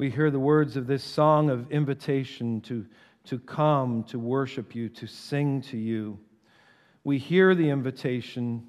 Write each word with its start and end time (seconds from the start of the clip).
we 0.00 0.08
hear 0.08 0.30
the 0.30 0.40
words 0.40 0.78
of 0.78 0.86
this 0.86 1.04
song 1.04 1.50
of 1.50 1.70
invitation 1.70 2.62
to, 2.62 2.86
to 3.26 3.38
come, 3.38 4.02
to 4.04 4.18
worship 4.18 4.74
you, 4.74 4.88
to 4.88 5.06
sing 5.06 5.60
to 5.60 5.76
you. 5.76 6.18
We 7.04 7.18
hear 7.18 7.54
the 7.54 7.68
invitation, 7.68 8.66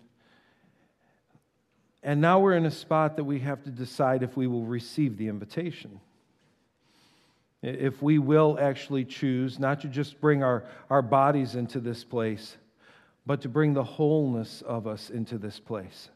and 2.03 2.19
now 2.19 2.41
we're 2.41 2.57
in 2.57 2.65
a 2.65 2.71
spot 2.71 3.15
that 3.15 3.23
we 3.23 3.39
have 3.39 3.63
to 3.63 3.69
decide 3.69 4.23
if 4.23 4.35
we 4.35 4.45
will 4.45 4.65
receive 4.65 5.15
the 5.15 5.29
invitation. 5.29 6.01
If 7.61 8.01
we 8.01 8.19
will 8.19 8.57
actually 8.59 9.05
choose 9.05 9.57
not 9.57 9.79
to 9.83 9.87
just 9.87 10.19
bring 10.19 10.43
our, 10.43 10.65
our 10.89 11.01
bodies 11.01 11.55
into 11.55 11.79
this 11.79 12.03
place, 12.03 12.57
but 13.25 13.39
to 13.43 13.47
bring 13.47 13.73
the 13.73 13.85
wholeness 13.85 14.63
of 14.63 14.85
us 14.85 15.09
into 15.09 15.37
this 15.37 15.61
place. 15.61 16.09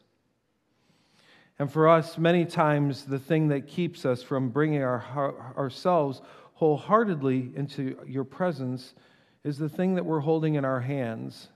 And 1.58 1.72
for 1.72 1.88
us, 1.88 2.18
many 2.18 2.44
times, 2.44 3.04
the 3.04 3.18
thing 3.18 3.48
that 3.48 3.66
keeps 3.66 4.04
us 4.04 4.22
from 4.22 4.50
bringing 4.50 4.82
our, 4.82 5.52
ourselves 5.56 6.20
wholeheartedly 6.54 7.52
into 7.56 7.98
your 8.06 8.24
presence 8.24 8.94
is 9.42 9.58
the 9.58 9.68
thing 9.68 9.94
that 9.94 10.04
we're 10.04 10.20
holding 10.20 10.56
in 10.56 10.64
our 10.64 10.80
hands 10.80 11.48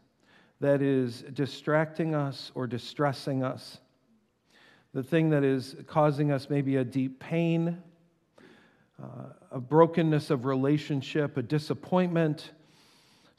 that 0.61 0.81
is 0.81 1.23
distracting 1.33 2.15
us 2.15 2.53
or 2.55 2.67
distressing 2.67 3.43
us, 3.43 3.79
the 4.95 5.03
thing 5.03 5.31
that 5.31 5.45
is 5.45 5.77
causing 5.87 6.31
us 6.31 6.49
maybe 6.49 6.77
a 6.77 6.85
deep 6.85 7.19
pain, 7.19 7.83
uh, 9.03 9.07
a 9.51 9.61
brokenness 9.61 10.31
of 10.31 10.45
relationship, 10.45 11.37
a 11.37 11.43
disappointment 11.43 12.53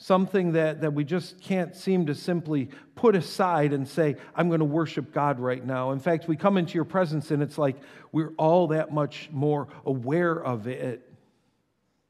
something 0.01 0.53
that, 0.53 0.81
that 0.81 0.91
we 0.91 1.03
just 1.03 1.39
can't 1.39 1.75
seem 1.75 2.07
to 2.07 2.15
simply 2.15 2.69
put 2.95 3.15
aside 3.15 3.71
and 3.71 3.87
say, 3.87 4.15
I'm 4.35 4.47
going 4.47 4.59
to 4.59 4.65
worship 4.65 5.13
God 5.13 5.39
right 5.39 5.63
now. 5.63 5.91
In 5.91 5.99
fact, 5.99 6.27
we 6.27 6.35
come 6.35 6.57
into 6.57 6.73
your 6.73 6.85
presence 6.85 7.29
and 7.29 7.43
it's 7.43 7.59
like 7.59 7.75
we're 8.11 8.33
all 8.37 8.67
that 8.69 8.91
much 8.91 9.29
more 9.31 9.67
aware 9.85 10.43
of 10.43 10.65
it, 10.65 11.07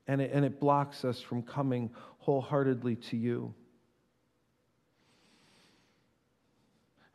and 0.08 0.22
it, 0.22 0.32
and 0.34 0.46
it 0.46 0.58
blocks 0.58 1.04
us 1.04 1.20
from 1.20 1.44
coming 1.44 1.90
wholeheartedly 2.20 2.96
to 2.96 3.18
you. 3.18 3.54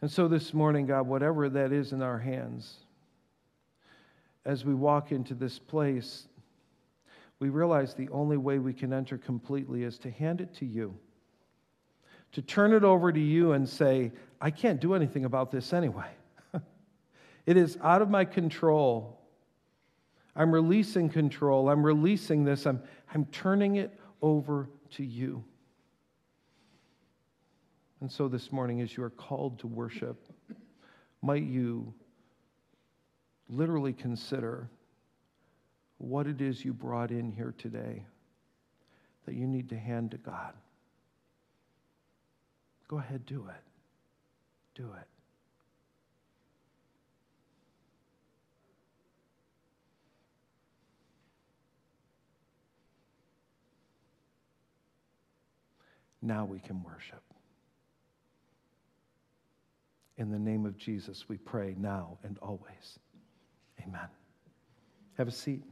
And 0.03 0.11
so 0.11 0.29
this 0.29 0.53
morning, 0.53 0.85
God, 0.85 1.07
whatever 1.07 1.49
that 1.49 1.73
is 1.73 1.93
in 1.93 2.03
our 2.03 2.19
hands, 2.19 2.77
as 4.45 4.67
we 4.67 4.75
walk 4.75 5.11
into 5.11 5.35
this 5.35 5.59
place, 5.59 6.27
we 7.39 7.48
realize 7.51 7.95
the 7.95 8.09
only 8.11 8.37
way 8.37 8.59
we 8.59 8.73
can 8.73 8.92
enter 8.92 9.19
completely 9.19 9.83
is 9.83 9.98
to 9.98 10.11
hand 10.11 10.41
it 10.41 10.55
to 10.55 10.67
you, 10.67 10.97
to 12.33 12.43
turn 12.43 12.73
it 12.73 12.83
over 12.83 13.12
to 13.12 13.20
you 13.20 13.53
and 13.53 13.69
say, 13.69 14.12
I 14.41 14.51
can't 14.51 14.81
do 14.81 14.95
anything 14.95 15.25
about 15.25 15.51
this 15.51 15.73
anyway. 15.73 16.09
it 17.47 17.56
is 17.56 17.77
out 17.83 18.01
of 18.01 18.09
my 18.09 18.25
control. 18.25 19.20
I'm 20.34 20.53
releasing 20.53 21.09
control. 21.09 21.69
I'm 21.69 21.84
releasing 21.84 22.45
this. 22.45 22.67
I'm, 22.67 22.83
I'm 23.15 23.27
turning 23.27 23.77
it 23.77 23.98
over 24.23 24.69
to 24.93 25.05
you. 25.05 25.45
And 28.00 28.11
so 28.11 28.28
this 28.28 28.53
morning, 28.53 28.81
as 28.81 28.97
you 28.97 29.03
are 29.03 29.11
called 29.11 29.59
to 29.61 29.67
worship, 29.67 30.23
might 31.23 31.43
you 31.43 31.93
literally 33.48 33.93
consider 33.93 34.69
what 35.99 36.27
it 36.27 36.41
is 36.41 36.65
you 36.65 36.73
brought 36.73 37.11
in 37.11 37.33
here 37.33 37.55
today 37.57 38.05
that 39.25 39.35
you 39.35 39.47
need 39.47 39.69
to 39.71 39.77
hand 39.77 40.13
to 40.13 40.19
God. 40.19 40.55
Go 42.89 42.99
ahead, 42.99 43.27
do 43.27 43.47
it. 43.49 43.63
Do 44.75 44.85
it. 44.85 45.09
Now 56.23 56.45
we 56.45 56.59
can 56.59 56.83
worship. 56.83 57.23
In 60.19 60.31
the 60.31 60.39
name 60.39 60.65
of 60.67 60.77
Jesus, 60.79 61.29
we 61.29 61.37
pray 61.37 61.75
now 61.79 62.19
and 62.25 62.39
always. 62.39 62.99
Amen. 63.81 64.09
Have 65.19 65.29
a 65.29 65.33
seat. 65.33 65.62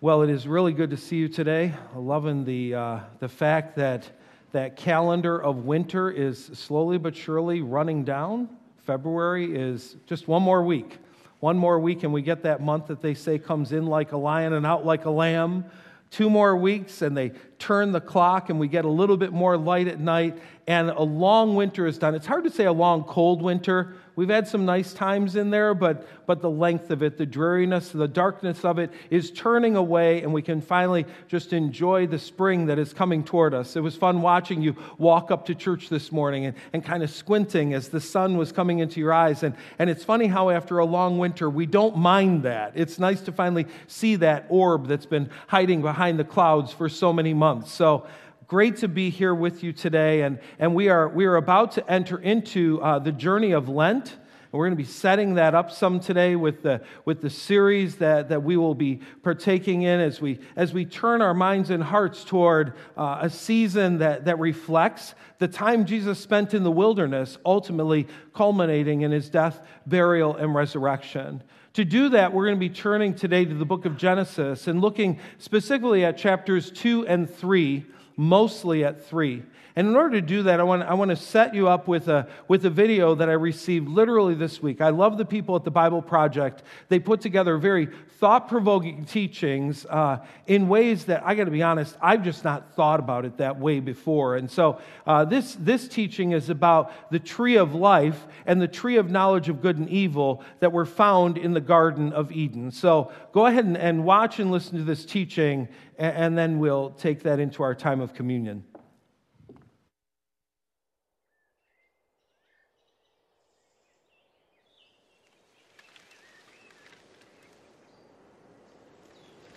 Well, 0.00 0.22
it 0.22 0.30
is 0.30 0.46
really 0.46 0.74
good 0.74 0.90
to 0.90 0.96
see 0.96 1.16
you 1.16 1.28
today. 1.28 1.74
Loving 1.96 2.44
the, 2.44 2.72
uh, 2.72 3.00
the 3.18 3.28
fact 3.28 3.74
that 3.78 4.08
that 4.52 4.76
calendar 4.76 5.42
of 5.42 5.64
winter 5.64 6.08
is 6.08 6.52
slowly 6.54 6.98
but 6.98 7.16
surely 7.16 7.62
running 7.62 8.04
down. 8.04 8.48
February 8.86 9.56
is 9.56 9.96
just 10.06 10.28
one 10.28 10.42
more 10.42 10.62
week. 10.62 10.98
One 11.40 11.58
more 11.58 11.80
week, 11.80 12.04
and 12.04 12.12
we 12.12 12.22
get 12.22 12.44
that 12.44 12.60
month 12.60 12.86
that 12.86 13.02
they 13.02 13.14
say 13.14 13.40
comes 13.40 13.72
in 13.72 13.86
like 13.86 14.12
a 14.12 14.16
lion 14.16 14.52
and 14.52 14.64
out 14.64 14.86
like 14.86 15.04
a 15.04 15.10
lamb. 15.10 15.64
Two 16.12 16.30
more 16.30 16.56
weeks, 16.56 17.02
and 17.02 17.16
they 17.16 17.32
turn 17.58 17.92
the 17.92 18.00
clock, 18.00 18.50
and 18.50 18.60
we 18.60 18.68
get 18.68 18.84
a 18.84 18.90
little 18.90 19.16
bit 19.16 19.32
more 19.32 19.56
light 19.56 19.88
at 19.88 20.00
night, 20.00 20.38
and 20.66 20.90
a 20.90 21.02
long 21.02 21.54
winter 21.54 21.86
is 21.86 21.98
done. 21.98 22.14
It's 22.14 22.26
hard 22.26 22.44
to 22.44 22.50
say 22.50 22.64
a 22.64 22.72
long, 22.72 23.04
cold 23.04 23.42
winter 23.42 23.94
We've 24.18 24.28
had 24.28 24.48
some 24.48 24.66
nice 24.66 24.92
times 24.92 25.36
in 25.36 25.50
there, 25.50 25.74
but, 25.74 26.04
but 26.26 26.40
the 26.40 26.50
length 26.50 26.90
of 26.90 27.04
it, 27.04 27.18
the 27.18 27.24
dreariness, 27.24 27.90
the 27.90 28.08
darkness 28.08 28.64
of 28.64 28.80
it 28.80 28.90
is 29.10 29.30
turning 29.30 29.76
away, 29.76 30.22
and 30.22 30.32
we 30.34 30.42
can 30.42 30.60
finally 30.60 31.06
just 31.28 31.52
enjoy 31.52 32.08
the 32.08 32.18
spring 32.18 32.66
that 32.66 32.80
is 32.80 32.92
coming 32.92 33.22
toward 33.22 33.54
us. 33.54 33.76
It 33.76 33.80
was 33.80 33.94
fun 33.94 34.20
watching 34.20 34.60
you 34.60 34.74
walk 34.98 35.30
up 35.30 35.46
to 35.46 35.54
church 35.54 35.88
this 35.88 36.10
morning 36.10 36.46
and, 36.46 36.56
and 36.72 36.84
kind 36.84 37.04
of 37.04 37.10
squinting 37.10 37.74
as 37.74 37.90
the 37.90 38.00
sun 38.00 38.36
was 38.36 38.50
coming 38.50 38.80
into 38.80 38.98
your 38.98 39.12
eyes. 39.12 39.44
And, 39.44 39.54
and 39.78 39.88
it's 39.88 40.02
funny 40.02 40.26
how, 40.26 40.50
after 40.50 40.78
a 40.78 40.84
long 40.84 41.18
winter, 41.18 41.48
we 41.48 41.66
don't 41.66 41.96
mind 41.96 42.42
that. 42.42 42.72
It's 42.74 42.98
nice 42.98 43.20
to 43.20 43.30
finally 43.30 43.66
see 43.86 44.16
that 44.16 44.46
orb 44.48 44.88
that's 44.88 45.06
been 45.06 45.30
hiding 45.46 45.80
behind 45.80 46.18
the 46.18 46.24
clouds 46.24 46.72
for 46.72 46.88
so 46.88 47.12
many 47.12 47.34
months. 47.34 47.47
So, 47.64 48.06
great 48.46 48.76
to 48.78 48.88
be 48.88 49.08
here 49.08 49.34
with 49.34 49.62
you 49.62 49.72
today. 49.72 50.22
And, 50.22 50.38
and 50.58 50.74
we, 50.74 50.88
are, 50.88 51.08
we 51.08 51.24
are 51.24 51.36
about 51.36 51.72
to 51.72 51.90
enter 51.90 52.18
into 52.18 52.80
uh, 52.82 52.98
the 52.98 53.12
journey 53.12 53.52
of 53.52 53.68
Lent. 53.68 54.10
And 54.10 54.52
we're 54.52 54.66
going 54.66 54.76
to 54.76 54.82
be 54.82 54.88
setting 54.88 55.34
that 55.34 55.54
up 55.54 55.70
some 55.70 55.98
today 55.98 56.36
with 56.36 56.62
the, 56.62 56.82
with 57.06 57.22
the 57.22 57.30
series 57.30 57.96
that, 57.96 58.28
that 58.28 58.42
we 58.42 58.58
will 58.58 58.74
be 58.74 59.00
partaking 59.22 59.82
in 59.82 60.00
as 60.00 60.20
we, 60.20 60.40
as 60.56 60.74
we 60.74 60.84
turn 60.84 61.22
our 61.22 61.32
minds 61.32 61.70
and 61.70 61.82
hearts 61.82 62.22
toward 62.22 62.74
uh, 62.96 63.20
a 63.22 63.30
season 63.30 63.98
that, 63.98 64.26
that 64.26 64.38
reflects 64.38 65.14
the 65.38 65.48
time 65.48 65.86
Jesus 65.86 66.18
spent 66.18 66.52
in 66.52 66.64
the 66.64 66.70
wilderness, 66.70 67.38
ultimately 67.46 68.08
culminating 68.34 69.02
in 69.02 69.10
his 69.10 69.30
death, 69.30 69.60
burial, 69.86 70.36
and 70.36 70.54
resurrection. 70.54 71.42
To 71.78 71.84
do 71.84 72.08
that, 72.08 72.32
we're 72.32 72.46
going 72.46 72.56
to 72.56 72.58
be 72.58 72.70
turning 72.70 73.14
today 73.14 73.44
to 73.44 73.54
the 73.54 73.64
book 73.64 73.84
of 73.84 73.96
Genesis 73.96 74.66
and 74.66 74.80
looking 74.80 75.20
specifically 75.38 76.04
at 76.04 76.18
chapters 76.18 76.72
2 76.72 77.06
and 77.06 77.30
3 77.30 77.86
mostly 78.16 78.84
at 78.84 79.06
three. 79.06 79.44
And 79.78 79.86
in 79.86 79.94
order 79.94 80.20
to 80.20 80.26
do 80.26 80.42
that, 80.42 80.58
I 80.58 80.64
want, 80.64 80.82
I 80.82 80.94
want 80.94 81.10
to 81.10 81.16
set 81.16 81.54
you 81.54 81.68
up 81.68 81.86
with 81.86 82.08
a, 82.08 82.26
with 82.48 82.66
a 82.66 82.70
video 82.70 83.14
that 83.14 83.28
I 83.28 83.34
received 83.34 83.88
literally 83.88 84.34
this 84.34 84.60
week. 84.60 84.80
I 84.80 84.88
love 84.88 85.18
the 85.18 85.24
people 85.24 85.54
at 85.54 85.62
the 85.62 85.70
Bible 85.70 86.02
Project. 86.02 86.64
They 86.88 86.98
put 86.98 87.20
together 87.20 87.56
very 87.58 87.86
thought 88.18 88.48
provoking 88.48 89.04
teachings 89.04 89.86
uh, 89.86 90.26
in 90.48 90.66
ways 90.66 91.04
that, 91.04 91.22
I 91.24 91.36
got 91.36 91.44
to 91.44 91.52
be 91.52 91.62
honest, 91.62 91.96
I've 92.02 92.24
just 92.24 92.42
not 92.42 92.74
thought 92.74 92.98
about 92.98 93.24
it 93.24 93.36
that 93.36 93.60
way 93.60 93.78
before. 93.78 94.34
And 94.34 94.50
so 94.50 94.80
uh, 95.06 95.24
this, 95.24 95.54
this 95.54 95.86
teaching 95.86 96.32
is 96.32 96.50
about 96.50 97.12
the 97.12 97.20
tree 97.20 97.56
of 97.56 97.72
life 97.72 98.26
and 98.46 98.60
the 98.60 98.66
tree 98.66 98.96
of 98.96 99.12
knowledge 99.12 99.48
of 99.48 99.62
good 99.62 99.78
and 99.78 99.88
evil 99.88 100.42
that 100.58 100.72
were 100.72 100.86
found 100.86 101.38
in 101.38 101.52
the 101.52 101.60
Garden 101.60 102.12
of 102.12 102.32
Eden. 102.32 102.72
So 102.72 103.12
go 103.30 103.46
ahead 103.46 103.64
and, 103.64 103.76
and 103.76 104.04
watch 104.04 104.40
and 104.40 104.50
listen 104.50 104.76
to 104.78 104.82
this 104.82 105.04
teaching, 105.04 105.68
and, 105.98 106.16
and 106.16 106.36
then 106.36 106.58
we'll 106.58 106.90
take 106.90 107.22
that 107.22 107.38
into 107.38 107.62
our 107.62 107.76
time 107.76 108.00
of 108.00 108.12
communion. 108.12 108.64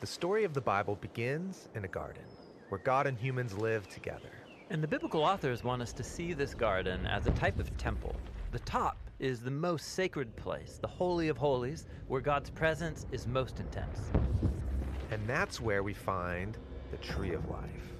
The 0.02 0.08
story 0.08 0.46
of 0.46 0.56
the 0.56 0.62
Bible 0.62 0.96
begins 0.96 1.70
in 1.76 1.86
a 1.86 1.88
garden 1.88 2.24
where 2.70 2.82
God 2.82 3.06
and 3.06 3.16
humans 3.16 3.54
live 3.54 3.88
together. 3.88 4.32
And 4.72 4.82
the 4.82 4.88
biblical 4.88 5.22
authors 5.22 5.64
want 5.64 5.84
us 5.84 5.94
to 5.94 6.04
see 6.04 6.34
this 6.34 6.56
garden 6.56 7.06
as 7.06 7.28
a 7.28 7.32
type 7.32 7.60
of 7.60 7.78
temple. 7.78 8.16
The 8.52 8.58
top 8.62 8.98
is 9.20 9.42
the 9.42 9.52
most 9.52 9.90
sacred 9.90 10.36
place, 10.36 10.80
the 10.82 10.88
Holy 10.88 11.28
of 11.28 11.38
Holies, 11.38 11.86
where 12.08 12.20
God's 12.20 12.50
presence 12.50 13.06
is 13.12 13.28
most 13.28 13.60
intense. 13.60 14.10
And 15.12 15.22
that's 15.28 15.62
where 15.62 15.84
we 15.84 15.94
find 15.94 16.58
the 16.90 16.98
tree 16.98 17.36
of 17.36 17.48
life. 17.48 17.94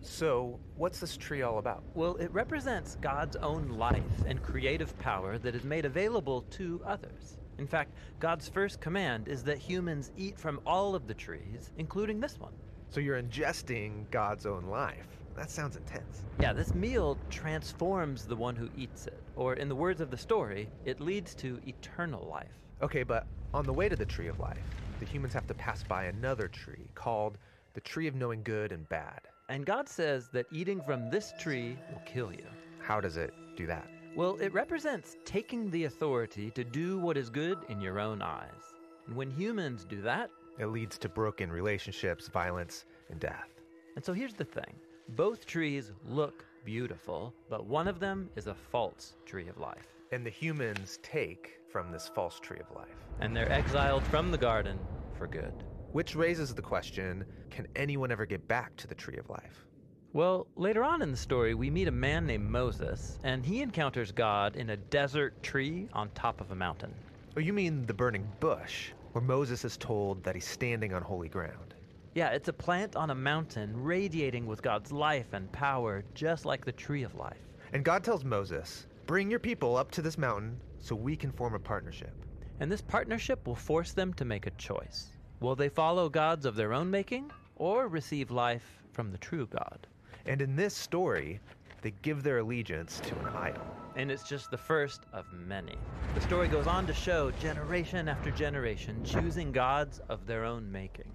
So, 0.00 0.60
what's 0.76 1.00
this 1.00 1.16
tree 1.16 1.42
all 1.42 1.58
about? 1.58 1.82
Well, 1.94 2.14
it 2.18 2.32
represents 2.32 2.98
God's 3.00 3.34
own 3.34 3.70
life 3.70 4.24
and 4.28 4.40
creative 4.40 4.96
power 5.00 5.38
that 5.38 5.56
is 5.56 5.64
made 5.64 5.86
available 5.86 6.42
to 6.52 6.80
others. 6.86 7.39
In 7.60 7.66
fact, 7.66 7.92
God's 8.20 8.48
first 8.48 8.80
command 8.80 9.28
is 9.28 9.44
that 9.44 9.58
humans 9.58 10.10
eat 10.16 10.38
from 10.38 10.60
all 10.64 10.94
of 10.94 11.06
the 11.06 11.12
trees, 11.12 11.70
including 11.76 12.18
this 12.18 12.40
one. 12.40 12.54
So 12.88 13.00
you're 13.00 13.22
ingesting 13.22 14.10
God's 14.10 14.46
own 14.46 14.64
life. 14.64 15.06
that 15.36 15.50
sounds 15.50 15.76
intense. 15.76 16.24
Yeah, 16.40 16.54
this 16.54 16.74
meal 16.74 17.18
transforms 17.28 18.24
the 18.24 18.34
one 18.34 18.56
who 18.56 18.70
eats 18.74 19.06
it. 19.06 19.22
Or, 19.36 19.54
in 19.54 19.68
the 19.68 19.76
words 19.76 20.00
of 20.00 20.10
the 20.10 20.16
story, 20.16 20.70
it 20.86 21.00
leads 21.00 21.34
to 21.36 21.60
eternal 21.66 22.26
life. 22.26 22.58
Okay, 22.80 23.02
but 23.02 23.26
on 23.52 23.66
the 23.66 23.74
way 23.74 23.90
to 23.90 23.96
the 23.96 24.06
tree 24.06 24.28
of 24.28 24.40
life, 24.40 24.64
the 24.98 25.04
humans 25.04 25.34
have 25.34 25.46
to 25.46 25.54
pass 25.54 25.84
by 25.84 26.04
another 26.04 26.48
tree 26.48 26.88
called 26.94 27.36
the 27.74 27.80
tree 27.82 28.06
of 28.06 28.14
knowing 28.14 28.42
good 28.42 28.72
and 28.72 28.88
bad. 28.88 29.20
And 29.50 29.66
God 29.66 29.86
says 29.86 30.30
that 30.32 30.46
eating 30.50 30.80
from 30.86 31.10
this 31.10 31.34
tree 31.38 31.76
will 31.92 32.02
kill 32.06 32.32
you. 32.32 32.46
How 32.78 33.02
does 33.02 33.18
it 33.18 33.34
do 33.54 33.66
that? 33.66 33.86
Well, 34.14 34.36
it 34.36 34.52
represents 34.52 35.16
taking 35.24 35.70
the 35.70 35.84
authority 35.84 36.50
to 36.52 36.64
do 36.64 36.98
what 36.98 37.16
is 37.16 37.30
good 37.30 37.58
in 37.68 37.80
your 37.80 38.00
own 38.00 38.22
eyes. 38.22 38.74
And 39.06 39.16
when 39.16 39.30
humans 39.30 39.84
do 39.84 40.00
that, 40.02 40.30
It 40.58 40.66
leads 40.66 40.98
to 40.98 41.08
broken 41.08 41.50
relationships, 41.50 42.28
violence, 42.28 42.84
and 43.08 43.18
death. 43.20 43.48
and 43.96 44.04
so 44.04 44.12
here's 44.12 44.34
the 44.34 44.44
thing 44.44 44.74
both 45.10 45.46
trees 45.46 45.90
look 46.04 46.44
beautiful, 46.64 47.34
but 47.48 47.66
one 47.66 47.88
of 47.88 47.98
them 47.98 48.28
is 48.36 48.46
a 48.46 48.54
false 48.54 49.16
tree 49.24 49.48
of 49.48 49.58
life. 49.58 49.86
And 50.12 50.24
the 50.26 50.30
humans 50.30 50.98
take 51.02 51.60
from 51.72 51.90
this 51.90 52.08
false 52.14 52.38
tree 52.40 52.58
of 52.60 52.70
life. 52.76 52.94
And 53.20 53.34
they're 53.34 53.50
exiled 53.50 54.02
from 54.04 54.30
the 54.30 54.38
garden 54.38 54.78
for 55.16 55.26
good. 55.26 55.64
Which 55.92 56.14
raises 56.14 56.54
the 56.54 56.62
question 56.62 57.24
can 57.48 57.66
anyone 57.74 58.12
ever 58.12 58.26
get 58.26 58.46
back 58.46 58.76
to 58.76 58.86
the 58.86 58.94
tree 58.94 59.16
of 59.16 59.28
life? 59.30 59.66
Well, 60.12 60.48
later 60.56 60.82
on 60.82 61.02
in 61.02 61.12
the 61.12 61.16
story, 61.16 61.54
we 61.54 61.70
meet 61.70 61.86
a 61.86 61.92
man 61.92 62.26
named 62.26 62.50
Moses, 62.50 63.16
and 63.22 63.46
he 63.46 63.62
encounters 63.62 64.10
God 64.10 64.56
in 64.56 64.70
a 64.70 64.76
desert 64.76 65.40
tree 65.40 65.86
on 65.92 66.10
top 66.10 66.40
of 66.40 66.50
a 66.50 66.56
mountain. 66.56 66.92
Oh, 67.36 67.40
you 67.40 67.52
mean 67.52 67.86
the 67.86 67.94
burning 67.94 68.28
bush, 68.40 68.90
where 69.12 69.22
Moses 69.22 69.64
is 69.64 69.76
told 69.76 70.24
that 70.24 70.34
he's 70.34 70.48
standing 70.48 70.92
on 70.92 71.02
holy 71.02 71.28
ground. 71.28 71.74
Yeah, 72.16 72.30
it's 72.30 72.48
a 72.48 72.52
plant 72.52 72.96
on 72.96 73.10
a 73.10 73.14
mountain 73.14 73.72
radiating 73.80 74.46
with 74.46 74.62
God's 74.62 74.90
life 74.90 75.32
and 75.32 75.50
power, 75.52 76.02
just 76.12 76.44
like 76.44 76.64
the 76.64 76.72
tree 76.72 77.04
of 77.04 77.14
life. 77.14 77.38
And 77.72 77.84
God 77.84 78.02
tells 78.02 78.24
Moses, 78.24 78.88
Bring 79.06 79.30
your 79.30 79.38
people 79.38 79.76
up 79.76 79.92
to 79.92 80.02
this 80.02 80.18
mountain 80.18 80.58
so 80.80 80.96
we 80.96 81.14
can 81.14 81.30
form 81.30 81.54
a 81.54 81.60
partnership. 81.60 82.14
And 82.58 82.70
this 82.70 82.82
partnership 82.82 83.46
will 83.46 83.54
force 83.54 83.92
them 83.92 84.12
to 84.14 84.24
make 84.24 84.48
a 84.48 84.52
choice. 84.58 85.10
Will 85.38 85.54
they 85.54 85.68
follow 85.68 86.08
gods 86.08 86.46
of 86.46 86.56
their 86.56 86.72
own 86.72 86.90
making, 86.90 87.30
or 87.54 87.86
receive 87.86 88.32
life 88.32 88.82
from 88.92 89.12
the 89.12 89.18
true 89.18 89.46
God? 89.46 89.86
And 90.26 90.42
in 90.42 90.56
this 90.56 90.76
story, 90.76 91.40
they 91.82 91.92
give 92.02 92.22
their 92.22 92.38
allegiance 92.38 93.00
to 93.00 93.18
an 93.18 93.28
idol. 93.28 93.76
And 93.96 94.10
it's 94.10 94.28
just 94.28 94.50
the 94.50 94.58
first 94.58 95.02
of 95.12 95.26
many. 95.32 95.76
The 96.14 96.20
story 96.20 96.48
goes 96.48 96.66
on 96.66 96.86
to 96.86 96.92
show 96.92 97.30
generation 97.30 98.08
after 98.08 98.30
generation 98.30 99.02
choosing 99.04 99.52
gods 99.52 100.00
of 100.08 100.26
their 100.26 100.44
own 100.44 100.70
making. 100.70 101.12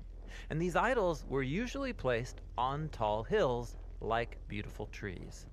And 0.50 0.62
these 0.62 0.76
idols 0.76 1.26
were 1.28 1.44
usually 1.44 1.94
placed 1.94 2.42
on 2.58 2.90
tall 2.90 3.24
hills 3.24 3.76
like 4.02 4.38
beautiful 4.48 4.88
trees. 4.88 5.46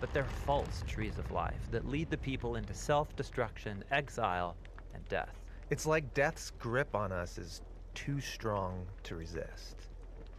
But 0.00 0.12
they're 0.12 0.24
false 0.24 0.84
trees 0.86 1.18
of 1.18 1.30
life 1.30 1.68
that 1.70 1.88
lead 1.88 2.10
the 2.10 2.18
people 2.18 2.56
into 2.56 2.74
self 2.74 3.14
destruction, 3.16 3.84
exile, 3.90 4.56
and 4.94 5.06
death. 5.08 5.40
It's 5.70 5.86
like 5.86 6.14
death's 6.14 6.50
grip 6.50 6.94
on 6.94 7.12
us 7.12 7.38
is 7.38 7.62
too 7.94 8.20
strong 8.20 8.86
to 9.04 9.16
resist. 9.16 9.76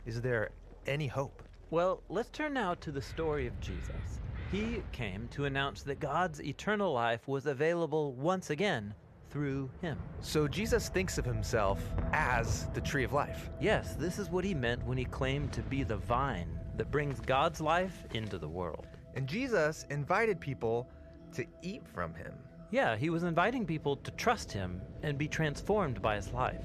Is 0.05 0.21
there 0.21 0.51
any 0.87 1.07
hope? 1.07 1.43
Well, 1.71 2.01
let's 2.09 2.29
turn 2.29 2.55
now 2.55 2.73
to 2.75 2.91
the 2.91 3.01
story 3.01 3.45
of 3.45 3.59
Jesus. 3.59 4.19
He 4.51 4.81
came 4.91 5.27
to 5.27 5.45
announce 5.45 5.83
that 5.83 5.99
God's 5.99 6.41
eternal 6.41 6.91
life 6.91 7.27
was 7.27 7.45
available 7.45 8.13
once 8.13 8.49
again 8.49 8.95
through 9.29 9.69
him. 9.79 9.99
So 10.21 10.47
Jesus 10.47 10.89
thinks 10.89 11.19
of 11.19 11.25
himself 11.25 11.79
as 12.11 12.65
the 12.73 12.81
tree 12.81 13.03
of 13.03 13.13
life. 13.13 13.51
Yes, 13.61 13.93
this 13.93 14.17
is 14.17 14.31
what 14.31 14.43
he 14.43 14.55
meant 14.55 14.83
when 14.83 14.97
he 14.97 15.05
claimed 15.05 15.53
to 15.53 15.61
be 15.61 15.83
the 15.83 15.97
vine 15.97 16.59
that 16.75 16.89
brings 16.89 17.19
God's 17.19 17.61
life 17.61 18.03
into 18.15 18.39
the 18.39 18.49
world. 18.49 18.87
And 19.13 19.27
Jesus 19.27 19.85
invited 19.91 20.39
people 20.39 20.89
to 21.33 21.45
eat 21.61 21.87
from 21.87 22.15
him. 22.15 22.33
Yeah, 22.71 22.95
he 22.95 23.11
was 23.11 23.21
inviting 23.21 23.67
people 23.67 23.95
to 23.97 24.09
trust 24.11 24.51
him 24.51 24.81
and 25.03 25.19
be 25.19 25.27
transformed 25.27 26.01
by 26.01 26.15
his 26.15 26.33
life. 26.33 26.63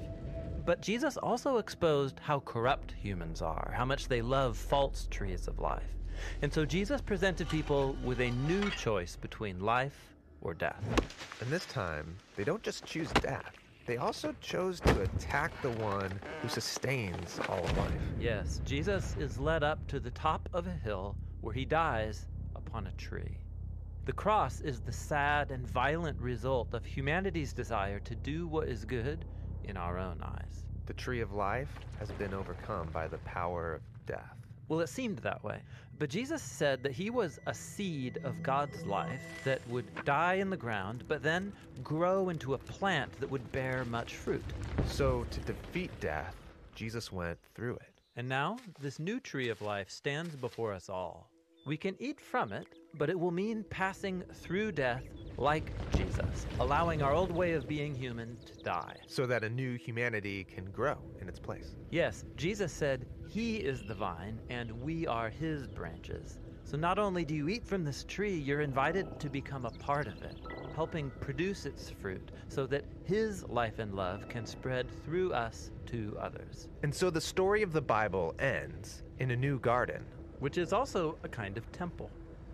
But 0.66 0.80
Jesus 0.80 1.16
also 1.18 1.58
exposed 1.58 2.20
how 2.20 2.40
corrupt 2.40 2.94
humans 3.02 3.42
are, 3.42 3.72
how 3.76 3.84
much 3.84 4.08
they 4.08 4.22
love 4.22 4.56
false 4.56 5.06
trees 5.10 5.46
of 5.46 5.58
life. 5.58 5.98
And 6.40 6.52
so 6.52 6.64
Jesus 6.64 7.02
presented 7.02 7.48
people 7.50 7.96
with 8.02 8.20
a 8.20 8.30
new 8.30 8.70
choice 8.70 9.16
between 9.16 9.60
life 9.60 10.14
or 10.40 10.54
death. 10.54 10.84
And 11.40 11.50
this 11.50 11.66
time, 11.66 12.16
they 12.36 12.44
don't 12.44 12.62
just 12.62 12.86
choose 12.86 13.12
death, 13.20 13.54
they 13.86 13.98
also 13.98 14.34
chose 14.40 14.80
to 14.80 15.02
attack 15.02 15.60
the 15.60 15.70
one 15.70 16.18
who 16.40 16.48
sustains 16.48 17.38
all 17.50 17.66
of 17.66 17.76
life. 17.76 18.14
Yes, 18.18 18.62
Jesus 18.64 19.14
is 19.18 19.38
led 19.38 19.62
up 19.62 19.86
to 19.88 20.00
the 20.00 20.10
top 20.10 20.48
of 20.54 20.66
a 20.66 20.72
hill 20.72 21.14
where 21.42 21.52
he 21.52 21.66
dies 21.66 22.26
upon 22.56 22.86
a 22.86 22.92
tree. 22.92 23.36
The 24.06 24.14
cross 24.14 24.62
is 24.62 24.80
the 24.80 24.92
sad 24.92 25.50
and 25.50 25.66
violent 25.66 26.18
result 26.18 26.72
of 26.72 26.86
humanity's 26.86 27.52
desire 27.52 28.00
to 28.00 28.14
do 28.14 28.46
what 28.46 28.68
is 28.68 28.86
good 28.86 29.26
in 29.68 29.76
our 29.76 29.98
own 29.98 30.20
eyes. 30.22 30.64
The 30.86 30.94
tree 30.94 31.20
of 31.20 31.32
life 31.32 31.68
has 31.98 32.10
been 32.12 32.34
overcome 32.34 32.88
by 32.92 33.08
the 33.08 33.18
power 33.18 33.74
of 33.74 33.82
death. 34.06 34.36
Well, 34.68 34.80
it 34.80 34.88
seemed 34.88 35.18
that 35.18 35.42
way. 35.44 35.60
But 35.98 36.10
Jesus 36.10 36.42
said 36.42 36.82
that 36.82 36.92
he 36.92 37.10
was 37.10 37.38
a 37.46 37.54
seed 37.54 38.18
of 38.24 38.42
God's 38.42 38.84
life 38.84 39.22
that 39.44 39.66
would 39.68 39.86
die 40.04 40.34
in 40.34 40.50
the 40.50 40.56
ground, 40.56 41.04
but 41.06 41.22
then 41.22 41.52
grow 41.82 42.30
into 42.30 42.54
a 42.54 42.58
plant 42.58 43.12
that 43.20 43.30
would 43.30 43.52
bear 43.52 43.84
much 43.84 44.16
fruit. 44.16 44.44
So, 44.86 45.24
to 45.30 45.40
defeat 45.40 45.90
death, 46.00 46.34
Jesus 46.74 47.12
went 47.12 47.38
through 47.54 47.76
it. 47.76 48.00
And 48.16 48.28
now, 48.28 48.58
this 48.80 48.98
new 48.98 49.20
tree 49.20 49.48
of 49.48 49.62
life 49.62 49.90
stands 49.90 50.34
before 50.36 50.72
us 50.72 50.88
all. 50.88 51.30
We 51.66 51.76
can 51.78 51.96
eat 51.98 52.20
from 52.20 52.52
it, 52.52 52.66
but 52.94 53.08
it 53.08 53.18
will 53.18 53.30
mean 53.30 53.64
passing 53.70 54.22
through 54.34 54.72
death 54.72 55.02
like 55.38 55.72
Jesus, 55.96 56.46
allowing 56.60 57.02
our 57.02 57.12
old 57.12 57.32
way 57.32 57.54
of 57.54 57.66
being 57.66 57.94
human 57.94 58.36
to 58.44 58.54
die. 58.62 58.96
so 59.06 59.26
that 59.26 59.42
a 59.42 59.48
new 59.48 59.76
humanity 59.76 60.44
can 60.44 60.66
grow 60.66 60.98
in 61.20 61.28
its 61.28 61.40
place. 61.40 61.74
Yes, 61.90 62.24
Jesus 62.36 62.70
said 62.72 63.06
he 63.28 63.56
is 63.56 63.82
the 63.82 63.94
vine 63.94 64.38
and 64.50 64.70
we 64.82 65.06
are 65.06 65.30
his 65.30 65.66
branches. 65.66 66.38
So 66.64 66.76
not 66.76 66.98
only 66.98 67.24
do 67.24 67.34
you 67.34 67.48
eat 67.48 67.66
from 67.66 67.84
this 67.84 68.04
tree, 68.04 68.36
you're 68.36 68.60
invited 68.60 69.18
to 69.20 69.28
become 69.28 69.64
a 69.64 69.70
part 69.70 70.06
of 70.06 70.22
it, 70.22 70.36
helping 70.74 71.10
produce 71.20 71.66
its 71.66 71.90
fruit 71.90 72.30
so 72.48 72.66
that 72.66 72.84
his 73.04 73.42
life 73.48 73.78
and 73.78 73.94
love 73.94 74.28
can 74.28 74.46
spread 74.46 74.86
through 75.04 75.32
us 75.32 75.70
to 75.86 76.16
others, 76.20 76.68
And 76.82 76.94
so 76.94 77.10
the 77.10 77.20
story 77.20 77.62
of 77.62 77.72
the 77.72 77.82
Bible 77.82 78.34
ends 78.38 79.02
in 79.18 79.30
a 79.30 79.36
new 79.36 79.58
garden. 79.60 80.04
Which 80.40 80.58
is 80.58 80.72
also 80.72 81.16
a 81.22 81.28
kind 81.28 81.56
of 81.56 81.70
temple, 81.72 82.10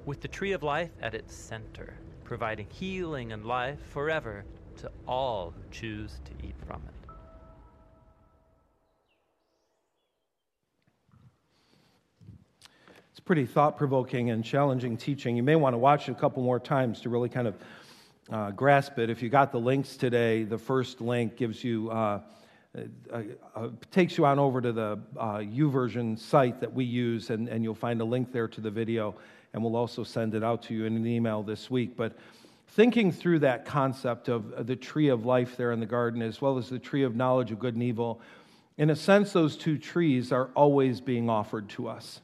with 0.07 0.21
the 0.21 0.29
tree 0.29 0.53
of 0.53 0.63
life 0.63 0.91
at 1.03 1.15
its 1.15 1.35
center, 1.35 1.95
providing 2.25 2.67
healing 2.71 3.33
and 3.33 3.45
life 3.45 3.79
forever 3.91 4.45
to 4.77 4.91
all 5.07 5.53
who 5.57 5.63
choose 5.71 6.21
to 6.25 6.47
eat 6.47 6.55
from 6.67 6.83
it. 6.87 6.95
It's 13.11 13.21
pretty 13.21 13.47
thought 13.47 13.77
provoking 13.77 14.31
and 14.31 14.45
challenging 14.45 14.97
teaching. 14.97 15.37
You 15.37 15.43
may 15.43 15.57
want 15.57 15.75
to 15.75 15.79
watch 15.79 16.09
it 16.09 16.13
a 16.13 16.15
couple 16.15 16.43
more 16.43 16.61
times 16.61 17.01
to 17.03 17.09
really 17.09 17.29
kind 17.29 17.49
of 17.49 17.57
uh, 18.31 18.51
grasp 18.53 18.99
it. 18.99 19.11
If 19.11 19.23
you 19.23 19.29
got 19.29 19.53
the 19.53 19.61
links 19.61 19.97
today, 19.97 20.45
the 20.45 20.59
first 20.59 21.01
link 21.01 21.37
gives 21.37 21.63
you. 21.63 21.91
Uh, 21.91 22.21
uh, 22.79 23.23
uh, 23.57 23.69
takes 23.91 24.17
you 24.17 24.25
on 24.25 24.39
over 24.39 24.61
to 24.61 24.73
the 24.73 24.99
uh, 25.19 25.39
YouVersion 25.39 26.19
site 26.19 26.61
that 26.61 26.73
we 26.73 26.85
use, 26.85 27.31
and, 27.31 27.49
and 27.49 27.65
you'll 27.65 27.75
find 27.75 28.01
a 28.01 28.05
link 28.05 28.33
there 28.33 28.47
to 28.47 28.61
the 28.61 28.71
video, 28.71 29.15
and 29.53 29.63
we'll 29.63 29.75
also 29.75 30.05
send 30.05 30.35
it 30.35 30.45
out 30.45 30.63
to 30.63 30.75
you 30.75 30.85
in 30.85 30.97
an 30.97 31.07
email 31.07 31.43
this 31.43 31.69
week. 31.69 31.97
But 31.97 32.17
thinking 32.69 33.11
through 33.11 33.41
that 33.41 33.65
concept 33.65 34.29
of 34.29 34.67
the 34.69 34.77
tree 34.77 35.09
of 35.09 35.27
life 35.27 35.57
there 35.57 35.73
in 35.73 35.81
the 35.81 35.87
garden, 35.87 36.23
as 36.23 36.41
well 36.41 36.59
as 36.59 36.69
the 36.69 36.79
tree 36.79 37.03
of 37.03 37.17
knowledge 37.17 37.51
of 37.51 37.59
good 37.59 37.75
and 37.75 37.83
evil, 37.83 38.21
in 38.79 38.91
a 38.91 38.97
sense, 38.97 39.33
those 39.33 39.57
two 39.57 39.77
trees 39.77 40.31
are 40.31 40.51
always 40.55 41.01
being 41.01 41.29
offered 41.29 41.69
to 41.71 41.89
us. 41.89 42.21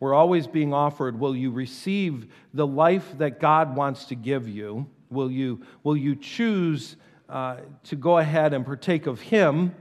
We're 0.00 0.14
always 0.14 0.46
being 0.46 0.74
offered 0.74 1.18
will 1.18 1.34
you 1.34 1.50
receive 1.50 2.30
the 2.52 2.66
life 2.66 3.16
that 3.18 3.40
God 3.40 3.74
wants 3.74 4.04
to 4.06 4.14
give 4.14 4.48
you? 4.48 4.86
Will 5.10 5.30
you, 5.30 5.62
will 5.82 5.96
you 5.96 6.14
choose 6.14 6.96
uh, 7.28 7.56
to 7.84 7.96
go 7.96 8.18
ahead 8.18 8.52
and 8.52 8.64
partake 8.64 9.06
of 9.06 9.20
Him? 9.20 9.74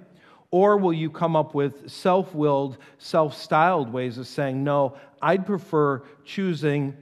Or 0.49 0.77
will 0.77 0.93
you 0.93 1.09
come 1.09 1.35
up 1.35 1.53
with 1.53 1.89
self 1.89 2.33
willed, 2.33 2.77
self 2.97 3.35
styled 3.35 3.91
ways 3.91 4.17
of 4.17 4.27
saying, 4.27 4.63
no, 4.63 4.95
I'd 5.21 5.45
prefer 5.45 6.03
choosing 6.23 6.95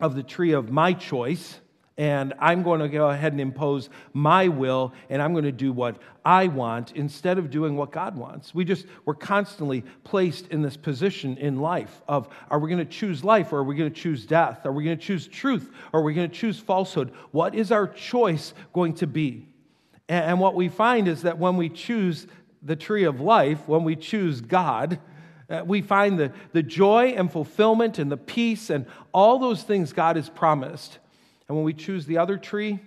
of 0.00 0.16
the 0.16 0.22
tree 0.22 0.52
of 0.52 0.70
my 0.70 0.92
choice, 0.92 1.60
and 1.96 2.34
I'm 2.40 2.64
going 2.64 2.80
to 2.80 2.88
go 2.88 3.08
ahead 3.08 3.32
and 3.32 3.40
impose 3.40 3.88
my 4.12 4.48
will, 4.48 4.92
and 5.08 5.22
I'm 5.22 5.32
going 5.32 5.44
to 5.44 5.52
do 5.52 5.72
what 5.72 5.98
I 6.24 6.48
want 6.48 6.92
instead 6.92 7.38
of 7.38 7.50
doing 7.50 7.76
what 7.76 7.92
God 7.92 8.16
wants. 8.16 8.52
We 8.52 8.64
just, 8.64 8.86
we're 9.04 9.14
constantly 9.14 9.84
placed 10.02 10.48
in 10.48 10.62
this 10.62 10.76
position 10.76 11.36
in 11.36 11.60
life 11.60 12.02
of 12.08 12.28
are 12.50 12.58
we 12.58 12.68
going 12.68 12.84
to 12.84 12.92
choose 12.92 13.22
life 13.22 13.52
or 13.52 13.58
are 13.58 13.64
we 13.64 13.76
going 13.76 13.92
to 13.92 14.00
choose 14.00 14.26
death? 14.26 14.66
Are 14.66 14.72
we 14.72 14.82
going 14.84 14.98
to 14.98 15.04
choose 15.04 15.28
truth 15.28 15.70
or 15.92 16.00
are 16.00 16.02
we 16.02 16.14
going 16.14 16.28
to 16.28 16.34
choose 16.34 16.58
falsehood? 16.58 17.12
What 17.30 17.54
is 17.54 17.70
our 17.70 17.86
choice 17.86 18.54
going 18.72 18.94
to 18.94 19.06
be? 19.06 19.48
And, 20.12 20.40
what 20.40 20.54
we 20.54 20.68
find 20.68 21.08
is 21.08 21.22
that 21.22 21.38
when 21.38 21.56
we 21.56 21.68
choose 21.68 22.26
the 22.62 22.76
tree 22.76 23.04
of 23.04 23.20
life, 23.20 23.68
when 23.68 23.84
we 23.84 23.96
choose 23.96 24.40
God, 24.40 24.98
Uh, 25.50 25.62
we 25.66 25.82
find 25.82 26.18
the, 26.18 26.32
the 26.52 26.62
joy 26.62 27.14
and 27.18 27.30
fulfillment 27.30 27.98
and 27.98 28.10
the 28.10 28.16
peace 28.16 28.74
and 28.74 28.86
all 29.12 29.38
those 29.38 29.62
things 29.66 29.92
God 29.92 30.16
has 30.16 30.30
promised. 30.30 30.98
And 31.46 31.56
when 31.56 31.64
we 31.64 31.74
choose 31.74 32.06
the 32.06 32.18
other 32.18 32.38
tree, 32.38 32.78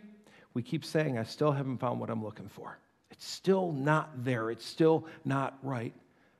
we 0.55 0.63
keep 0.63 0.83
saying, 0.83 1.19
I 1.19 1.25
still 1.25 1.51
haven't 1.51 1.77
found 1.77 1.99
what 1.99 2.09
I'm 2.09 2.23
looking 2.23 2.49
for. 2.49 2.79
It's 3.11 3.27
still 3.27 3.71
not 3.71 4.23
there. 4.23 4.49
It's 4.49 4.65
still 4.65 5.05
not 5.23 5.57
right. 5.61 5.93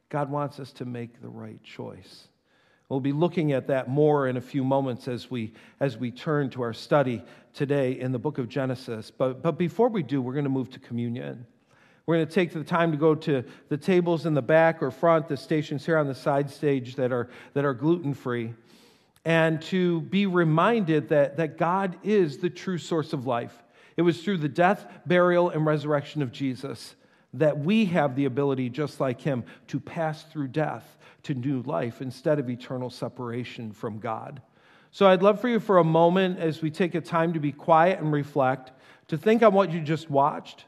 God 0.09 0.31
wants 0.31 0.59
us 0.59 0.73
to 0.73 0.85
make 0.85 1.21
the 1.21 1.29
right 1.29 1.61
choice. 1.63 2.27
We'll 2.89 2.99
be 2.99 3.11
looking 3.11 3.51
at 3.51 3.67
that 3.67 3.89
more 3.89 4.27
in 4.27 4.37
a 4.37 4.41
few 4.41 4.63
moments 4.63 5.07
as 5.07 5.31
we, 5.31 5.53
as 5.79 5.97
we 5.97 6.11
turn 6.11 6.51
to 6.51 6.61
our 6.61 6.73
study 6.73 7.23
today 7.53 7.99
in 7.99 8.11
the 8.11 8.19
book 8.19 8.37
of 8.37 8.47
Genesis. 8.47 9.09
But, 9.09 9.41
but 9.41 9.57
before 9.57 9.89
we 9.89 10.03
do, 10.03 10.21
we're 10.21 10.33
going 10.33 10.45
to 10.45 10.51
move 10.51 10.69
to 10.71 10.79
communion. 10.79 11.47
We're 12.05 12.17
going 12.17 12.27
to 12.27 12.33
take 12.33 12.53
the 12.53 12.63
time 12.63 12.91
to 12.91 12.97
go 12.97 13.15
to 13.15 13.43
the 13.69 13.77
tables 13.77 14.27
in 14.27 14.35
the 14.35 14.41
back 14.41 14.83
or 14.83 14.91
front, 14.91 15.27
the 15.27 15.37
stations 15.37 15.83
here 15.83 15.97
on 15.97 16.07
the 16.07 16.13
side 16.13 16.51
stage 16.51 16.95
that 16.95 17.11
are, 17.11 17.29
that 17.53 17.65
are 17.65 17.73
gluten 17.73 18.13
free, 18.13 18.53
and 19.23 19.59
to 19.63 20.01
be 20.01 20.27
reminded 20.27 21.09
that, 21.09 21.37
that 21.37 21.57
God 21.57 21.97
is 22.03 22.37
the 22.37 22.51
true 22.51 22.77
source 22.77 23.13
of 23.13 23.25
life. 23.25 23.63
It 23.97 24.03
was 24.03 24.21
through 24.21 24.37
the 24.37 24.49
death, 24.49 24.85
burial, 25.07 25.49
and 25.49 25.65
resurrection 25.65 26.21
of 26.21 26.31
Jesus 26.31 26.95
that 27.35 27.59
we 27.59 27.85
have 27.85 28.15
the 28.15 28.25
ability, 28.25 28.69
just 28.69 28.99
like 28.99 29.21
him, 29.21 29.43
to 29.67 29.79
pass 29.79 30.23
through 30.23 30.47
death 30.49 30.97
to 31.23 31.33
new 31.33 31.61
life 31.63 32.01
instead 32.01 32.39
of 32.39 32.49
eternal 32.49 32.89
separation 32.89 33.71
from 33.71 33.99
God. 33.99 34.41
So 34.91 35.07
I'd 35.07 35.23
love 35.23 35.41
for 35.41 35.49
you 35.49 35.59
for 35.59 35.77
a 35.79 35.83
moment 35.83 36.39
as 36.39 36.61
we 36.61 36.71
take 36.71 36.95
a 36.95 37.01
time 37.01 37.33
to 37.33 37.39
be 37.39 37.51
quiet 37.51 37.99
and 37.99 38.13
reflect, 38.13 38.71
to 39.09 39.17
think 39.17 39.43
on 39.43 39.53
what 39.53 39.71
you 39.71 39.81
just 39.81 40.09
watched, 40.09 40.65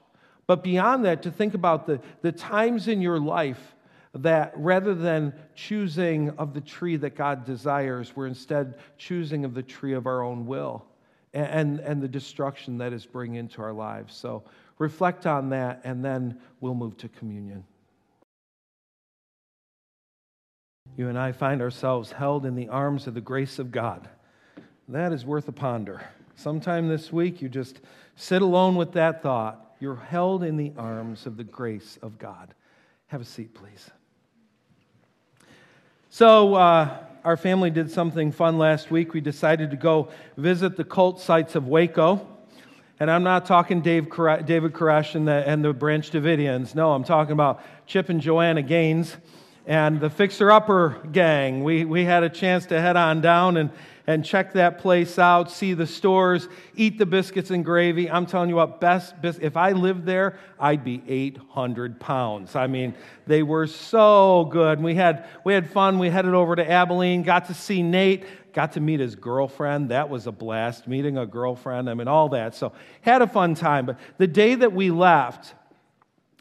but 0.47 0.63
beyond 0.63 1.05
that, 1.05 1.23
to 1.23 1.31
think 1.31 1.53
about 1.53 1.87
the, 1.87 2.01
the 2.21 2.31
times 2.31 2.87
in 2.87 3.01
your 3.01 3.19
life 3.19 3.75
that 4.13 4.53
rather 4.55 4.95
than 4.95 5.33
choosing 5.55 6.31
of 6.31 6.53
the 6.53 6.61
tree 6.61 6.95
that 6.97 7.15
God 7.15 7.45
desires, 7.45 8.15
we're 8.15 8.27
instead 8.27 8.75
choosing 8.97 9.45
of 9.45 9.53
the 9.53 9.63
tree 9.63 9.93
of 9.93 10.07
our 10.07 10.23
own 10.23 10.45
will 10.45 10.85
and, 11.33 11.47
and, 11.47 11.79
and 11.79 12.01
the 12.01 12.07
destruction 12.07 12.77
that 12.79 12.93
is 12.93 13.05
bringing 13.05 13.35
into 13.35 13.61
our 13.61 13.73
lives. 13.73 14.15
So 14.15 14.43
reflect 14.77 15.25
on 15.25 15.49
that, 15.49 15.81
and 15.83 16.03
then 16.03 16.39
we'll 16.61 16.75
move 16.75 16.97
to 16.97 17.09
communion. 17.09 17.63
You 20.95 21.09
and 21.09 21.17
I 21.17 21.31
find 21.31 21.61
ourselves 21.61 22.11
held 22.11 22.45
in 22.45 22.55
the 22.55 22.69
arms 22.69 23.07
of 23.07 23.13
the 23.13 23.21
grace 23.21 23.59
of 23.59 23.71
God. 23.71 24.09
That 24.87 25.13
is 25.13 25.25
worth 25.25 25.47
a 25.47 25.51
ponder. 25.51 26.01
Sometime 26.35 26.87
this 26.87 27.11
week, 27.11 27.41
you 27.41 27.49
just 27.49 27.81
sit 28.15 28.41
alone 28.41 28.75
with 28.75 28.93
that 28.93 29.21
thought 29.21 29.67
you're 29.79 29.95
held 29.95 30.43
in 30.43 30.57
the 30.57 30.73
arms 30.77 31.25
of 31.25 31.37
the 31.37 31.43
grace 31.43 31.99
of 32.01 32.17
God. 32.17 32.53
Have 33.07 33.21
a 33.21 33.25
seat, 33.25 33.53
please. 33.53 33.89
So, 36.09 36.55
uh, 36.55 36.97
our 37.23 37.37
family 37.37 37.69
did 37.69 37.91
something 37.91 38.31
fun 38.31 38.57
last 38.57 38.89
week. 38.89 39.13
We 39.13 39.21
decided 39.21 39.71
to 39.71 39.77
go 39.77 40.09
visit 40.35 40.77
the 40.77 40.83
cult 40.83 41.19
sites 41.19 41.55
of 41.55 41.67
Waco. 41.67 42.25
And 42.99 43.11
I'm 43.11 43.21
not 43.21 43.45
talking 43.45 43.81
Dave, 43.81 44.05
David 44.45 44.73
Koresh 44.73 45.13
and 45.13 45.27
the, 45.27 45.47
and 45.47 45.63
the 45.63 45.71
Branch 45.71 46.09
Davidians. 46.09 46.73
No, 46.73 46.93
I'm 46.93 47.03
talking 47.03 47.33
about 47.33 47.61
Chip 47.85 48.09
and 48.09 48.19
Joanna 48.19 48.63
Gaines 48.63 49.15
and 49.67 49.99
the 49.99 50.09
Fixer 50.09 50.51
Upper 50.51 50.99
gang. 51.11 51.63
We, 51.63 51.85
we 51.85 52.05
had 52.05 52.23
a 52.23 52.29
chance 52.29 52.65
to 52.67 52.81
head 52.81 52.95
on 52.95 53.21
down 53.21 53.57
and 53.57 53.69
and 54.07 54.23
check 54.23 54.53
that 54.53 54.79
place 54.79 55.19
out, 55.19 55.51
see 55.51 55.73
the 55.73 55.85
stores, 55.85 56.47
eat 56.75 56.97
the 56.97 57.05
biscuits 57.05 57.51
and 57.51 57.63
gravy. 57.63 58.09
I'm 58.09 58.25
telling 58.25 58.47
you 58.47 58.55
what, 58.55 58.79
best 58.79 59.21
bis- 59.21 59.37
if 59.41 59.57
I 59.57 59.73
lived 59.73 60.05
there, 60.05 60.39
I'd 60.57 60.85
be 60.85 61.03
800 61.05 61.99
pounds. 61.99 62.55
I 62.55 62.67
mean, 62.67 62.95
they 63.27 63.43
were 63.43 63.67
so 63.67 64.45
good. 64.49 64.81
We 64.81 64.95
had 64.95 65.27
we 65.43 65.53
had 65.53 65.69
fun. 65.69 65.99
We 65.99 66.09
headed 66.09 66.33
over 66.33 66.55
to 66.55 66.67
Abilene, 66.67 67.23
got 67.23 67.47
to 67.47 67.53
see 67.53 67.83
Nate, 67.83 68.23
got 68.53 68.71
to 68.73 68.79
meet 68.79 69.01
his 69.01 69.15
girlfriend. 69.15 69.89
That 69.89 70.09
was 70.09 70.25
a 70.25 70.31
blast, 70.31 70.87
meeting 70.87 71.17
a 71.17 71.25
girlfriend. 71.25 71.89
I 71.89 71.93
mean, 71.93 72.07
all 72.07 72.29
that. 72.29 72.55
So 72.55 72.71
had 73.01 73.21
a 73.21 73.27
fun 73.27 73.55
time. 73.55 73.87
But 73.87 73.97
the 74.17 74.27
day 74.27 74.55
that 74.55 74.71
we 74.71 74.89
left, 74.89 75.53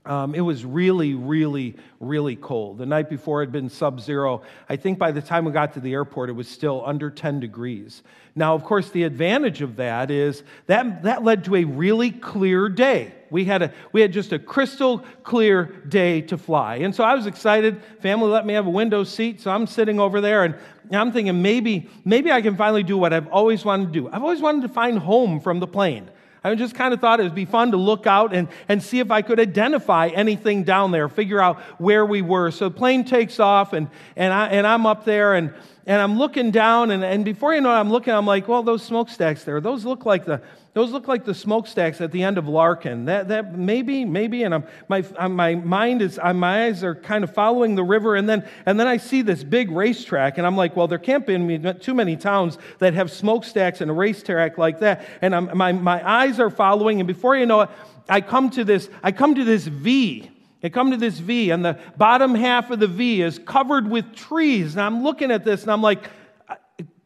um, 0.07 0.35
it 0.35 0.41
was 0.41 0.65
really, 0.65 1.15
really, 1.15 1.75
really 2.01 2.37
cold. 2.37 2.79
The 2.79 2.87
night 2.87 3.11
before 3.11 3.41
had 3.41 3.53
been 3.53 3.69
sub 3.69 4.01
zero. 4.01 4.43
I 4.69 4.77
think 4.77 4.99
by 4.99 5.13
the 5.13 5.21
time 5.21 5.45
we 5.45 5.53
got 5.53 5.75
to 5.75 5.81
the 5.81 5.93
airport, 5.93 6.31
it 6.31 6.35
was 6.35 6.49
still 6.49 6.83
under 6.87 7.11
10 7.11 7.41
degrees. 7.41 8.03
Now, 8.35 8.55
of 8.55 8.65
course, 8.65 8.91
the 8.91 9.05
advantage 9.05 9.63
of 9.63 9.77
that 9.77 10.11
is 10.11 10.43
that, 10.67 11.03
that 11.03 11.25
led 11.25 11.45
to 11.45 11.57
a 11.57 11.65
really 11.65 12.11
clear 12.11 12.69
day. 12.69 13.13
We 13.31 13.45
had, 13.45 13.63
a, 13.63 13.73
we 13.93 14.01
had 14.01 14.13
just 14.13 14.33
a 14.33 14.39
crystal 14.39 14.99
clear 15.25 15.65
day 15.89 16.21
to 16.23 16.39
fly. 16.39 16.77
And 16.77 16.95
so 16.95 17.03
I 17.03 17.15
was 17.15 17.27
excited. 17.27 17.83
Family 18.01 18.29
let 18.29 18.47
me 18.47 18.55
have 18.55 18.67
a 18.67 18.71
window 18.71 19.05
seat, 19.05 19.41
so 19.41 19.51
I'm 19.51 19.67
sitting 19.67 19.99
over 19.99 20.21
there 20.21 20.45
and 20.45 20.55
I'm 20.93 21.13
thinking 21.13 21.43
maybe, 21.43 21.89
maybe 22.05 22.31
I 22.31 22.41
can 22.41 22.57
finally 22.57 22.85
do 22.85 22.97
what 22.97 23.13
I've 23.13 23.27
always 23.29 23.65
wanted 23.65 23.87
to 23.87 23.93
do. 23.93 24.09
I've 24.09 24.23
always 24.23 24.41
wanted 24.41 24.63
to 24.63 24.69
find 24.69 24.99
home 24.99 25.41
from 25.41 25.59
the 25.59 25.67
plane. 25.67 26.09
I 26.47 26.55
just 26.55 26.75
kind 26.75 26.95
of 26.95 27.01
thought 27.01 27.19
it 27.19 27.25
would 27.25 27.35
be 27.35 27.45
fun 27.45 27.73
to 27.73 27.77
look 27.77 28.07
out 28.07 28.33
and, 28.33 28.47
and 28.69 28.83
see 28.83 29.01
if 29.01 29.11
I 29.11 29.23
could 29.23 29.41
identify 29.41 30.09
anything 30.09 30.63
down 30.63 30.93
there, 30.93 31.09
figure 31.09 31.41
out 31.41 31.59
where 31.79 32.07
we 32.07 32.23
were. 32.23 32.51
So 32.53 32.69
the 32.69 32.75
plane 32.75 33.05
takes 33.05 33.41
off, 33.41 33.73
and, 33.73 33.89
and, 34.15 34.33
I, 34.33 34.47
and 34.49 34.67
I'm 34.67 34.87
up 34.87 35.05
there, 35.05 35.35
and, 35.35 35.53
and 35.87 36.01
I'm 36.01 36.19
looking 36.19 36.53
down, 36.53 36.93
and, 36.93 37.05
and 37.05 37.25
before 37.25 37.53
you 37.53 37.61
know 37.61 37.71
it, 37.71 37.79
I'm 37.79 37.91
looking, 37.91 38.15
I'm 38.15 38.27
like, 38.27 38.47
well, 38.47 38.63
those 38.63 38.83
smokestacks 38.83 39.43
there, 39.43 39.61
those 39.61 39.85
look 39.85 40.07
like 40.07 40.25
the, 40.25 40.41
those 40.77 40.91
look 40.91 41.09
like 41.09 41.25
the 41.25 41.33
smokestacks 41.33 42.03
at 42.03 42.13
the 42.13 42.23
end 42.23 42.37
of 42.37 42.47
Larkin. 42.49 43.07
That, 43.07 43.29
that 43.29 43.57
maybe, 43.57 44.05
maybe, 44.05 44.43
and 44.43 44.55
I'm, 44.55 44.65
my, 44.89 45.03
my 45.27 45.55
mind 45.55 46.03
is, 46.03 46.19
uh, 46.23 46.35
my 46.35 46.67
eyes 46.67 46.85
are 46.85 46.95
kind 46.95 47.25
of 47.25 47.33
following 47.33 47.77
the 47.77 47.83
river, 47.83 48.15
and 48.15 48.29
then, 48.29 48.47
and 48.67 48.79
then 48.79 48.87
I 48.87 48.99
see 48.99 49.23
this 49.23 49.43
big 49.43 49.71
racetrack, 49.71 50.37
and 50.37 50.47
I'm 50.47 50.55
like, 50.55 50.77
well, 50.77 50.87
there 50.87 50.99
can't 50.99 51.27
be 51.27 51.59
too 51.81 51.95
many 51.95 52.15
towns 52.15 52.59
that 52.79 52.93
have 52.93 53.11
smokestacks 53.11 53.81
and 53.81 53.91
a 53.91 53.95
racetrack 53.95 54.59
like 54.59 54.81
that. 54.81 55.07
And 55.23 55.35
I'm, 55.35 55.57
my, 55.57 55.73
my 55.73 56.07
eyes 56.07 56.39
are 56.41 56.51
following, 56.51 57.01
and 57.01 57.09
before 57.09 57.35
you 57.39 57.47
know 57.47 57.63
it, 57.63 57.71
I 58.07 58.21
come 58.21 58.51
to 58.51 58.63
this, 58.63 58.91
I 59.03 59.13
come 59.13 59.35
to 59.37 59.45
this 59.45 59.67
V. 59.67 60.31
I 60.63 60.69
come 60.69 60.91
to 60.91 60.99
this 60.99 61.19
V, 61.21 61.53
and 61.53 61.65
the 61.65 61.79
bottom 61.97 62.35
half 62.35 62.71
of 62.71 62.81
the 62.81 62.87
V 62.87 63.23
is 63.23 63.39
covered 63.39 63.89
with 63.91 64.15
trees. 64.15 64.75
And 64.75 64.83
I'm 64.83 65.03
looking 65.03 65.31
at 65.31 65.43
this, 65.43 65.63
and 65.63 65.73
I'm 65.73 65.81
like, 65.81 66.05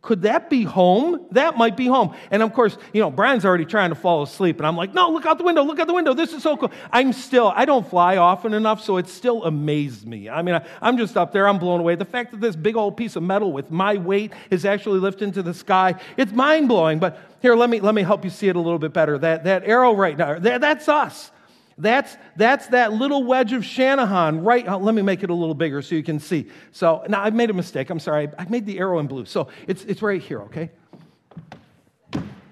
could 0.02 0.22
that 0.22 0.48
be 0.48 0.62
home? 0.62 1.26
That 1.32 1.58
might 1.58 1.76
be 1.76 1.86
home. 1.86 2.14
And 2.30 2.42
of 2.42 2.54
course, 2.54 2.78
you 2.94 3.02
know, 3.02 3.10
Brian's 3.10 3.44
already 3.44 3.66
trying 3.66 3.90
to 3.90 3.94
fall 3.94 4.22
asleep. 4.22 4.56
And 4.56 4.66
I'm 4.66 4.76
like, 4.76 4.94
no, 4.94 5.10
look 5.10 5.26
out 5.26 5.36
the 5.36 5.44
window, 5.44 5.62
look 5.62 5.78
out 5.78 5.86
the 5.86 5.94
window. 5.94 6.14
This 6.14 6.32
is 6.32 6.42
so 6.42 6.56
cool. 6.56 6.72
I'm 6.90 7.12
still, 7.12 7.52
I 7.54 7.66
don't 7.66 7.86
fly 7.88 8.16
often 8.16 8.54
enough, 8.54 8.82
so 8.82 8.96
it 8.96 9.08
still 9.08 9.44
amazed 9.44 10.06
me. 10.06 10.30
I 10.30 10.40
mean, 10.40 10.54
I, 10.54 10.88
am 10.88 10.96
just 10.96 11.18
up 11.18 11.32
there, 11.32 11.46
I'm 11.46 11.58
blown 11.58 11.80
away. 11.80 11.96
The 11.96 12.06
fact 12.06 12.30
that 12.30 12.40
this 12.40 12.56
big 12.56 12.76
old 12.76 12.96
piece 12.96 13.14
of 13.16 13.22
metal 13.22 13.52
with 13.52 13.70
my 13.70 13.96
weight 13.96 14.32
is 14.50 14.64
actually 14.64 15.00
lifted 15.00 15.24
into 15.24 15.42
the 15.42 15.52
sky, 15.54 15.94
it's 16.16 16.32
mind 16.32 16.68
blowing. 16.68 16.98
But 16.98 17.18
here, 17.42 17.54
let 17.54 17.68
me, 17.68 17.80
let 17.80 17.94
me 17.94 18.02
help 18.02 18.24
you 18.24 18.30
see 18.30 18.48
it 18.48 18.56
a 18.56 18.60
little 18.60 18.78
bit 18.78 18.94
better. 18.94 19.18
That, 19.18 19.44
that 19.44 19.64
arrow 19.64 19.94
right 19.94 20.16
now, 20.16 20.38
that, 20.38 20.62
that's 20.62 20.88
us. 20.88 21.30
That's, 21.80 22.16
that's 22.36 22.66
that 22.68 22.92
little 22.92 23.24
wedge 23.24 23.52
of 23.52 23.62
Channahon, 23.62 24.44
right? 24.44 24.68
Oh, 24.68 24.76
let 24.76 24.94
me 24.94 25.02
make 25.02 25.22
it 25.22 25.30
a 25.30 25.34
little 25.34 25.54
bigger 25.54 25.80
so 25.82 25.94
you 25.94 26.02
can 26.02 26.20
see. 26.20 26.48
So 26.72 27.04
now 27.08 27.22
I've 27.22 27.34
made 27.34 27.50
a 27.50 27.54
mistake. 27.54 27.90
I'm 27.90 27.98
sorry. 27.98 28.28
I 28.38 28.46
made 28.48 28.66
the 28.66 28.78
arrow 28.78 28.98
in 28.98 29.06
blue. 29.06 29.24
So 29.24 29.48
it's, 29.66 29.84
it's 29.84 30.02
right 30.02 30.20
here, 30.20 30.42
okay? 30.42 30.70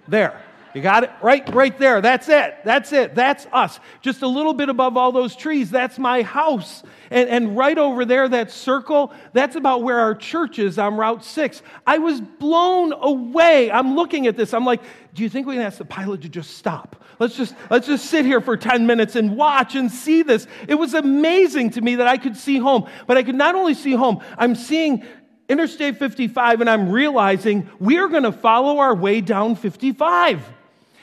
There. 0.08 0.40
You 0.74 0.82
got 0.82 1.02
it? 1.02 1.10
Right, 1.22 1.48
right 1.54 1.76
there. 1.78 2.00
That's 2.00 2.28
it. 2.28 2.58
That's 2.64 2.92
it. 2.92 3.14
That's 3.14 3.46
us. 3.52 3.80
Just 4.00 4.22
a 4.22 4.28
little 4.28 4.54
bit 4.54 4.68
above 4.68 4.96
all 4.96 5.12
those 5.12 5.34
trees. 5.34 5.70
That's 5.70 5.98
my 5.98 6.22
house. 6.22 6.82
And, 7.10 7.28
and 7.28 7.56
right 7.56 7.76
over 7.76 8.04
there, 8.04 8.28
that 8.28 8.50
circle, 8.50 9.12
that's 9.32 9.56
about 9.56 9.82
where 9.82 9.98
our 9.98 10.14
church 10.14 10.58
is 10.58 10.78
on 10.78 10.96
Route 10.96 11.24
6. 11.24 11.62
I 11.86 11.98
was 11.98 12.20
blown 12.20 12.92
away. 12.92 13.70
I'm 13.70 13.96
looking 13.96 14.26
at 14.26 14.36
this. 14.36 14.52
I'm 14.52 14.64
like, 14.64 14.82
do 15.14 15.22
you 15.22 15.28
think 15.28 15.46
we 15.46 15.54
can 15.54 15.62
ask 15.62 15.78
the 15.78 15.84
pilot 15.84 16.22
to 16.22 16.28
just 16.28 16.56
stop? 16.56 17.02
Let's 17.18 17.36
just, 17.36 17.54
let's 17.70 17.86
just 17.86 18.06
sit 18.06 18.24
here 18.24 18.40
for 18.40 18.56
10 18.56 18.86
minutes 18.86 19.16
and 19.16 19.36
watch 19.36 19.74
and 19.74 19.90
see 19.90 20.22
this. 20.22 20.46
It 20.68 20.76
was 20.76 20.94
amazing 20.94 21.70
to 21.70 21.80
me 21.80 21.96
that 21.96 22.06
I 22.06 22.16
could 22.16 22.36
see 22.36 22.58
home. 22.58 22.88
But 23.06 23.16
I 23.16 23.22
could 23.22 23.34
not 23.34 23.54
only 23.54 23.74
see 23.74 23.92
home, 23.92 24.20
I'm 24.36 24.54
seeing 24.54 25.04
Interstate 25.48 25.96
55 25.96 26.60
and 26.60 26.70
I'm 26.70 26.90
realizing 26.90 27.68
we're 27.80 28.08
going 28.08 28.24
to 28.24 28.32
follow 28.32 28.78
our 28.78 28.94
way 28.94 29.20
down 29.20 29.56
55. 29.56 30.57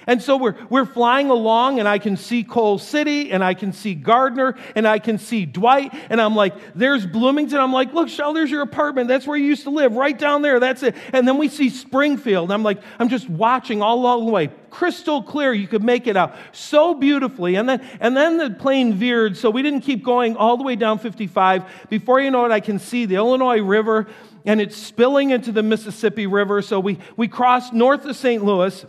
And 0.07 0.21
so 0.21 0.37
we're, 0.37 0.55
we're 0.69 0.85
flying 0.85 1.29
along, 1.29 1.79
and 1.79 1.87
I 1.87 1.97
can 1.97 2.17
see 2.17 2.43
Coal 2.43 2.77
City, 2.77 3.31
and 3.31 3.43
I 3.43 3.53
can 3.53 3.73
see 3.73 3.95
Gardner, 3.95 4.55
and 4.75 4.87
I 4.87 4.99
can 4.99 5.17
see 5.17 5.45
Dwight, 5.45 5.93
and 6.09 6.21
I'm 6.21 6.35
like, 6.35 6.53
there's 6.75 7.05
Bloomington. 7.05 7.59
I'm 7.59 7.73
like, 7.73 7.93
look, 7.93 8.09
Shell, 8.09 8.33
there's 8.33 8.51
your 8.51 8.61
apartment. 8.61 9.07
That's 9.07 9.25
where 9.25 9.37
you 9.37 9.45
used 9.45 9.63
to 9.63 9.69
live, 9.69 9.93
right 9.93 10.17
down 10.17 10.41
there. 10.41 10.59
That's 10.59 10.83
it. 10.83 10.95
And 11.13 11.27
then 11.27 11.37
we 11.37 11.47
see 11.49 11.69
Springfield. 11.69 12.51
I'm 12.51 12.63
like, 12.63 12.81
I'm 12.99 13.09
just 13.09 13.29
watching 13.29 13.81
all 13.81 13.99
along 13.99 14.25
the 14.25 14.31
way. 14.31 14.49
Crystal 14.69 15.23
clear, 15.23 15.53
you 15.53 15.67
could 15.67 15.83
make 15.83 16.05
it 16.05 16.17
out 16.17 16.35
so 16.51 16.93
beautifully. 16.93 17.55
And 17.55 17.67
then, 17.67 17.81
and 17.99 18.15
then 18.15 18.37
the 18.37 18.49
plane 18.49 18.93
veered, 18.93 19.37
so 19.37 19.49
we 19.49 19.61
didn't 19.61 19.81
keep 19.81 20.03
going 20.03 20.35
all 20.35 20.57
the 20.57 20.63
way 20.63 20.75
down 20.75 20.99
55. 20.99 21.63
Before 21.89 22.19
you 22.19 22.29
know 22.29 22.45
it, 22.45 22.51
I 22.51 22.59
can 22.59 22.77
see 22.77 23.05
the 23.05 23.15
Illinois 23.15 23.61
River, 23.61 24.07
and 24.45 24.59
it's 24.59 24.75
spilling 24.75 25.31
into 25.31 25.51
the 25.51 25.63
Mississippi 25.63 26.27
River. 26.27 26.61
So 26.61 26.79
we, 26.79 26.99
we 27.15 27.27
crossed 27.27 27.73
north 27.73 28.05
of 28.05 28.15
St. 28.15 28.43
Louis 28.43 28.85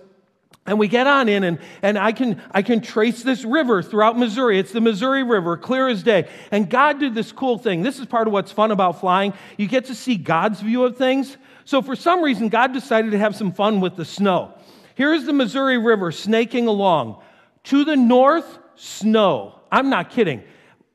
And 0.67 0.79
we 0.79 0.89
get 0.89 1.07
on 1.07 1.29
in, 1.29 1.45
and, 1.45 1.59
and 1.81 1.97
I, 1.97 2.13
can, 2.13 2.43
I 2.51 2.63
can 2.63 2.81
trace 2.81 3.23
this 3.23 3.45
river 3.45 3.83
throughout 3.83 4.19
Missouri. 4.19 4.59
It's 4.59 4.73
the 4.73 4.81
Missouri 4.81 5.23
River, 5.23 5.57
clear 5.57 5.89
as 5.89 6.03
day. 6.03 6.29
And 6.51 6.69
God 6.69 6.99
did 6.99 7.15
this 7.15 7.31
cool 7.31 7.57
thing. 7.57 7.83
This 7.83 7.99
is 8.01 8.07
part 8.07 8.27
of 8.27 8.33
what's 8.33 8.51
fun 8.51 8.73
about 8.73 9.01
flying. 9.01 9.33
You 9.57 9.69
get 9.69 9.85
to 9.87 9.95
see 9.95 10.17
God's 10.17 10.61
view 10.61 10.85
of 10.85 10.97
things. 10.97 11.37
So, 11.65 11.83
for 11.83 11.95
some 11.95 12.23
reason, 12.23 12.49
God 12.49 12.73
decided 12.73 13.13
to 13.13 13.19
have 13.19 13.37
some 13.37 13.53
fun 13.53 13.81
with 13.81 13.97
the 13.97 14.05
snow. 14.05 14.55
Here's 14.95 15.25
the 15.25 15.33
Missouri 15.33 15.79
River 15.79 16.11
snaking 16.11 16.67
along. 16.67 17.23
To 17.65 17.85
the 17.85 17.97
north, 17.97 18.59
snow. 18.77 19.61
I'm 19.71 19.91
not 19.91 20.11
kidding. 20.11 20.43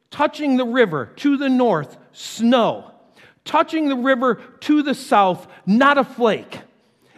Touching 0.10 0.58
the 0.58 0.66
river 0.66 1.08
to 1.18 1.38
the 1.38 1.50
north, 1.50 1.98
snow. 2.12 2.92
Touching 3.46 3.90
the 3.90 3.96
river 3.96 4.36
to 4.62 4.84
the 4.84 4.96
south, 4.96 5.48
not 5.66 5.98
a 5.98 6.04
flake. 6.04 6.60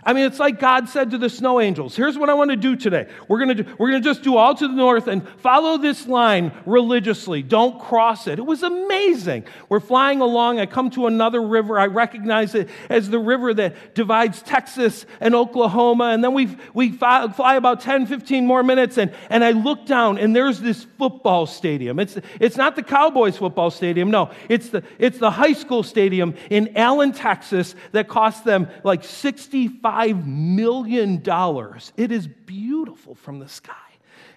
I 0.05 0.13
mean, 0.13 0.25
it's 0.25 0.39
like 0.39 0.59
God 0.59 0.89
said 0.89 1.11
to 1.11 1.17
the 1.17 1.29
snow 1.29 1.59
angels, 1.59 1.95
here's 1.95 2.17
what 2.17 2.29
I 2.29 2.33
want 2.33 2.51
to 2.51 2.57
do 2.57 2.75
today. 2.75 3.07
We're 3.27 3.37
going 3.37 3.55
to, 3.57 3.63
do, 3.63 3.75
we're 3.77 3.91
going 3.91 4.01
to 4.01 4.07
just 4.07 4.21
do 4.21 4.37
all 4.37 4.53
to 4.55 4.67
the 4.67 4.73
north 4.73 5.07
and 5.07 5.27
follow 5.39 5.77
this 5.77 6.07
line 6.07 6.51
religiously. 6.65 7.41
Don't 7.41 7.79
cross 7.79 8.27
it. 8.27 8.39
It 8.39 8.45
was 8.45 8.63
amazing. 8.63 9.45
We're 9.69 9.79
flying 9.79 10.21
along. 10.21 10.59
I 10.59 10.65
come 10.65 10.89
to 10.91 11.07
another 11.07 11.41
river. 11.41 11.79
I 11.79 11.87
recognize 11.87 12.55
it 12.55 12.69
as 12.89 13.09
the 13.09 13.19
river 13.19 13.53
that 13.53 13.95
divides 13.95 14.41
Texas 14.41 15.05
and 15.19 15.35
Oklahoma. 15.35 16.05
And 16.05 16.23
then 16.23 16.33
we, 16.33 16.57
we 16.73 16.91
fly, 16.91 17.27
fly 17.29 17.55
about 17.55 17.81
10, 17.81 18.07
15 18.07 18.45
more 18.45 18.63
minutes. 18.63 18.97
And, 18.97 19.13
and 19.29 19.43
I 19.43 19.51
look 19.51 19.85
down 19.85 20.17
and 20.17 20.35
there's 20.35 20.59
this 20.59 20.83
football 20.97 21.45
stadium. 21.45 21.99
It's, 21.99 22.17
it's 22.39 22.57
not 22.57 22.75
the 22.75 22.83
Cowboys 22.83 23.37
football 23.37 23.71
stadium. 23.71 24.11
No, 24.11 24.31
it's 24.49 24.69
the, 24.69 24.83
it's 24.99 25.19
the 25.19 25.31
high 25.31 25.53
school 25.53 25.83
stadium 25.83 26.35
in 26.49 26.75
Allen, 26.75 27.13
Texas 27.13 27.75
that 27.91 28.07
cost 28.07 28.43
them 28.43 28.67
like 28.83 29.03
65 29.03 29.92
$5 29.93 30.25
million. 30.25 31.21
It 31.97 32.11
is 32.11 32.27
beautiful 32.27 33.15
from 33.15 33.39
the 33.39 33.47
sky. 33.47 33.73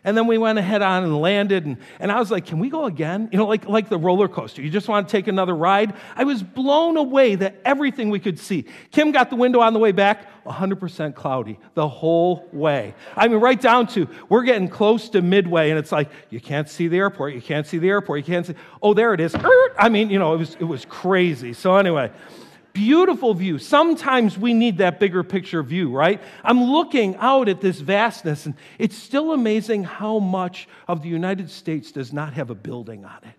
And 0.04 0.16
then 0.16 0.28
we 0.28 0.38
went 0.38 0.56
ahead 0.56 0.82
on 0.82 1.02
and 1.02 1.20
landed, 1.20 1.66
and, 1.66 1.78
and 1.98 2.12
I 2.12 2.20
was 2.20 2.30
like, 2.30 2.46
can 2.46 2.60
we 2.60 2.70
go 2.70 2.84
again? 2.84 3.28
You 3.32 3.38
know, 3.38 3.46
like, 3.46 3.68
like 3.68 3.88
the 3.88 3.98
roller 3.98 4.28
coaster. 4.28 4.62
You 4.62 4.70
just 4.70 4.86
want 4.86 5.08
to 5.08 5.12
take 5.12 5.26
another 5.26 5.56
ride? 5.56 5.94
I 6.14 6.22
was 6.22 6.44
blown 6.44 6.96
away 6.96 7.34
that 7.34 7.60
everything 7.64 8.10
we 8.10 8.20
could 8.20 8.38
see. 8.38 8.66
Kim 8.92 9.10
got 9.10 9.30
the 9.30 9.36
window 9.36 9.58
on 9.58 9.72
the 9.72 9.80
way 9.80 9.90
back, 9.90 10.44
100% 10.44 11.16
cloudy 11.16 11.58
the 11.74 11.88
whole 11.88 12.48
way. 12.52 12.94
I 13.16 13.26
mean, 13.26 13.40
right 13.40 13.60
down 13.60 13.88
to 13.88 14.08
we're 14.28 14.44
getting 14.44 14.68
close 14.68 15.08
to 15.08 15.22
midway, 15.22 15.70
and 15.70 15.78
it's 15.78 15.90
like, 15.90 16.08
you 16.30 16.40
can't 16.40 16.68
see 16.68 16.86
the 16.86 16.98
airport, 16.98 17.34
you 17.34 17.42
can't 17.42 17.66
see 17.66 17.78
the 17.78 17.88
airport, 17.88 18.20
you 18.20 18.32
can't 18.32 18.46
see. 18.46 18.54
Oh, 18.80 18.94
there 18.94 19.12
it 19.12 19.18
is. 19.18 19.34
I 19.76 19.88
mean, 19.88 20.08
you 20.08 20.20
know, 20.20 20.34
it 20.34 20.38
was, 20.38 20.54
it 20.60 20.64
was 20.64 20.84
crazy. 20.84 21.52
So, 21.52 21.78
anyway 21.78 22.12
beautiful 22.76 23.32
view. 23.32 23.58
Sometimes 23.58 24.36
we 24.36 24.52
need 24.52 24.78
that 24.78 25.00
bigger 25.00 25.24
picture 25.24 25.62
view, 25.62 25.90
right? 25.90 26.20
I'm 26.44 26.62
looking 26.62 27.16
out 27.16 27.48
at 27.48 27.62
this 27.62 27.80
vastness, 27.80 28.44
and 28.44 28.54
it's 28.78 28.96
still 28.96 29.32
amazing 29.32 29.84
how 29.84 30.18
much 30.18 30.68
of 30.86 31.02
the 31.02 31.08
United 31.08 31.50
States 31.50 31.90
does 31.90 32.12
not 32.12 32.34
have 32.34 32.50
a 32.50 32.54
building 32.54 33.06
on 33.06 33.16
it. 33.22 33.32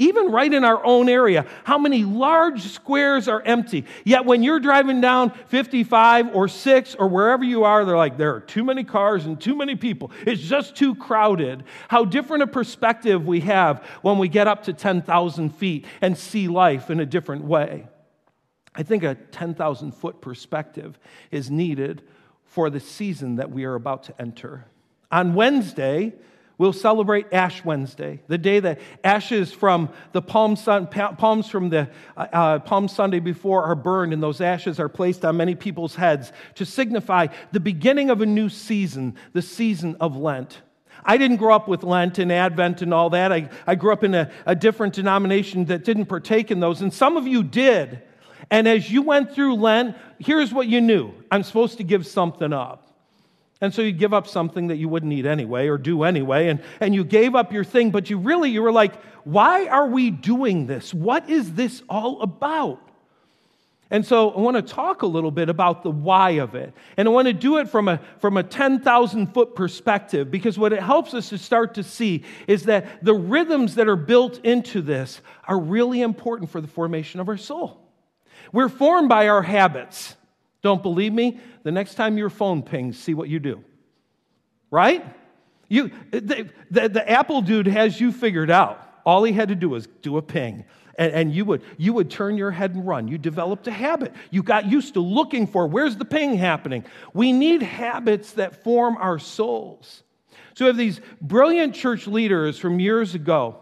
Even 0.00 0.30
right 0.30 0.54
in 0.54 0.62
our 0.62 0.84
own 0.84 1.08
area, 1.08 1.44
how 1.64 1.76
many 1.76 2.04
large 2.04 2.62
squares 2.62 3.26
are 3.26 3.42
empty? 3.42 3.84
Yet 4.04 4.24
when 4.24 4.44
you're 4.44 4.60
driving 4.60 5.00
down 5.00 5.32
55 5.48 6.36
or 6.36 6.46
6 6.46 6.94
or 6.94 7.08
wherever 7.08 7.42
you 7.42 7.64
are, 7.64 7.84
they're 7.84 7.96
like, 7.96 8.16
there 8.16 8.32
are 8.36 8.40
too 8.40 8.62
many 8.62 8.84
cars 8.84 9.26
and 9.26 9.40
too 9.40 9.56
many 9.56 9.74
people. 9.74 10.12
It's 10.24 10.40
just 10.40 10.76
too 10.76 10.94
crowded. 10.94 11.64
How 11.88 12.04
different 12.04 12.44
a 12.44 12.46
perspective 12.46 13.26
we 13.26 13.40
have 13.40 13.84
when 14.02 14.18
we 14.18 14.28
get 14.28 14.46
up 14.46 14.62
to 14.64 14.72
10,000 14.72 15.50
feet 15.50 15.84
and 16.00 16.16
see 16.16 16.46
life 16.46 16.90
in 16.90 17.00
a 17.00 17.06
different 17.06 17.42
way. 17.42 17.88
I 18.78 18.84
think 18.84 19.02
a 19.02 19.16
10,000 19.16 19.92
foot 19.92 20.20
perspective 20.20 21.00
is 21.32 21.50
needed 21.50 22.00
for 22.44 22.70
the 22.70 22.78
season 22.78 23.36
that 23.36 23.50
we 23.50 23.64
are 23.64 23.74
about 23.74 24.04
to 24.04 24.22
enter. 24.22 24.66
On 25.10 25.34
Wednesday, 25.34 26.14
we'll 26.58 26.72
celebrate 26.72 27.26
Ash 27.32 27.64
Wednesday, 27.64 28.20
the 28.28 28.38
day 28.38 28.60
that 28.60 28.78
ashes 29.02 29.52
from 29.52 29.88
the 30.12 30.22
palm 30.22 30.54
sun, 30.54 30.86
palms 30.86 31.48
from 31.48 31.70
the 31.70 31.90
uh, 32.16 32.26
uh, 32.32 32.58
Palm 32.60 32.86
Sunday 32.86 33.18
before 33.18 33.64
are 33.64 33.74
burned, 33.74 34.12
and 34.12 34.22
those 34.22 34.40
ashes 34.40 34.78
are 34.78 34.88
placed 34.88 35.24
on 35.24 35.36
many 35.36 35.56
people's 35.56 35.96
heads 35.96 36.32
to 36.54 36.64
signify 36.64 37.26
the 37.50 37.60
beginning 37.60 38.10
of 38.10 38.20
a 38.20 38.26
new 38.26 38.48
season, 38.48 39.16
the 39.32 39.42
season 39.42 39.96
of 39.98 40.16
Lent. 40.16 40.60
I 41.04 41.16
didn't 41.16 41.38
grow 41.38 41.54
up 41.56 41.66
with 41.66 41.82
Lent 41.82 42.20
and 42.20 42.30
Advent 42.30 42.82
and 42.82 42.94
all 42.94 43.10
that. 43.10 43.32
I, 43.32 43.50
I 43.66 43.74
grew 43.74 43.92
up 43.92 44.04
in 44.04 44.14
a, 44.14 44.30
a 44.46 44.54
different 44.54 44.94
denomination 44.94 45.64
that 45.64 45.82
didn't 45.82 46.06
partake 46.06 46.52
in 46.52 46.60
those, 46.60 46.80
and 46.80 46.94
some 46.94 47.16
of 47.16 47.26
you 47.26 47.42
did. 47.42 48.02
And 48.50 48.66
as 48.66 48.90
you 48.90 49.02
went 49.02 49.34
through 49.34 49.56
Lent, 49.56 49.96
here's 50.18 50.52
what 50.52 50.66
you 50.66 50.80
knew 50.80 51.12
I'm 51.30 51.42
supposed 51.42 51.78
to 51.78 51.84
give 51.84 52.06
something 52.06 52.52
up. 52.52 52.84
And 53.60 53.74
so 53.74 53.82
you 53.82 53.90
give 53.90 54.14
up 54.14 54.28
something 54.28 54.68
that 54.68 54.76
you 54.76 54.88
wouldn't 54.88 55.12
eat 55.12 55.26
anyway 55.26 55.66
or 55.66 55.78
do 55.78 56.04
anyway, 56.04 56.48
and, 56.48 56.62
and 56.80 56.94
you 56.94 57.02
gave 57.02 57.34
up 57.34 57.52
your 57.52 57.64
thing, 57.64 57.90
but 57.90 58.08
you 58.08 58.16
really, 58.18 58.50
you 58.50 58.62
were 58.62 58.70
like, 58.70 58.94
why 59.24 59.66
are 59.66 59.88
we 59.88 60.10
doing 60.10 60.66
this? 60.66 60.94
What 60.94 61.28
is 61.28 61.54
this 61.54 61.82
all 61.88 62.22
about? 62.22 62.80
And 63.90 64.06
so 64.06 64.30
I 64.30 64.40
want 64.40 64.56
to 64.56 64.62
talk 64.62 65.02
a 65.02 65.06
little 65.06 65.30
bit 65.30 65.48
about 65.48 65.82
the 65.82 65.90
why 65.90 66.32
of 66.32 66.54
it. 66.54 66.74
And 66.96 67.08
I 67.08 67.10
want 67.10 67.26
to 67.26 67.32
do 67.32 67.56
it 67.56 67.68
from 67.68 67.88
a, 67.88 68.00
from 68.20 68.36
a 68.36 68.42
10,000 68.42 69.32
foot 69.32 69.54
perspective 69.54 70.30
because 70.30 70.58
what 70.58 70.74
it 70.74 70.82
helps 70.82 71.14
us 71.14 71.30
to 71.30 71.38
start 71.38 71.74
to 71.74 71.82
see 71.82 72.22
is 72.46 72.64
that 72.64 73.02
the 73.02 73.14
rhythms 73.14 73.76
that 73.76 73.88
are 73.88 73.96
built 73.96 74.44
into 74.44 74.82
this 74.82 75.22
are 75.46 75.58
really 75.58 76.02
important 76.02 76.50
for 76.50 76.60
the 76.60 76.68
formation 76.68 77.18
of 77.18 77.28
our 77.28 77.38
soul. 77.38 77.87
We're 78.52 78.68
formed 78.68 79.08
by 79.08 79.28
our 79.28 79.42
habits. 79.42 80.16
Don't 80.62 80.82
believe 80.82 81.12
me? 81.12 81.40
The 81.62 81.72
next 81.72 81.94
time 81.94 82.18
your 82.18 82.30
phone 82.30 82.62
pings, 82.62 82.98
see 82.98 83.14
what 83.14 83.28
you 83.28 83.38
do. 83.38 83.64
Right? 84.70 85.04
You, 85.68 85.90
the, 86.10 86.48
the, 86.70 86.88
the 86.88 87.10
Apple 87.10 87.42
dude 87.42 87.66
has 87.66 88.00
you 88.00 88.12
figured 88.12 88.50
out. 88.50 88.82
All 89.04 89.24
he 89.24 89.32
had 89.32 89.48
to 89.48 89.54
do 89.54 89.70
was 89.70 89.86
do 90.02 90.16
a 90.16 90.22
ping. 90.22 90.64
And, 90.98 91.12
and, 91.12 91.32
you, 91.32 91.44
would, 91.44 91.62
you 91.76 91.92
would 91.92 92.10
turn 92.10 92.36
your 92.36 92.50
head 92.50 92.74
and 92.74 92.86
run. 92.86 93.06
You 93.06 93.18
developed 93.18 93.68
a 93.68 93.70
habit. 93.70 94.12
You 94.30 94.42
got 94.42 94.66
used 94.66 94.94
to 94.94 95.00
looking 95.00 95.46
for 95.46 95.66
where's 95.66 95.96
the 95.96 96.04
ping 96.04 96.36
happening. 96.36 96.84
We 97.14 97.32
need 97.32 97.62
habits 97.62 98.32
that 98.32 98.64
form 98.64 98.96
our 98.96 99.18
souls. 99.18 100.02
So 100.54 100.64
we 100.64 100.70
have 100.70 100.76
these 100.76 101.00
brilliant 101.20 101.74
church 101.76 102.08
leaders 102.08 102.58
from 102.58 102.80
years 102.80 103.14
ago 103.14 103.58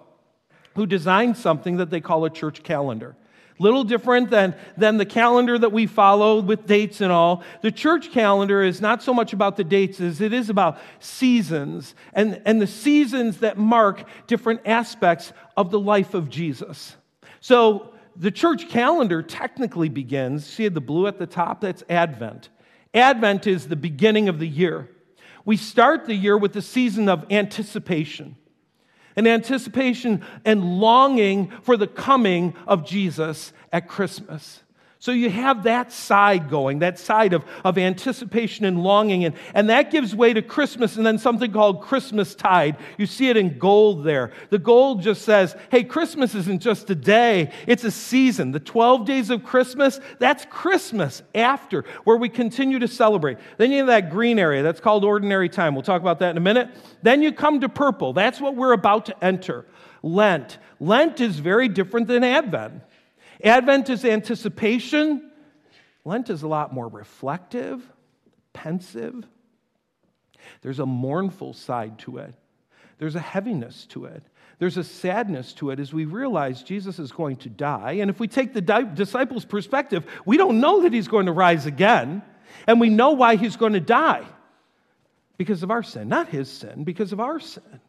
who 0.76 0.86
designed 0.86 1.36
something 1.36 1.76
that 1.76 1.90
they 1.90 2.00
call 2.00 2.24
a 2.24 2.30
church 2.30 2.62
calendar. 2.62 3.16
Little 3.58 3.84
different 3.84 4.28
than, 4.28 4.54
than 4.76 4.98
the 4.98 5.06
calendar 5.06 5.58
that 5.58 5.72
we 5.72 5.86
follow 5.86 6.40
with 6.40 6.66
dates 6.66 7.00
and 7.00 7.10
all. 7.10 7.42
The 7.62 7.70
church 7.70 8.12
calendar 8.12 8.62
is 8.62 8.80
not 8.82 9.02
so 9.02 9.14
much 9.14 9.32
about 9.32 9.56
the 9.56 9.64
dates 9.64 9.98
as 10.00 10.20
it 10.20 10.34
is 10.34 10.50
about 10.50 10.78
seasons 11.00 11.94
and, 12.12 12.42
and 12.44 12.60
the 12.60 12.66
seasons 12.66 13.38
that 13.38 13.56
mark 13.56 14.06
different 14.26 14.60
aspects 14.66 15.32
of 15.56 15.70
the 15.70 15.80
life 15.80 16.12
of 16.12 16.28
Jesus. 16.28 16.96
So 17.40 17.94
the 18.14 18.30
church 18.30 18.68
calendar 18.68 19.22
technically 19.22 19.88
begins, 19.88 20.46
see 20.46 20.68
the 20.68 20.80
blue 20.80 21.06
at 21.06 21.18
the 21.18 21.26
top? 21.26 21.62
That's 21.62 21.82
Advent. 21.88 22.50
Advent 22.92 23.46
is 23.46 23.68
the 23.68 23.76
beginning 23.76 24.28
of 24.28 24.38
the 24.38 24.48
year. 24.48 24.90
We 25.46 25.56
start 25.56 26.06
the 26.06 26.14
year 26.14 26.36
with 26.36 26.52
the 26.52 26.62
season 26.62 27.08
of 27.08 27.24
anticipation 27.30 28.36
an 29.16 29.26
anticipation 29.26 30.22
and 30.44 30.78
longing 30.78 31.50
for 31.62 31.76
the 31.76 31.86
coming 31.86 32.54
of 32.66 32.86
Jesus 32.86 33.52
at 33.72 33.88
Christmas. 33.88 34.62
So 34.98 35.12
you 35.12 35.28
have 35.28 35.64
that 35.64 35.92
side 35.92 36.48
going, 36.48 36.78
that 36.78 36.98
side 36.98 37.34
of, 37.34 37.44
of 37.64 37.76
anticipation 37.76 38.64
and 38.64 38.82
longing, 38.82 39.24
and, 39.26 39.34
and 39.52 39.68
that 39.68 39.90
gives 39.90 40.14
way 40.14 40.32
to 40.32 40.40
Christmas 40.40 40.96
and 40.96 41.04
then 41.04 41.18
something 41.18 41.52
called 41.52 41.82
Christmas 41.82 42.34
tide. 42.34 42.76
You 42.96 43.04
see 43.04 43.28
it 43.28 43.36
in 43.36 43.58
gold 43.58 44.04
there. 44.04 44.32
The 44.48 44.58
gold 44.58 45.02
just 45.02 45.22
says, 45.22 45.54
hey, 45.70 45.84
Christmas 45.84 46.34
isn't 46.34 46.62
just 46.62 46.88
a 46.88 46.94
day, 46.94 47.52
it's 47.66 47.84
a 47.84 47.90
season. 47.90 48.52
The 48.52 48.60
12 48.60 49.04
days 49.04 49.28
of 49.28 49.44
Christmas, 49.44 50.00
that's 50.18 50.46
Christmas 50.46 51.22
after, 51.34 51.84
where 52.04 52.16
we 52.16 52.30
continue 52.30 52.78
to 52.78 52.88
celebrate. 52.88 53.36
Then 53.58 53.72
you 53.72 53.78
have 53.78 53.88
that 53.88 54.10
green 54.10 54.38
area, 54.38 54.62
that's 54.62 54.80
called 54.80 55.04
ordinary 55.04 55.50
time. 55.50 55.74
We'll 55.74 55.82
talk 55.82 56.00
about 56.00 56.20
that 56.20 56.30
in 56.30 56.38
a 56.38 56.40
minute. 56.40 56.70
Then 57.02 57.20
you 57.20 57.32
come 57.32 57.60
to 57.60 57.68
purple, 57.68 58.14
that's 58.14 58.40
what 58.40 58.56
we're 58.56 58.72
about 58.72 59.06
to 59.06 59.24
enter. 59.24 59.66
Lent. 60.02 60.58
Lent 60.80 61.20
is 61.20 61.38
very 61.38 61.68
different 61.68 62.06
than 62.06 62.24
Advent. 62.24 62.82
Advent 63.42 63.90
is 63.90 64.04
anticipation. 64.04 65.30
Lent 66.04 66.30
is 66.30 66.42
a 66.42 66.48
lot 66.48 66.72
more 66.72 66.88
reflective, 66.88 67.82
pensive. 68.52 69.24
There's 70.62 70.78
a 70.78 70.86
mournful 70.86 71.52
side 71.52 71.98
to 72.00 72.18
it, 72.18 72.34
there's 72.98 73.16
a 73.16 73.20
heaviness 73.20 73.86
to 73.86 74.06
it. 74.06 74.22
There's 74.58 74.78
a 74.78 74.84
sadness 74.84 75.52
to 75.54 75.70
it 75.70 75.78
as 75.80 75.92
we 75.92 76.06
realize 76.06 76.62
Jesus 76.62 76.98
is 76.98 77.12
going 77.12 77.36
to 77.36 77.50
die. 77.50 77.98
And 78.00 78.08
if 78.08 78.18
we 78.18 78.26
take 78.26 78.54
the 78.54 78.62
disciples' 78.62 79.44
perspective, 79.44 80.06
we 80.24 80.38
don't 80.38 80.60
know 80.60 80.82
that 80.82 80.94
he's 80.94 81.08
going 81.08 81.26
to 81.26 81.32
rise 81.32 81.66
again. 81.66 82.22
And 82.66 82.80
we 82.80 82.88
know 82.88 83.10
why 83.10 83.36
he's 83.36 83.56
going 83.56 83.74
to 83.74 83.80
die 83.80 84.24
because 85.36 85.62
of 85.62 85.70
our 85.70 85.82
sin, 85.82 86.08
not 86.08 86.28
his 86.28 86.50
sin, 86.50 86.84
because 86.84 87.12
of 87.12 87.20
our 87.20 87.38
sin. 87.38 87.80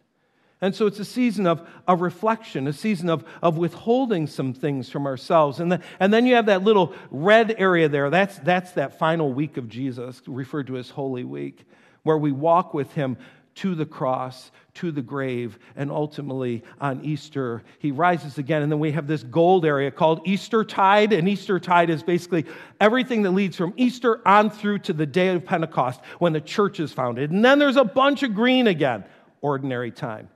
And 0.59 0.73
so 0.73 0.87
it's 0.87 0.99
a 0.99 1.05
season 1.05 1.45
of, 1.45 1.67
of 1.87 2.01
reflection, 2.01 2.67
a 2.67 2.73
season 2.73 3.09
of, 3.09 3.23
of 3.43 3.57
withholding 3.57 4.25
some 4.25 4.53
things 4.53 4.89
from 4.89 5.05
ourselves. 5.05 5.59
And, 5.59 5.71
the, 5.71 5.81
and 5.99 6.11
then 6.11 6.25
you 6.25 6.33
have 6.35 6.47
that 6.47 6.63
little 6.63 6.95
red 7.11 7.55
area 7.59 7.87
there. 7.89 8.09
That's, 8.09 8.39
that's 8.39 8.71
that 8.71 8.97
final 8.97 9.31
week 9.31 9.57
of 9.57 9.69
Jesus, 9.69 10.21
referred 10.25 10.67
to 10.67 10.77
as 10.77 10.89
Holy 10.89 11.23
Week, 11.23 11.63
where 12.01 12.17
we 12.17 12.31
walk 12.31 12.73
with 12.73 12.91
him 12.93 13.17
to 13.57 13.75
the 13.75 13.85
cross, 13.85 14.51
to 14.75 14.91
the 14.91 15.01
grave, 15.01 15.57
and 15.75 15.91
ultimately 15.91 16.63
on 16.79 17.03
Easter, 17.03 17.63
he 17.79 17.91
rises 17.91 18.37
again. 18.37 18.61
And 18.61 18.71
then 18.71 18.79
we 18.79 18.91
have 18.91 19.07
this 19.07 19.23
gold 19.23 19.65
area 19.65 19.91
called 19.91 20.21
Easter 20.25 20.63
Tide. 20.63 21.11
And 21.13 21.27
Easter 21.27 21.59
Tide 21.59 21.89
is 21.89 22.01
basically 22.03 22.45
everything 22.79 23.23
that 23.23 23.31
leads 23.31 23.57
from 23.57 23.73
Easter 23.77 24.27
on 24.27 24.49
through 24.49 24.79
to 24.79 24.93
the 24.93 25.05
day 25.05 25.29
of 25.29 25.43
Pentecost 25.45 25.99
when 26.19 26.33
the 26.33 26.41
church 26.41 26.79
is 26.79 26.93
founded. 26.93 27.31
And 27.31 27.43
then 27.43 27.59
there's 27.59 27.77
a 27.77 27.83
bunch 27.83 28.21
of 28.23 28.35
green 28.35 28.67
again, 28.67 29.03
ordinary 29.41 29.91
time. 29.91 30.29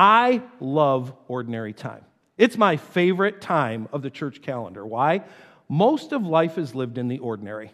I 0.00 0.40
love 0.60 1.12
ordinary 1.28 1.74
time. 1.74 2.06
It's 2.38 2.56
my 2.56 2.78
favorite 2.78 3.42
time 3.42 3.86
of 3.92 4.00
the 4.00 4.08
church 4.08 4.40
calendar. 4.40 4.86
Why? 4.86 5.24
Most 5.68 6.12
of 6.12 6.24
life 6.24 6.56
is 6.56 6.74
lived 6.74 6.96
in 6.96 7.08
the 7.08 7.18
ordinary. 7.18 7.70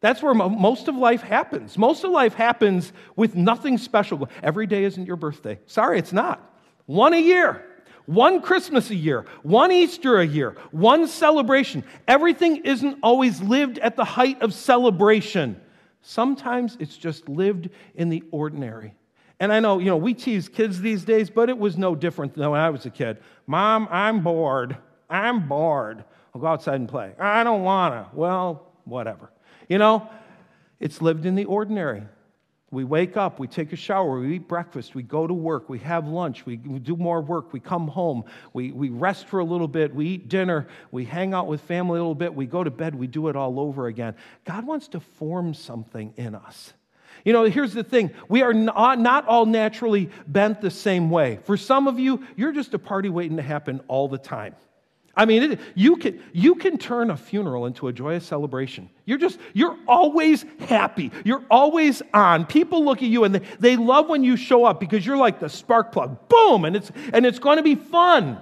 That's 0.00 0.20
where 0.20 0.34
most 0.34 0.88
of 0.88 0.96
life 0.96 1.22
happens. 1.22 1.78
Most 1.78 2.02
of 2.02 2.10
life 2.10 2.34
happens 2.34 2.92
with 3.14 3.36
nothing 3.36 3.78
special. 3.78 4.28
Every 4.42 4.66
day 4.66 4.82
isn't 4.82 5.06
your 5.06 5.14
birthday. 5.14 5.60
Sorry, 5.66 6.00
it's 6.00 6.12
not. 6.12 6.40
One 6.86 7.14
a 7.14 7.22
year, 7.22 7.64
one 8.06 8.42
Christmas 8.42 8.90
a 8.90 8.96
year, 8.96 9.24
one 9.44 9.70
Easter 9.70 10.18
a 10.18 10.26
year, 10.26 10.56
one 10.72 11.06
celebration. 11.06 11.84
Everything 12.08 12.56
isn't 12.64 12.98
always 13.04 13.40
lived 13.40 13.78
at 13.78 13.94
the 13.94 14.04
height 14.04 14.42
of 14.42 14.52
celebration. 14.52 15.60
Sometimes 16.02 16.76
it's 16.80 16.96
just 16.96 17.28
lived 17.28 17.70
in 17.94 18.08
the 18.08 18.24
ordinary. 18.32 18.96
And 19.40 19.52
I 19.52 19.60
know, 19.60 19.78
you 19.78 19.86
know, 19.86 19.96
we 19.96 20.14
tease 20.14 20.48
kids 20.48 20.80
these 20.80 21.04
days, 21.04 21.30
but 21.30 21.48
it 21.48 21.58
was 21.58 21.78
no 21.78 21.94
different 21.94 22.34
than 22.34 22.50
when 22.50 22.60
I 22.60 22.70
was 22.70 22.86
a 22.86 22.90
kid. 22.90 23.18
Mom, 23.46 23.86
I'm 23.90 24.22
bored. 24.22 24.76
I'm 25.08 25.48
bored. 25.48 26.04
I'll 26.34 26.40
go 26.40 26.48
outside 26.48 26.76
and 26.76 26.88
play. 26.88 27.12
I 27.18 27.44
don't 27.44 27.62
want 27.62 27.94
to. 27.94 28.16
Well, 28.16 28.72
whatever. 28.84 29.30
You 29.68 29.78
know, 29.78 30.08
it's 30.80 31.00
lived 31.00 31.24
in 31.24 31.34
the 31.34 31.44
ordinary. 31.44 32.02
We 32.70 32.84
wake 32.84 33.16
up, 33.16 33.38
we 33.38 33.46
take 33.46 33.72
a 33.72 33.76
shower, 33.76 34.20
we 34.20 34.34
eat 34.34 34.46
breakfast, 34.46 34.94
we 34.94 35.02
go 35.02 35.26
to 35.26 35.32
work, 35.32 35.70
we 35.70 35.78
have 35.78 36.06
lunch, 36.06 36.44
we 36.44 36.56
do 36.56 36.96
more 36.96 37.22
work, 37.22 37.50
we 37.54 37.60
come 37.60 37.88
home, 37.88 38.24
we, 38.52 38.72
we 38.72 38.90
rest 38.90 39.26
for 39.26 39.38
a 39.38 39.44
little 39.44 39.68
bit, 39.68 39.94
we 39.94 40.06
eat 40.06 40.28
dinner, 40.28 40.68
we 40.90 41.06
hang 41.06 41.32
out 41.32 41.46
with 41.46 41.62
family 41.62 41.98
a 41.98 42.02
little 42.02 42.14
bit, 42.14 42.34
we 42.34 42.44
go 42.44 42.62
to 42.62 42.70
bed, 42.70 42.94
we 42.94 43.06
do 43.06 43.28
it 43.28 43.36
all 43.36 43.58
over 43.58 43.86
again. 43.86 44.14
God 44.44 44.66
wants 44.66 44.88
to 44.88 45.00
form 45.00 45.54
something 45.54 46.12
in 46.18 46.34
us. 46.34 46.74
You 47.24 47.32
know, 47.32 47.44
here's 47.44 47.74
the 47.74 47.84
thing 47.84 48.10
we 48.28 48.42
are 48.42 48.54
not, 48.54 48.76
uh, 48.76 48.94
not 48.94 49.26
all 49.26 49.46
naturally 49.46 50.10
bent 50.26 50.60
the 50.60 50.70
same 50.70 51.10
way. 51.10 51.38
For 51.44 51.56
some 51.56 51.86
of 51.88 51.98
you, 51.98 52.24
you're 52.36 52.52
just 52.52 52.74
a 52.74 52.78
party 52.78 53.08
waiting 53.08 53.36
to 53.36 53.42
happen 53.42 53.80
all 53.88 54.08
the 54.08 54.18
time. 54.18 54.54
I 55.18 55.24
mean, 55.24 55.52
it, 55.52 55.60
you, 55.74 55.96
can, 55.96 56.22
you 56.32 56.54
can 56.54 56.78
turn 56.78 57.10
a 57.10 57.16
funeral 57.16 57.66
into 57.66 57.88
a 57.88 57.92
joyous 57.92 58.24
celebration. 58.24 58.88
You're 59.04 59.18
just, 59.18 59.40
you're 59.52 59.76
always 59.88 60.46
happy. 60.60 61.10
You're 61.24 61.42
always 61.50 62.02
on. 62.14 62.46
People 62.46 62.84
look 62.84 62.98
at 62.98 63.08
you 63.08 63.24
and 63.24 63.34
they, 63.34 63.42
they 63.58 63.76
love 63.76 64.08
when 64.08 64.22
you 64.22 64.36
show 64.36 64.64
up 64.64 64.78
because 64.78 65.04
you're 65.04 65.16
like 65.16 65.40
the 65.40 65.48
spark 65.48 65.90
plug. 65.90 66.28
Boom! 66.28 66.64
And 66.64 66.76
it's, 66.76 66.92
and 67.12 67.26
it's 67.26 67.40
going 67.40 67.56
to 67.56 67.64
be 67.64 67.74
fun. 67.74 68.40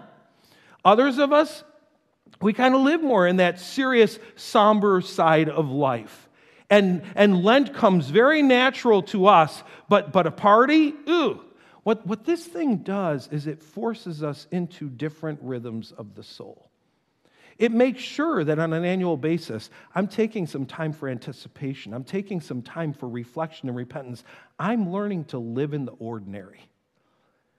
Others 0.84 1.16
of 1.16 1.32
us, 1.32 1.64
we 2.42 2.52
kind 2.52 2.74
of 2.74 2.82
live 2.82 3.02
more 3.02 3.26
in 3.26 3.36
that 3.36 3.58
serious, 3.58 4.18
somber 4.34 5.00
side 5.00 5.48
of 5.48 5.70
life. 5.70 6.25
And, 6.68 7.02
and 7.14 7.44
Lent 7.44 7.74
comes 7.74 8.11
very 8.11 8.42
natural 8.42 9.02
to 9.05 9.26
us, 9.26 9.62
but, 9.88 10.12
but 10.12 10.26
a 10.26 10.31
party, 10.31 10.94
ooh, 11.09 11.40
what, 11.85 12.05
what 12.07 12.24
this 12.24 12.44
thing 12.44 12.79
does 12.79 13.29
is 13.31 13.46
it 13.46 13.62
forces 13.62 14.22
us 14.22 14.48
into 14.50 14.88
different 14.88 15.38
rhythms 15.42 15.92
of 15.92 16.16
the 16.16 16.24
soul. 16.24 16.68
It 17.59 17.72
makes 17.72 18.02
sure 18.02 18.44
that 18.44 18.59
on 18.59 18.72
an 18.72 18.85
annual 18.85 19.16
basis, 19.16 19.70
I'm 19.94 20.09
taking 20.09 20.46
some 20.46 20.66
time 20.66 20.92
for 20.92 21.09
anticipation. 21.09 21.94
I'm 21.94 22.05
taking 22.05 22.40
some 22.40 22.61
time 22.61 22.92
for 22.92 23.09
reflection 23.09 23.68
and 23.68 23.76
repentance. 23.76 24.24
I'm 24.59 24.90
learning 24.90 25.26
to 25.26 25.38
live 25.38 25.72
in 25.72 25.85
the 25.85 25.92
ordinary. 25.92 26.61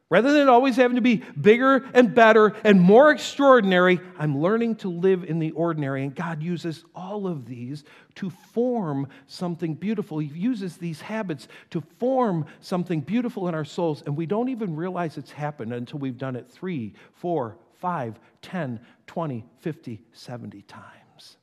Rather 0.10 0.32
than 0.32 0.48
always 0.48 0.78
having 0.78 0.96
to 0.96 1.02
be 1.02 1.18
bigger 1.40 1.86
and 1.94 2.16
better 2.16 2.56
and 2.64 2.80
more 2.80 3.12
extraordinary, 3.12 4.00
I'm 4.18 4.40
learning 4.40 4.78
to 4.78 4.90
live 4.90 5.26
in 5.26 5.40
the 5.40 5.52
ordinary. 5.52 6.04
And 6.04 6.16
God 6.16 6.42
uses 6.42 6.86
all 6.96 7.28
of 7.28 7.46
these 7.46 7.84
to 8.16 8.30
form 8.30 9.10
something 9.26 9.76
beautiful. 9.76 10.20
He 10.20 10.28
uses 10.28 10.78
these 10.78 11.02
habits 11.02 11.50
to 11.72 11.82
form 12.00 12.46
something 12.62 13.02
beautiful 13.02 13.50
in 13.50 13.56
our 13.56 13.66
souls. 13.66 14.02
And 14.06 14.16
we 14.16 14.26
don't 14.26 14.48
even 14.48 14.78
realize 14.78 15.18
it's 15.18 15.32
happened 15.32 15.74
until 15.74 16.00
we've 16.00 16.18
done 16.18 16.38
it 16.38 16.50
three, 16.50 16.94
four, 17.12 17.58
five, 17.74 18.18
10, 18.44 18.80
20, 19.08 19.46
50, 19.60 20.02
70 20.14 20.62
times. 20.62 21.38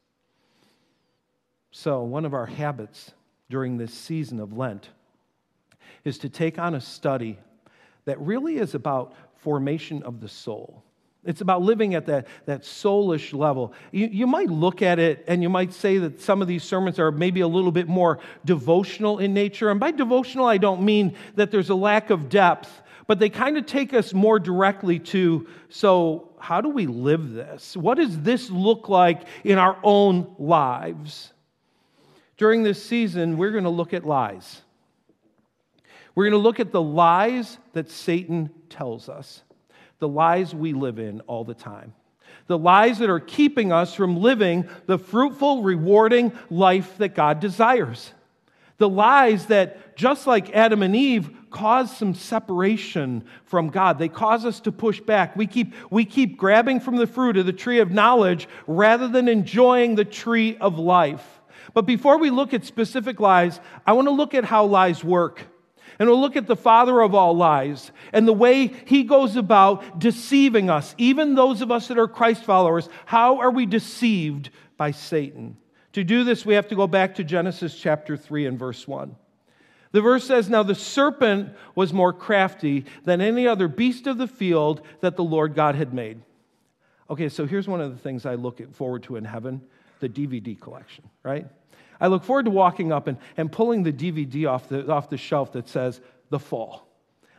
So, 1.70 2.03
one 2.03 2.24
of 2.24 2.33
our 2.33 2.46
habits 2.46 3.12
during 3.50 3.77
this 3.77 3.92
season 3.92 4.40
of 4.40 4.55
Lent 4.55 4.88
is 6.03 6.16
to 6.18 6.31
take 6.31 6.59
on 6.59 6.74
a 6.74 6.81
study 6.81 7.38
that 8.05 8.21
really 8.21 8.57
is 8.57 8.75
about 8.75 9.14
formation 9.37 10.03
of 10.03 10.21
the 10.21 10.29
soul. 10.29 10.85
It's 11.25 11.40
about 11.40 11.62
living 11.62 11.95
at 11.95 12.07
that, 12.07 12.27
that 12.45 12.62
soulish 12.62 13.33
level. 13.33 13.73
You, 13.93 14.09
you 14.09 14.27
might 14.27 14.51
look 14.51 14.83
at 14.83 14.99
it 14.99 15.25
and 15.27 15.43
you 15.43 15.49
might 15.49 15.73
say 15.73 15.99
that 15.99 16.21
some 16.21 16.43
of 16.43 16.49
these 16.49 16.62
sermons 16.62 16.99
are 16.99 17.11
maybe 17.11 17.40
a 17.40 17.49
little 17.49 17.73
bit 17.73 17.88
more 17.88 18.19
devotional 18.45 19.19
in 19.19 19.33
nature. 19.33 19.71
And 19.71 19.81
by 19.81 19.90
devotional, 19.90 20.47
I 20.47 20.59
don't 20.59 20.83
mean 20.83 21.17
that 21.37 21.51
there's 21.51 21.71
a 21.71 21.75
lack 21.75 22.11
of 22.11 22.29
depth, 22.29 22.83
but 23.07 23.19
they 23.19 23.31
kind 23.31 23.57
of 23.57 23.64
take 23.64 23.95
us 23.95 24.12
more 24.12 24.38
directly 24.38 24.99
to 24.99 25.47
so, 25.71 26.31
how 26.38 26.61
do 26.61 26.69
we 26.69 26.87
live 26.87 27.33
this? 27.33 27.75
What 27.75 27.97
does 27.97 28.21
this 28.21 28.51
look 28.51 28.90
like 28.90 29.23
in 29.45 29.57
our 29.57 29.79
own 29.83 30.35
lives? 30.38 31.33
During 32.37 32.64
this 32.64 32.85
season, 32.85 33.38
we're 33.38 33.51
going 33.51 33.64
to 33.64 33.71
look 33.71 33.95
at 33.95 34.05
lies. 34.05 34.61
We're 36.14 36.24
going 36.24 36.33
to 36.33 36.38
look 36.38 36.61
at 36.61 36.72
the 36.72 36.83
lies 36.83 37.59
that 37.72 37.90
Satan 37.90 38.50
tells 38.68 39.09
us, 39.09 39.42
the 39.98 40.09
lies 40.09 40.55
we 40.55 40.72
live 40.72 40.98
in 40.98 41.20
all 41.22 41.44
the 41.44 41.55
time, 41.55 41.94
the 42.46 42.59
lies 42.59 42.98
that 42.98 43.11
are 43.11 43.20
keeping 43.20 43.72
us 43.72 43.94
from 43.94 44.16
living 44.16 44.68
the 44.87 44.98
fruitful, 44.98 45.62
rewarding 45.62 46.33
life 46.50 46.98
that 46.98 47.14
God 47.14 47.40
desires, 47.40 48.12
the 48.79 48.88
lies 48.88 49.46
that, 49.46 49.96
just 49.96 50.27
like 50.27 50.55
Adam 50.55 50.83
and 50.83 50.94
Eve, 50.94 51.31
cause 51.50 51.96
some 51.96 52.14
separation 52.14 53.24
from 53.44 53.70
God. 53.70 53.98
They 53.98 54.09
cause 54.09 54.44
us 54.44 54.59
to 54.61 54.72
push 54.72 55.00
back. 55.00 55.37
We 55.37 55.46
keep, 55.46 55.72
we 55.90 56.05
keep 56.05 56.37
grabbing 56.37 56.81
from 56.81 56.96
the 56.96 57.07
fruit 57.07 57.37
of 57.37 57.46
the 57.46 57.53
tree 57.53 57.79
of 57.79 57.92
knowledge 57.92 58.48
rather 58.66 59.07
than 59.07 59.29
enjoying 59.29 59.94
the 59.94 60.05
tree 60.05 60.57
of 60.59 60.79
life. 60.79 61.40
But 61.72 61.87
before 61.87 62.18
we 62.18 62.31
look 62.31 62.53
at 62.53 62.64
specific 62.64 63.20
lies, 63.20 63.61
I 63.87 63.92
want 63.92 64.07
to 64.09 64.12
look 64.12 64.35
at 64.35 64.44
how 64.44 64.64
lies 64.66 65.05
work. 65.05 65.42
And 65.98 66.09
we'll 66.09 66.20
look 66.20 66.37
at 66.37 66.46
the 66.46 66.57
father 66.57 67.00
of 67.00 67.14
all 67.14 67.37
lies 67.37 67.92
and 68.12 68.26
the 68.26 68.33
way 68.33 68.66
he 68.66 69.04
goes 69.04 69.37
about 69.37 69.98
deceiving 69.98 70.70
us, 70.70 70.94
even 70.98 71.35
those 71.35 71.61
of 71.61 71.70
us 71.70 71.88
that 71.88 71.98
are 71.98 72.09
Christ 72.09 72.44
followers. 72.44 72.88
How 73.07 73.38
are 73.38 73.50
we 73.50 73.66
deceived 73.66 74.50
by 74.76 74.90
Satan? 74.90 75.57
To 75.92 76.02
do 76.02 76.24
this, 76.24 76.44
we 76.44 76.54
have 76.54 76.68
to 76.68 76.74
go 76.74 76.87
back 76.88 77.14
to 77.16 77.24
Genesis 77.24 77.78
chapter 77.78 78.16
3 78.16 78.46
and 78.46 78.59
verse 78.59 78.87
1. 78.88 79.14
The 79.92 80.00
verse 80.00 80.26
says, 80.26 80.50
Now 80.50 80.64
the 80.64 80.74
serpent 80.74 81.54
was 81.76 81.92
more 81.92 82.12
crafty 82.12 82.85
than 83.04 83.20
any 83.20 83.46
other 83.46 83.68
beast 83.68 84.09
of 84.09 84.18
the 84.18 84.26
field 84.26 84.83
that 85.00 85.14
the 85.14 85.22
Lord 85.22 85.54
God 85.54 85.76
had 85.76 85.94
made. 85.94 86.20
Okay, 87.09 87.28
so 87.28 87.46
here's 87.46 87.68
one 87.68 87.80
of 87.80 87.92
the 87.92 87.98
things 87.98 88.26
I 88.26 88.35
look 88.35 88.74
forward 88.74 89.04
to 89.04 89.16
in 89.16 89.24
heaven 89.24 89.62
the 90.00 90.09
DVD 90.09 90.61
collection, 90.61 91.04
right? 91.22 91.46
I 92.05 92.09
look 92.09 92.23
forward 92.23 92.45
to 92.45 92.51
walking 92.51 92.93
up 92.93 93.07
and, 93.07 93.17
and 93.38 93.51
pulling 93.51 93.83
the 93.83 93.90
DVD 93.90 94.47
off 94.47 94.69
the, 94.69 94.87
off 94.93 95.09
the 95.09 95.17
shelf 95.17 95.53
that 95.53 95.71
says, 95.71 96.03
The 96.29 96.38
Fall. 96.38 96.87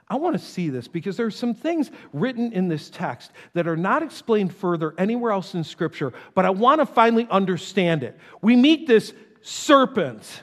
I 0.07 0.15
want 0.15 0.35
to 0.35 0.43
see 0.43 0.69
this 0.69 0.87
because 0.87 1.17
there's 1.17 1.35
some 1.35 1.53
things 1.53 1.91
written 2.13 2.51
in 2.51 2.67
this 2.67 2.89
text 2.89 3.31
that 3.53 3.67
are 3.67 3.77
not 3.77 4.01
explained 4.01 4.55
further 4.55 4.95
anywhere 4.97 5.31
else 5.31 5.53
in 5.53 5.63
Scripture, 5.63 6.13
but 6.33 6.45
I 6.45 6.49
want 6.49 6.81
to 6.81 6.87
finally 6.87 7.27
understand 7.29 8.01
it. 8.01 8.17
We 8.41 8.55
meet 8.55 8.87
this 8.87 9.13
serpent, 9.43 10.41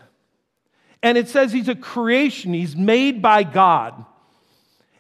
and 1.03 1.19
it 1.19 1.29
says 1.29 1.53
he's 1.53 1.69
a 1.69 1.75
creation, 1.75 2.55
he's 2.55 2.77
made 2.77 3.23
by 3.23 3.43
God. 3.43 4.05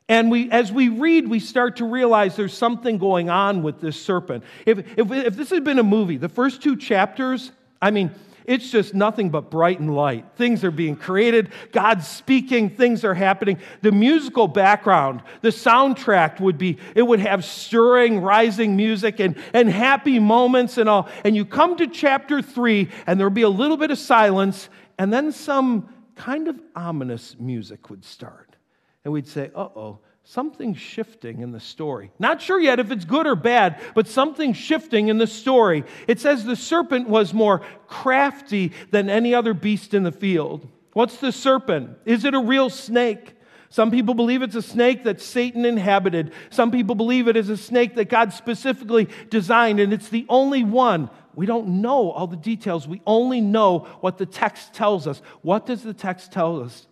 And 0.08 0.32
we, 0.32 0.50
as 0.50 0.72
we 0.72 0.88
read, 0.88 1.28
we 1.28 1.38
start 1.38 1.76
to 1.76 1.84
realize 1.84 2.34
there's 2.34 2.58
something 2.58 2.98
going 2.98 3.30
on 3.30 3.62
with 3.62 3.80
this 3.80 4.02
serpent. 4.02 4.42
If, 4.66 4.80
if, 4.98 5.12
if 5.12 5.36
this 5.36 5.50
had 5.50 5.62
been 5.62 5.78
a 5.78 5.84
movie, 5.84 6.16
the 6.16 6.28
first 6.28 6.60
two 6.60 6.76
chapters, 6.76 7.52
I 7.80 7.92
mean, 7.92 8.10
it's 8.44 8.70
just 8.70 8.94
nothing 8.94 9.30
but 9.30 9.50
bright 9.50 9.80
and 9.80 9.94
light. 9.94 10.26
Things 10.36 10.64
are 10.64 10.70
being 10.70 10.96
created, 10.96 11.50
God's 11.72 12.06
speaking, 12.06 12.70
things 12.70 13.04
are 13.04 13.14
happening. 13.14 13.58
The 13.82 13.92
musical 13.92 14.48
background, 14.48 15.22
the 15.40 15.50
soundtrack 15.50 16.40
would 16.40 16.58
be, 16.58 16.78
it 16.94 17.02
would 17.02 17.20
have 17.20 17.44
stirring, 17.44 18.20
rising 18.20 18.76
music 18.76 19.20
and, 19.20 19.36
and 19.52 19.68
happy 19.68 20.18
moments 20.18 20.78
and 20.78 20.88
all. 20.88 21.08
And 21.24 21.36
you 21.36 21.44
come 21.44 21.76
to 21.76 21.86
chapter 21.86 22.42
three, 22.42 22.90
and 23.06 23.18
there'll 23.18 23.30
be 23.30 23.42
a 23.42 23.48
little 23.48 23.76
bit 23.76 23.90
of 23.90 23.98
silence, 23.98 24.68
and 24.98 25.12
then 25.12 25.32
some 25.32 25.88
kind 26.14 26.48
of 26.48 26.60
ominous 26.76 27.36
music 27.38 27.90
would 27.90 28.04
start. 28.04 28.56
And 29.04 29.12
we'd 29.12 29.26
say, 29.26 29.50
uh 29.54 29.68
oh, 29.74 30.00
something's 30.24 30.78
shifting 30.78 31.40
in 31.40 31.52
the 31.52 31.60
story. 31.60 32.10
Not 32.18 32.40
sure 32.40 32.60
yet 32.60 32.78
if 32.78 32.90
it's 32.90 33.04
good 33.04 33.26
or 33.26 33.36
bad, 33.36 33.80
but 33.94 34.08
something's 34.08 34.56
shifting 34.56 35.08
in 35.08 35.18
the 35.18 35.26
story. 35.26 35.84
It 36.06 36.20
says 36.20 36.44
the 36.44 36.56
serpent 36.56 37.08
was 37.08 37.34
more 37.34 37.62
crafty 37.86 38.72
than 38.90 39.10
any 39.10 39.34
other 39.34 39.54
beast 39.54 39.94
in 39.94 40.02
the 40.02 40.12
field. 40.12 40.66
What's 40.92 41.16
the 41.16 41.32
serpent? 41.32 41.98
Is 42.04 42.24
it 42.24 42.34
a 42.34 42.40
real 42.40 42.70
snake? 42.70 43.34
Some 43.70 43.90
people 43.90 44.12
believe 44.12 44.42
it's 44.42 44.54
a 44.54 44.60
snake 44.60 45.04
that 45.04 45.18
Satan 45.18 45.64
inhabited. 45.64 46.34
Some 46.50 46.70
people 46.70 46.94
believe 46.94 47.26
it 47.26 47.38
is 47.38 47.48
a 47.48 47.56
snake 47.56 47.94
that 47.94 48.10
God 48.10 48.34
specifically 48.34 49.08
designed, 49.30 49.80
and 49.80 49.94
it's 49.94 50.10
the 50.10 50.26
only 50.28 50.62
one. 50.62 51.08
We 51.34 51.46
don't 51.46 51.80
know 51.80 52.10
all 52.10 52.26
the 52.26 52.36
details. 52.36 52.86
We 52.86 53.00
only 53.06 53.40
know 53.40 53.86
what 54.02 54.18
the 54.18 54.26
text 54.26 54.74
tells 54.74 55.06
us. 55.06 55.22
What 55.40 55.64
does 55.64 55.82
the 55.82 55.94
text 55.94 56.32
tell 56.32 56.60
us? 56.60 56.86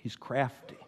He's 0.00 0.16
crafty. 0.16 0.79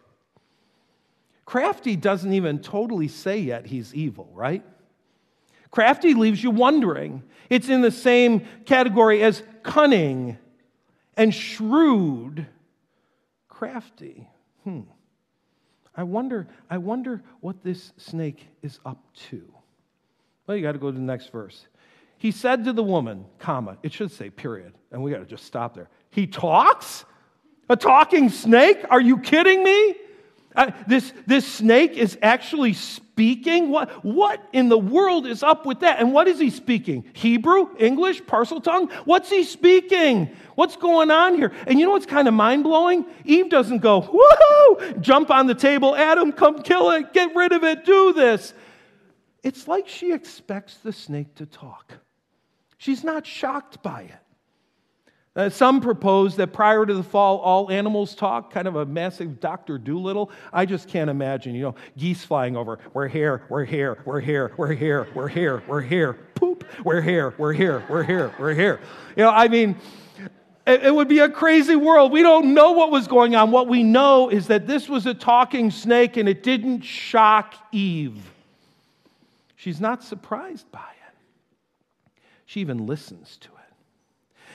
Crafty 1.53 1.95
doesn't 1.95 2.33
even 2.33 2.57
totally 2.57 3.07
say 3.07 3.37
yet 3.37 3.67
he's 3.67 3.93
evil, 3.93 4.27
right? 4.33 4.63
Crafty 5.69 6.15
leaves 6.15 6.43
you 6.43 6.49
wondering. 6.49 7.21
It's 7.47 7.69
in 7.69 7.81
the 7.81 7.91
same 7.91 8.47
category 8.65 9.21
as 9.21 9.43
cunning 9.61 10.39
and 11.15 11.31
shrewd. 11.31 12.47
Crafty. 13.49 14.27
Hmm. 14.63 14.79
I 15.95 16.01
wonder, 16.01 16.47
I 16.71 16.79
wonder 16.79 17.21
what 17.39 17.63
this 17.63 17.93
snake 17.97 18.47
is 18.63 18.79
up 18.83 18.97
to. 19.29 19.43
Well, 20.47 20.57
you 20.57 20.63
got 20.63 20.71
to 20.71 20.79
go 20.79 20.89
to 20.89 20.97
the 20.97 21.03
next 21.03 21.31
verse. 21.31 21.67
He 22.17 22.31
said 22.31 22.65
to 22.65 22.73
the 22.73 22.81
woman, 22.81 23.25
comma, 23.37 23.77
it 23.83 23.93
should 23.93 24.11
say 24.11 24.31
period, 24.31 24.73
and 24.91 25.03
we 25.03 25.11
got 25.11 25.19
to 25.19 25.25
just 25.25 25.45
stop 25.45 25.75
there. 25.75 25.91
He 26.09 26.25
talks? 26.25 27.05
A 27.69 27.75
talking 27.75 28.29
snake? 28.29 28.83
Are 28.89 28.99
you 28.99 29.19
kidding 29.19 29.63
me? 29.63 29.97
This, 30.87 31.13
this 31.25 31.45
snake 31.45 31.93
is 31.93 32.17
actually 32.21 32.73
speaking? 32.73 33.69
What, 33.69 33.89
what 34.03 34.41
in 34.53 34.69
the 34.69 34.77
world 34.77 35.27
is 35.27 35.43
up 35.43 35.65
with 35.65 35.79
that? 35.79 35.99
And 35.99 36.13
what 36.13 36.27
is 36.27 36.39
he 36.39 36.49
speaking? 36.49 37.05
Hebrew, 37.13 37.75
English, 37.77 38.21
Parseltongue? 38.23 38.91
What's 39.05 39.29
he 39.29 39.43
speaking? 39.43 40.35
What's 40.55 40.75
going 40.75 41.11
on 41.11 41.35
here? 41.35 41.51
And 41.67 41.79
you 41.79 41.85
know 41.85 41.91
what's 41.91 42.05
kind 42.05 42.27
of 42.27 42.33
mind 42.33 42.63
blowing? 42.63 43.05
Eve 43.25 43.49
doesn't 43.49 43.79
go, 43.79 44.01
woohoo, 44.01 45.01
jump 45.01 45.31
on 45.31 45.47
the 45.47 45.55
table, 45.55 45.95
Adam, 45.95 46.31
come 46.31 46.61
kill 46.61 46.91
it, 46.91 47.13
get 47.13 47.35
rid 47.35 47.51
of 47.51 47.63
it, 47.63 47.85
do 47.85 48.13
this. 48.13 48.53
It's 49.43 49.67
like 49.67 49.87
she 49.87 50.13
expects 50.13 50.77
the 50.77 50.93
snake 50.93 51.35
to 51.35 51.45
talk. 51.45 51.93
She's 52.77 53.03
not 53.03 53.25
shocked 53.25 53.81
by 53.81 54.03
it. 54.03 54.22
Uh, 55.35 55.49
some 55.49 55.81
propose 55.81 56.35
that 56.35 56.53
prior 56.53 56.85
to 56.85 56.93
the 56.93 57.01
fall, 57.01 57.39
all 57.39 57.71
animals 57.71 58.13
talk, 58.13 58.53
kind 58.53 58.67
of 58.67 58.75
a 58.75 58.85
massive 58.85 59.39
Dr. 59.39 59.79
Dolittle. 59.79 60.29
I 60.51 60.67
just 60.67 60.87
can't 60.87 61.09
imagine, 61.09 61.55
you 61.55 61.63
know, 61.63 61.75
geese 61.97 62.23
flying 62.23 62.55
over. 62.55 62.77
We're 62.93 63.07
here, 63.07 63.41
we're 63.49 63.65
here, 63.65 64.03
we're 64.05 64.19
here, 64.19 64.53
we're 64.57 64.73
here, 64.73 65.07
we're 65.15 65.27
here, 65.27 65.63
we're 65.67 65.81
here, 65.81 66.13
poop, 66.35 66.63
we're 66.83 67.01
here, 67.01 67.33
we're 67.39 67.53
here, 67.53 67.83
we're 67.89 68.03
here, 68.03 68.31
we're 68.37 68.53
here. 68.53 68.79
You 69.15 69.23
know, 69.23 69.31
I 69.31 69.47
mean, 69.47 69.75
it, 70.67 70.83
it 70.83 70.93
would 70.93 71.07
be 71.07 71.17
a 71.19 71.29
crazy 71.29 71.75
world. 71.75 72.11
We 72.11 72.21
don't 72.21 72.53
know 72.53 72.73
what 72.73 72.91
was 72.91 73.07
going 73.07 73.35
on. 73.35 73.49
What 73.49 73.67
we 73.67 73.81
know 73.81 74.29
is 74.29 74.45
that 74.47 74.67
this 74.67 74.87
was 74.87 75.07
a 75.07 75.15
talking 75.15 75.71
snake 75.71 76.15
and 76.15 76.29
it 76.29 76.43
didn't 76.43 76.81
shock 76.81 77.55
Eve. 77.71 78.21
She's 79.55 79.81
not 79.81 80.03
surprised 80.03 80.71
by 80.71 80.79
it, 80.79 82.11
she 82.45 82.61
even 82.61 82.85
listens 82.85 83.37
to 83.37 83.47
it. 83.47 83.52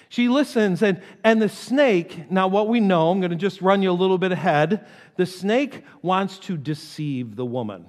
She 0.09 0.29
listens, 0.29 0.83
and, 0.83 1.03
and 1.23 1.41
the 1.41 1.49
snake, 1.49 2.31
now 2.31 2.49
what 2.49 2.69
we 2.69 2.81
know, 2.81 3.11
I'm 3.11 3.21
going 3.21 3.31
to 3.31 3.37
just 3.37 3.61
run 3.61 3.83
you 3.83 3.91
a 3.91 3.93
little 3.93 4.19
bit 4.19 4.33
ahead. 4.33 4.87
The 5.17 5.27
snake 5.27 5.85
wants 6.01 6.39
to 6.41 6.57
deceive 6.57 7.37
the 7.37 7.45
woman. 7.45 7.87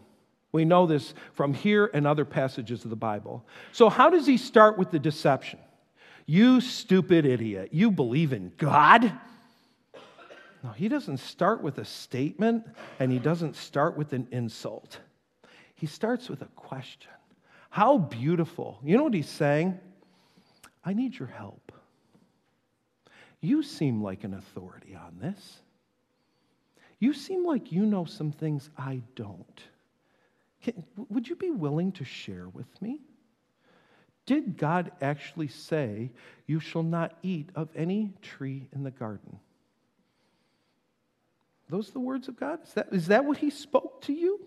We 0.52 0.66
know 0.66 0.86
this 0.86 1.14
from 1.34 1.54
here 1.54 1.90
and 1.94 2.06
other 2.08 2.26
passages 2.26 2.84
of 2.84 2.90
the 2.90 2.96
Bible. 2.96 3.46
So, 3.72 3.90
how 3.90 4.10
does 4.10 4.26
he 4.26 4.38
start 4.38 4.78
with 4.78 4.92
the 4.92 5.00
deception? 5.00 5.60
You 6.26 6.60
stupid 6.62 7.26
idiot, 7.26 7.70
you 7.72 7.92
believe 7.92 8.34
in 8.34 8.52
God? 8.58 9.12
No, 10.64 10.72
he 10.72 10.90
doesn't 10.90 11.18
start 11.18 11.64
with 11.64 11.78
a 11.78 11.86
statement 11.86 12.66
and 13.00 13.12
he 13.12 13.20
doesn't 13.20 13.56
start 13.56 13.96
with 13.96 14.12
an 14.14 14.28
insult. 14.32 15.00
He 15.76 15.88
starts 15.88 16.30
with 16.30 16.42
a 16.42 16.50
question 16.56 17.12
How 17.70 17.98
beautiful. 17.98 18.80
You 18.84 18.98
know 18.98 19.04
what 19.04 19.14
he's 19.14 19.30
saying? 19.30 19.80
I 20.84 20.94
need 20.94 21.18
your 21.18 21.30
help. 21.30 21.69
You 23.42 23.64
seem 23.64 24.04
like 24.04 24.24
an 24.24 24.34
authority 24.34 24.96
on 24.96 25.18
this. 25.20 25.60
You 27.00 27.14
seem 27.14 27.46
like 27.46 27.72
you 27.72 27.86
know 27.86 28.06
some 28.06 28.32
things 28.32 28.70
I 28.78 29.02
don't. 29.16 29.64
Can, 30.62 30.84
would 31.10 31.28
you 31.28 31.36
be 31.36 31.52
willing 31.52 31.94
to 31.94 32.04
share 32.04 32.50
with 32.50 32.82
me? 32.82 33.00
Did 34.26 34.58
God 34.58 34.92
actually 35.02 35.48
say, 35.48 36.12
You 36.46 36.60
shall 36.60 36.84
not 36.84 37.18
eat 37.24 37.50
of 37.56 37.70
any 37.76 38.14
tree 38.22 38.68
in 38.74 38.84
the 38.84 38.92
garden? 38.92 39.40
Those 41.70 41.90
are 41.90 41.94
the 41.94 42.00
words 42.00 42.28
of 42.28 42.38
God? 42.38 42.60
Is 42.64 42.74
that, 42.74 42.88
is 42.92 43.08
that 43.08 43.26
what 43.26 43.38
He 43.38 43.50
spoke 43.50 44.02
to 44.04 44.14
you? 44.14 44.40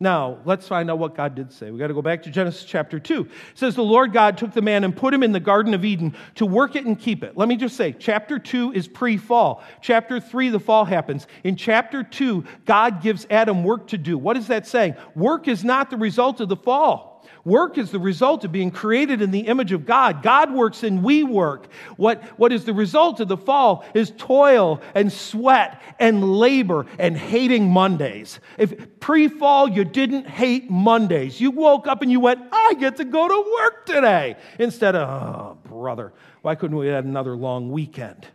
Now, 0.00 0.38
let's 0.44 0.68
find 0.68 0.92
out 0.92 1.00
what 1.00 1.16
God 1.16 1.34
did 1.34 1.50
say. 1.52 1.72
We 1.72 1.78
got 1.78 1.88
to 1.88 1.94
go 1.94 2.02
back 2.02 2.22
to 2.22 2.30
Genesis 2.30 2.64
chapter 2.64 3.00
2. 3.00 3.22
It 3.22 3.30
says, 3.54 3.74
The 3.74 3.82
Lord 3.82 4.12
God 4.12 4.38
took 4.38 4.52
the 4.52 4.62
man 4.62 4.84
and 4.84 4.96
put 4.96 5.12
him 5.12 5.24
in 5.24 5.32
the 5.32 5.40
Garden 5.40 5.74
of 5.74 5.84
Eden 5.84 6.14
to 6.36 6.46
work 6.46 6.76
it 6.76 6.86
and 6.86 6.96
keep 6.96 7.24
it. 7.24 7.36
Let 7.36 7.48
me 7.48 7.56
just 7.56 7.76
say, 7.76 7.96
chapter 7.98 8.38
2 8.38 8.74
is 8.74 8.86
pre 8.86 9.16
fall. 9.16 9.64
Chapter 9.80 10.20
3, 10.20 10.50
the 10.50 10.60
fall 10.60 10.84
happens. 10.84 11.26
In 11.42 11.56
chapter 11.56 12.04
2, 12.04 12.44
God 12.64 13.02
gives 13.02 13.26
Adam 13.28 13.64
work 13.64 13.88
to 13.88 13.98
do. 13.98 14.16
What 14.16 14.36
is 14.36 14.46
that 14.46 14.68
saying? 14.68 14.94
Work 15.16 15.48
is 15.48 15.64
not 15.64 15.90
the 15.90 15.96
result 15.96 16.40
of 16.40 16.48
the 16.48 16.56
fall. 16.56 17.07
Work 17.48 17.78
is 17.78 17.90
the 17.90 17.98
result 17.98 18.44
of 18.44 18.52
being 18.52 18.70
created 18.70 19.22
in 19.22 19.30
the 19.30 19.46
image 19.46 19.72
of 19.72 19.86
God. 19.86 20.22
God 20.22 20.52
works 20.52 20.82
and 20.82 21.02
we 21.02 21.24
work. 21.24 21.68
What, 21.96 22.22
what 22.38 22.52
is 22.52 22.66
the 22.66 22.74
result 22.74 23.20
of 23.20 23.28
the 23.28 23.38
fall 23.38 23.86
is 23.94 24.12
toil 24.18 24.82
and 24.94 25.10
sweat 25.10 25.80
and 25.98 26.36
labor 26.36 26.84
and 26.98 27.16
hating 27.16 27.70
Mondays. 27.70 28.38
If 28.58 29.00
pre 29.00 29.28
fall 29.28 29.66
you 29.66 29.86
didn't 29.86 30.26
hate 30.26 30.70
Mondays, 30.70 31.40
you 31.40 31.50
woke 31.50 31.86
up 31.86 32.02
and 32.02 32.12
you 32.12 32.20
went, 32.20 32.38
I 32.52 32.74
get 32.78 32.98
to 32.98 33.04
go 33.06 33.26
to 33.26 33.50
work 33.62 33.86
today, 33.86 34.36
instead 34.58 34.94
of, 34.94 35.08
oh, 35.08 35.58
brother, 35.70 36.12
why 36.42 36.54
couldn't 36.54 36.76
we 36.76 36.88
have 36.88 37.06
another 37.06 37.34
long 37.34 37.72
weekend? 37.72 38.26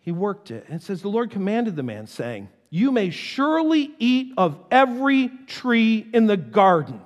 He 0.00 0.10
worked 0.10 0.50
it. 0.50 0.64
And 0.68 0.80
it 0.80 0.82
says, 0.82 1.02
The 1.02 1.08
Lord 1.08 1.30
commanded 1.30 1.76
the 1.76 1.82
man, 1.82 2.06
saying, 2.06 2.48
You 2.70 2.92
may 2.92 3.10
surely 3.10 3.90
eat 3.98 4.32
of 4.38 4.58
every 4.70 5.30
tree 5.46 6.06
in 6.14 6.26
the 6.26 6.38
garden 6.38 7.02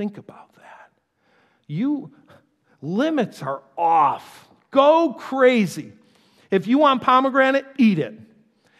Think 0.00 0.16
about 0.16 0.54
that. 0.54 0.90
You 1.66 2.10
limits 2.80 3.42
are 3.42 3.60
off. 3.76 4.48
Go 4.70 5.12
crazy. 5.12 5.92
If 6.50 6.66
you 6.66 6.78
want 6.78 7.02
pomegranate, 7.02 7.66
eat 7.76 7.98
it. 7.98 8.18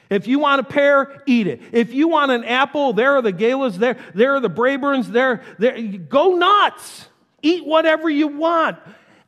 If 0.08 0.26
you 0.26 0.38
want 0.38 0.62
a 0.62 0.64
pear, 0.64 1.22
eat 1.26 1.46
it. 1.46 1.60
If 1.72 1.92
you 1.92 2.08
want 2.08 2.32
an 2.32 2.44
apple, 2.44 2.94
there 2.94 3.16
are 3.18 3.20
the 3.20 3.32
galas, 3.32 3.76
there, 3.76 3.98
there 4.14 4.34
are 4.34 4.40
the 4.40 4.48
Braeburns, 4.48 5.08
there, 5.08 5.42
there. 5.58 5.78
Go 5.82 6.36
nuts. 6.36 7.06
Eat 7.42 7.66
whatever 7.66 8.08
you 8.08 8.28
want. 8.28 8.78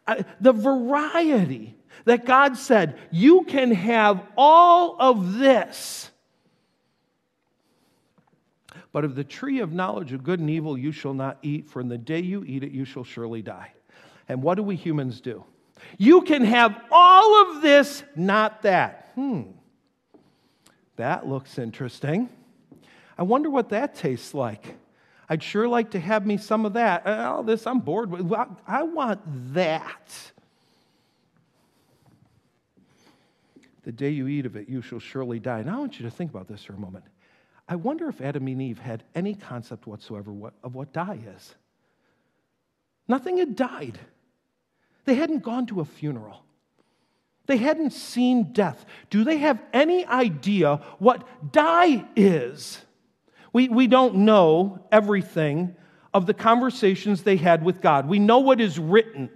Uh, 0.06 0.22
the 0.40 0.54
variety 0.54 1.76
that 2.06 2.24
God 2.24 2.56
said, 2.56 2.98
you 3.10 3.42
can 3.42 3.70
have 3.70 4.26
all 4.34 4.96
of 4.98 5.34
this 5.34 6.10
but 8.92 9.04
of 9.04 9.14
the 9.14 9.24
tree 9.24 9.60
of 9.60 9.72
knowledge 9.72 10.12
of 10.12 10.22
good 10.22 10.38
and 10.38 10.50
evil 10.50 10.76
you 10.76 10.92
shall 10.92 11.14
not 11.14 11.38
eat, 11.42 11.68
for 11.68 11.80
in 11.80 11.88
the 11.88 11.98
day 11.98 12.20
you 12.20 12.44
eat 12.46 12.62
it, 12.62 12.72
you 12.72 12.84
shall 12.84 13.04
surely 13.04 13.42
die. 13.42 13.72
And 14.28 14.42
what 14.42 14.54
do 14.56 14.62
we 14.62 14.76
humans 14.76 15.20
do? 15.20 15.44
You 15.98 16.22
can 16.22 16.44
have 16.44 16.78
all 16.90 17.42
of 17.42 17.62
this, 17.62 18.04
not 18.14 18.62
that. 18.62 19.10
Hmm. 19.14 19.42
That 20.96 21.26
looks 21.26 21.58
interesting. 21.58 22.28
I 23.16 23.22
wonder 23.22 23.50
what 23.50 23.70
that 23.70 23.94
tastes 23.94 24.34
like. 24.34 24.76
I'd 25.28 25.42
sure 25.42 25.66
like 25.66 25.92
to 25.92 26.00
have 26.00 26.26
me 26.26 26.36
some 26.36 26.66
of 26.66 26.74
that. 26.74 27.06
All 27.06 27.42
this 27.42 27.66
I'm 27.66 27.80
bored 27.80 28.10
with. 28.10 28.30
I 28.66 28.82
want 28.82 29.20
that. 29.54 30.32
The 33.84 33.92
day 33.92 34.10
you 34.10 34.28
eat 34.28 34.46
of 34.46 34.56
it, 34.56 34.68
you 34.68 34.82
shall 34.82 35.00
surely 35.00 35.40
die. 35.40 35.62
Now 35.62 35.76
I 35.76 35.80
want 35.80 35.98
you 35.98 36.04
to 36.04 36.10
think 36.10 36.30
about 36.30 36.48
this 36.48 36.62
for 36.62 36.74
a 36.74 36.78
moment. 36.78 37.04
I 37.68 37.76
wonder 37.76 38.08
if 38.08 38.20
Adam 38.20 38.46
and 38.48 38.60
Eve 38.60 38.78
had 38.78 39.04
any 39.14 39.34
concept 39.34 39.86
whatsoever 39.86 40.32
of 40.62 40.74
what 40.74 40.92
die 40.92 41.20
is. 41.36 41.54
Nothing 43.08 43.38
had 43.38 43.56
died. 43.56 43.98
They 45.04 45.14
hadn't 45.14 45.42
gone 45.42 45.66
to 45.66 45.80
a 45.80 45.84
funeral. 45.84 46.44
They 47.46 47.56
hadn't 47.56 47.92
seen 47.92 48.52
death. 48.52 48.84
Do 49.10 49.24
they 49.24 49.38
have 49.38 49.60
any 49.72 50.06
idea 50.06 50.80
what 50.98 51.52
die 51.52 52.04
is? 52.14 52.80
We, 53.52 53.68
we 53.68 53.86
don't 53.86 54.16
know 54.16 54.86
everything 54.92 55.76
of 56.14 56.26
the 56.26 56.34
conversations 56.34 57.22
they 57.22 57.36
had 57.36 57.64
with 57.64 57.80
God. 57.80 58.08
We 58.08 58.18
know 58.18 58.38
what 58.38 58.60
is 58.60 58.78
written. 58.78 59.30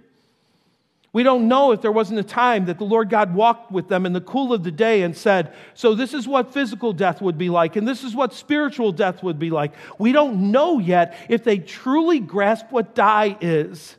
We 1.17 1.23
don't 1.23 1.47
know 1.47 1.71
if 1.71 1.81
there 1.81 1.91
wasn't 1.91 2.19
a 2.19 2.23
time 2.23 2.65
that 2.65 2.77
the 2.77 2.83
Lord 2.83 3.09
God 3.09 3.33
walked 3.33 3.71
with 3.71 3.87
them 3.87 4.05
in 4.05 4.13
the 4.13 4.21
cool 4.21 4.53
of 4.53 4.63
the 4.63 4.69
day 4.69 5.01
and 5.01 5.17
said, 5.17 5.51
So, 5.73 5.95
this 5.95 6.13
is 6.13 6.27
what 6.27 6.53
physical 6.53 6.93
death 6.93 7.23
would 7.23 7.39
be 7.39 7.49
like, 7.49 7.75
and 7.75 7.87
this 7.87 8.03
is 8.03 8.13
what 8.13 8.35
spiritual 8.35 8.91
death 8.91 9.23
would 9.23 9.39
be 9.39 9.49
like. 9.49 9.71
We 9.97 10.11
don't 10.11 10.51
know 10.51 10.77
yet 10.77 11.17
if 11.27 11.43
they 11.43 11.57
truly 11.57 12.19
grasp 12.19 12.67
what 12.69 12.93
die 12.93 13.35
is. 13.41 13.95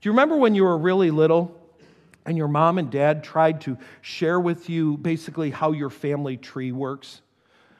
Do 0.00 0.08
you 0.08 0.10
remember 0.10 0.36
when 0.36 0.56
you 0.56 0.64
were 0.64 0.76
really 0.76 1.12
little 1.12 1.56
and 2.26 2.36
your 2.36 2.48
mom 2.48 2.78
and 2.78 2.90
dad 2.90 3.22
tried 3.22 3.60
to 3.60 3.78
share 4.00 4.40
with 4.40 4.68
you 4.68 4.96
basically 4.96 5.52
how 5.52 5.70
your 5.70 5.90
family 5.90 6.36
tree 6.36 6.72
works? 6.72 7.20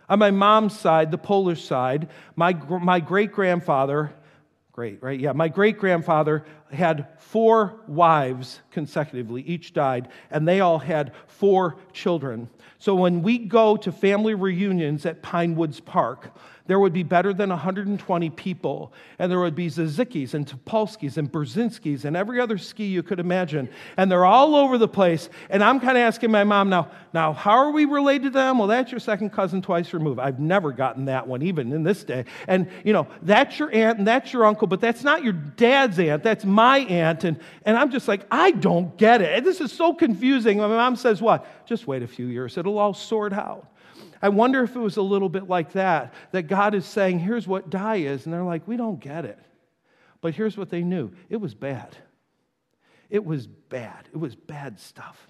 On 0.09 0.21
my 0.21 0.31
mom's 0.31 0.79
side, 0.79 1.11
the 1.11 1.19
Polish 1.19 1.65
side, 1.65 2.11
my, 2.37 2.53
my 2.53 3.01
great 3.01 3.33
grandfather, 3.33 4.13
great, 4.79 5.03
right? 5.03 5.19
Yeah, 5.19 5.33
my 5.33 5.49
great 5.49 5.77
grandfather 5.77 6.45
had 6.71 7.09
four 7.19 7.81
wives 7.89 8.61
consecutively, 8.71 9.43
each 9.43 9.73
died, 9.73 10.07
and 10.31 10.47
they 10.47 10.61
all 10.61 10.79
had 10.79 11.11
four 11.27 11.79
children. 11.93 12.49
So 12.79 12.95
when 12.95 13.23
we 13.23 13.39
go 13.39 13.77
to 13.77 13.91
family 13.91 14.37
reunions 14.37 15.05
at 15.05 15.21
Pine 15.21 15.57
Woods 15.57 15.81
Park, 15.81 16.33
there 16.69 16.79
would 16.79 16.93
be 16.93 17.03
better 17.03 17.33
than 17.33 17.49
120 17.49 18.31
people, 18.31 18.93
and 19.19 19.33
there 19.33 19.41
would 19.41 19.55
be 19.55 19.69
Zazikis 19.69 20.35
and 20.35 20.47
Topolskis 20.47 21.17
and 21.17 21.33
Brzezinskis 21.33 22.05
and 22.05 22.15
every 22.15 22.41
other 22.41 22.59
ski 22.59 22.85
you 22.85 23.03
could 23.03 23.19
imagine. 23.19 23.71
And 23.97 24.13
they're 24.13 24.27
all 24.27 24.55
over 24.55 24.77
the 24.77 24.87
place. 24.87 25.31
And 25.49 25.65
I'm 25.65 25.81
kind 25.81 25.97
of 25.97 26.03
asking 26.03 26.31
my 26.31 26.45
mom 26.45 26.69
now, 26.69 26.91
now, 27.15 27.33
how 27.33 27.53
are 27.53 27.71
we 27.71 27.87
related 27.87 28.25
to 28.25 28.31
them? 28.31 28.59
Well, 28.59 28.69
that's 28.69 28.93
your 28.93 29.01
second 29.01 29.31
cousin 29.31 29.63
twice 29.63 29.95
removed. 29.95 30.21
I've 30.21 30.39
never 30.39 30.71
gotten 30.71 31.07
that 31.07 31.27
one, 31.27 31.43
even 31.43 31.73
in 31.73 31.85
this 31.85 32.05
day. 32.05 32.27
And, 32.47 32.69
you 32.85 32.93
know, 32.93 33.09
that's 33.23 33.59
your 33.59 33.73
aunt 33.75 33.99
and 33.99 34.07
that's 34.07 34.31
your 34.31 34.45
uncle, 34.45 34.69
but 34.69 34.83
that's 34.83 35.03
not 35.03 35.25
your 35.25 35.33
dad's 35.33 35.99
aunt. 35.99 36.23
That's 36.23 36.45
my 36.45 36.81
aunt. 36.81 37.25
And, 37.25 37.41
and 37.65 37.79
I'm 37.79 37.91
just 37.91 38.09
like, 38.09 38.27
I 38.31 38.51
don't 38.51 38.95
get 38.99 39.23
it. 39.23 39.43
This 39.43 39.63
is 39.63 39.73
so 39.73 39.95
confusing. 39.95 40.59
My 40.59 40.69
mom 40.69 40.97
says, 40.97 41.23
what? 41.23 41.47
Just 41.67 41.87
wait 41.87 42.03
a 42.03 42.07
few 42.07 42.27
years. 42.27 42.59
It'll 42.59 42.79
all 42.79 42.93
sort 42.93 43.33
out. 43.33 43.67
I 44.21 44.29
wonder 44.31 44.63
if 44.63 44.75
it 44.75 44.81
was 44.81 44.97
a 44.97 45.03
little 45.03 45.29
bit 45.29 45.49
like 45.49 45.73
that, 45.73 46.15
that 46.33 46.49
God 46.49 46.75
is 46.75 46.85
saying, 46.85 47.21
here's 47.21 47.47
what 47.47 47.71
die 47.71 47.97
is. 47.97 48.25
And 48.25 48.33
they're 48.33 48.43
like, 48.43 48.67
we 48.67 48.77
don't 48.77 49.01
get 49.01 49.25
it. 49.25 49.39
But 50.21 50.35
here's 50.35 50.57
what 50.57 50.71
they 50.71 50.83
knew 50.83 51.13
it 51.29 51.37
was 51.37 51.55
bad. 51.55 51.97
It 53.11 53.25
was 53.25 53.47
bad. 53.47 54.09
It 54.13 54.19
was 54.19 54.35
bad 54.35 54.79
stuff. 54.81 55.29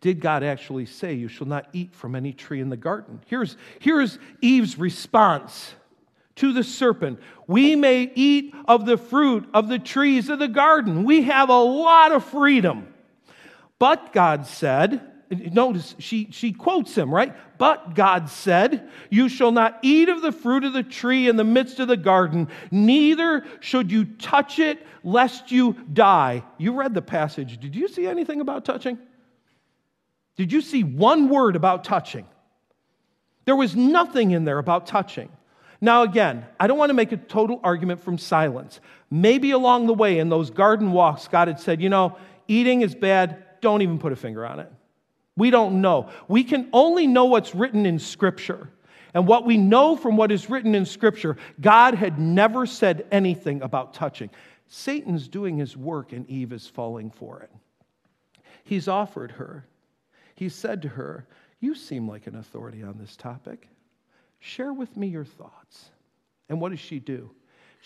Did 0.00 0.20
God 0.20 0.42
actually 0.42 0.86
say, 0.86 1.14
You 1.14 1.28
shall 1.28 1.46
not 1.46 1.68
eat 1.72 1.94
from 1.94 2.14
any 2.14 2.32
tree 2.32 2.60
in 2.60 2.68
the 2.68 2.76
garden? 2.76 3.20
Here's, 3.26 3.56
here's 3.80 4.18
Eve's 4.40 4.78
response 4.78 5.74
to 6.36 6.52
the 6.52 6.62
serpent 6.62 7.18
We 7.46 7.76
may 7.76 8.12
eat 8.14 8.54
of 8.68 8.86
the 8.86 8.98
fruit 8.98 9.48
of 9.54 9.68
the 9.68 9.78
trees 9.78 10.28
of 10.28 10.38
the 10.38 10.48
garden. 10.48 11.04
We 11.04 11.22
have 11.22 11.48
a 11.48 11.58
lot 11.58 12.12
of 12.12 12.24
freedom. 12.24 12.92
But 13.78 14.12
God 14.12 14.46
said, 14.46 15.00
notice 15.30 15.94
she, 15.98 16.28
she 16.30 16.52
quotes 16.52 16.96
him, 16.96 17.12
right? 17.12 17.34
But 17.58 17.94
God 17.94 18.28
said, 18.28 18.88
You 19.10 19.28
shall 19.28 19.52
not 19.52 19.78
eat 19.82 20.08
of 20.08 20.22
the 20.22 20.32
fruit 20.32 20.64
of 20.64 20.72
the 20.72 20.82
tree 20.82 21.28
in 21.28 21.36
the 21.36 21.44
midst 21.44 21.80
of 21.80 21.88
the 21.88 21.96
garden, 21.96 22.48
neither 22.70 23.44
should 23.60 23.90
you 23.90 24.04
touch 24.04 24.58
it, 24.58 24.86
lest 25.02 25.50
you 25.50 25.74
die. 25.92 26.44
You 26.58 26.74
read 26.74 26.94
the 26.94 27.02
passage. 27.02 27.58
Did 27.58 27.74
you 27.74 27.88
see 27.88 28.06
anything 28.06 28.40
about 28.40 28.64
touching? 28.64 28.98
Did 30.36 30.52
you 30.52 30.60
see 30.60 30.84
one 30.84 31.28
word 31.28 31.56
about 31.56 31.82
touching? 31.84 32.26
There 33.46 33.56
was 33.56 33.74
nothing 33.74 34.32
in 34.32 34.44
there 34.44 34.58
about 34.58 34.86
touching. 34.86 35.30
Now, 35.80 36.02
again, 36.02 36.44
I 36.58 36.66
don't 36.66 36.78
want 36.78 36.90
to 36.90 36.94
make 36.94 37.12
a 37.12 37.16
total 37.16 37.60
argument 37.62 38.00
from 38.00 38.18
silence. 38.18 38.80
Maybe 39.10 39.50
along 39.52 39.86
the 39.86 39.94
way 39.94 40.18
in 40.18 40.28
those 40.28 40.50
garden 40.50 40.92
walks, 40.92 41.28
God 41.28 41.48
had 41.48 41.60
said, 41.60 41.80
You 41.80 41.88
know, 41.88 42.16
eating 42.48 42.82
is 42.82 42.94
bad, 42.94 43.60
don't 43.60 43.82
even 43.82 43.98
put 43.98 44.12
a 44.12 44.16
finger 44.16 44.44
on 44.44 44.60
it. 44.60 44.72
We 45.36 45.50
don't 45.50 45.80
know. 45.80 46.10
We 46.28 46.44
can 46.44 46.68
only 46.72 47.06
know 47.06 47.26
what's 47.26 47.54
written 47.54 47.86
in 47.86 47.98
Scripture. 47.98 48.70
And 49.14 49.26
what 49.26 49.46
we 49.46 49.56
know 49.56 49.96
from 49.96 50.16
what 50.16 50.32
is 50.32 50.50
written 50.50 50.74
in 50.74 50.84
Scripture, 50.84 51.36
God 51.60 51.94
had 51.94 52.18
never 52.18 52.66
said 52.66 53.06
anything 53.10 53.62
about 53.62 53.94
touching. 53.94 54.30
Satan's 54.68 55.28
doing 55.28 55.56
his 55.56 55.76
work, 55.76 56.12
and 56.12 56.28
Eve 56.28 56.52
is 56.52 56.66
falling 56.66 57.10
for 57.10 57.40
it. 57.40 57.50
He's 58.64 58.88
offered 58.88 59.30
her, 59.32 59.66
he 60.34 60.48
said 60.48 60.82
to 60.82 60.88
her, 60.88 61.26
You 61.60 61.74
seem 61.74 62.08
like 62.08 62.26
an 62.26 62.34
authority 62.34 62.82
on 62.82 62.98
this 62.98 63.16
topic. 63.16 63.68
Share 64.38 64.72
with 64.72 64.96
me 64.96 65.06
your 65.06 65.24
thoughts. 65.24 65.90
And 66.48 66.60
what 66.60 66.70
does 66.70 66.80
she 66.80 66.98
do? 66.98 67.30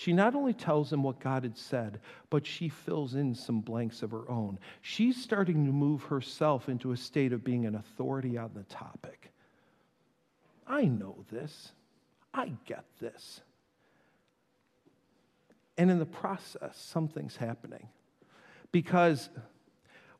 She 0.00 0.14
not 0.14 0.34
only 0.34 0.54
tells 0.54 0.90
him 0.90 1.02
what 1.02 1.20
God 1.20 1.42
had 1.42 1.58
said, 1.58 2.00
but 2.30 2.46
she 2.46 2.70
fills 2.70 3.14
in 3.14 3.34
some 3.34 3.60
blanks 3.60 4.02
of 4.02 4.12
her 4.12 4.30
own. 4.30 4.58
She's 4.80 5.22
starting 5.22 5.66
to 5.66 5.72
move 5.72 6.04
herself 6.04 6.70
into 6.70 6.92
a 6.92 6.96
state 6.96 7.34
of 7.34 7.44
being 7.44 7.66
an 7.66 7.74
authority 7.74 8.38
on 8.38 8.52
the 8.54 8.62
topic. 8.62 9.30
I 10.66 10.84
know 10.86 11.26
this. 11.30 11.72
I 12.32 12.52
get 12.64 12.86
this. 12.98 13.42
And 15.76 15.90
in 15.90 15.98
the 15.98 16.06
process, 16.06 16.78
something's 16.78 17.36
happening. 17.36 17.86
Because 18.72 19.28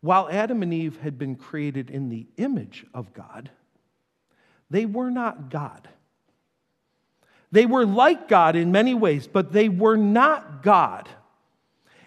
while 0.03 0.29
Adam 0.31 0.63
and 0.63 0.75
Eve 0.75 0.99
had 0.99 1.19
been 1.19 1.37
created 1.37 1.89
in 1.89 2.11
the 2.11 2.27
image 2.37 2.85
of 2.93 3.15
God, 3.15 3.49
they 4.69 4.85
were 4.85 5.11
not 5.11 5.49
God. 5.49 5.89
They 7.53 7.67
were 7.67 7.85
like 7.85 8.29
God 8.29 8.57
in 8.57 8.73
many 8.73 8.95
ways, 8.95 9.27
but 9.27 9.53
they 9.53 9.69
were 9.69 9.97
not 9.97 10.63
God. 10.63 11.09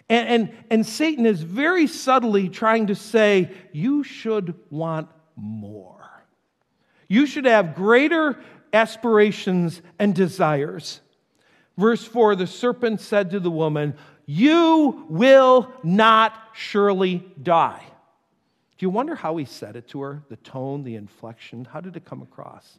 And, 0.08 0.28
and, 0.28 0.64
and 0.70 0.86
Satan 0.86 1.26
is 1.26 1.42
very 1.42 1.86
subtly 1.86 2.48
trying 2.48 2.88
to 2.88 2.94
say, 2.94 3.50
you 3.72 4.04
should 4.04 4.54
want 4.70 5.08
more. 5.36 6.24
You 7.08 7.26
should 7.26 7.44
have 7.44 7.74
greater 7.74 8.38
aspirations 8.72 9.80
and 9.98 10.14
desires. 10.14 11.00
Verse 11.76 12.04
4 12.04 12.36
The 12.36 12.46
serpent 12.46 13.00
said 13.00 13.30
to 13.30 13.40
the 13.40 13.50
woman, 13.50 13.94
You 14.26 15.06
will 15.08 15.72
not 15.82 16.34
surely 16.54 17.24
die. 17.42 17.82
Do 18.76 18.86
you 18.86 18.90
wonder 18.90 19.14
how 19.14 19.36
he 19.36 19.44
said 19.44 19.76
it 19.76 19.88
to 19.88 20.00
her? 20.02 20.22
The 20.28 20.36
tone, 20.36 20.82
the 20.82 20.96
inflection? 20.96 21.64
How 21.64 21.80
did 21.80 21.96
it 21.96 22.04
come 22.04 22.22
across? 22.22 22.78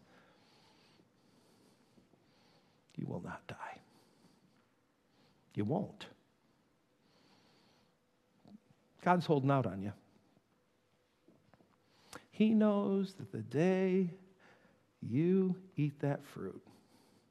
You 2.98 3.06
will 3.08 3.22
not 3.22 3.46
die. 3.48 3.78
You 5.54 5.66
won't. 5.66 6.06
God's 9.04 9.26
holding 9.26 9.52
out 9.52 9.66
on 9.66 9.82
you. 9.82 9.94
He 12.32 12.54
knows 12.54 13.14
that 13.14 13.32
the 13.32 13.44
day 13.44 14.10
you 15.02 15.56
eat 15.78 16.00
that 16.02 16.26
fruit, 16.26 16.62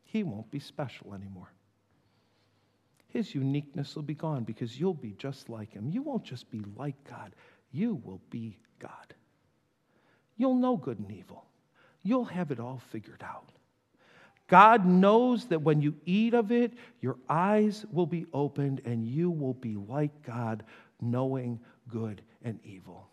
He 0.05 0.23
won't 0.23 0.51
be 0.51 0.61
special 0.61 1.13
anymore. 1.13 1.53
His 3.09 3.35
uniqueness 3.35 3.95
will 3.95 4.03
be 4.03 4.15
gone 4.15 4.45
because 4.45 4.79
you'll 4.79 4.95
be 4.95 5.15
just 5.19 5.49
like 5.49 5.73
Him. 5.73 5.89
You 5.89 6.03
won't 6.03 6.25
just 6.25 6.51
be 6.51 6.63
like 6.77 6.97
God, 7.09 7.35
you 7.71 8.01
will 8.05 8.21
be 8.31 8.57
God. 8.79 9.15
You'll 10.37 10.55
know 10.55 10.77
good 10.77 10.99
and 10.99 11.11
evil, 11.11 11.45
you'll 12.03 12.25
have 12.25 12.51
it 12.51 12.61
all 12.61 12.81
figured 12.91 13.23
out. 13.23 13.51
God 14.47 14.85
knows 14.85 15.47
that 15.47 15.63
when 15.63 15.81
you 15.81 15.95
eat 16.05 16.35
of 16.35 16.53
it, 16.53 16.73
your 17.01 17.17
eyes 17.29 17.87
will 17.91 18.07
be 18.07 18.27
opened 18.33 18.83
and 18.85 19.07
you 19.07 19.31
will 19.31 19.55
be 19.55 19.77
like 19.77 20.23
God, 20.23 20.65
knowing 21.01 21.61
good 21.89 22.21
and 22.43 22.59
evil. 22.65 23.09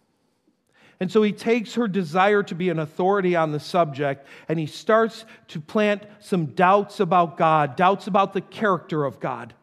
And 1.00 1.12
so 1.12 1.24
he 1.24 1.32
takes 1.32 1.74
her 1.76 1.88
desire 1.88 2.44
to 2.44 2.54
be 2.54 2.70
an 2.70 2.78
authority 2.78 3.36
on 3.36 3.52
the 3.52 3.60
subject 3.60 4.28
and 4.48 4.60
he 4.60 4.68
starts 4.68 5.26
to 5.48 5.60
plant 5.60 6.04
some 6.20 6.48
doubts 6.48 7.00
about 7.00 7.38
God, 7.38 7.76
doubts 7.76 8.08
about 8.08 8.34
the 8.34 8.42
character 8.42 9.04
of 9.06 9.20
God, 9.20 9.56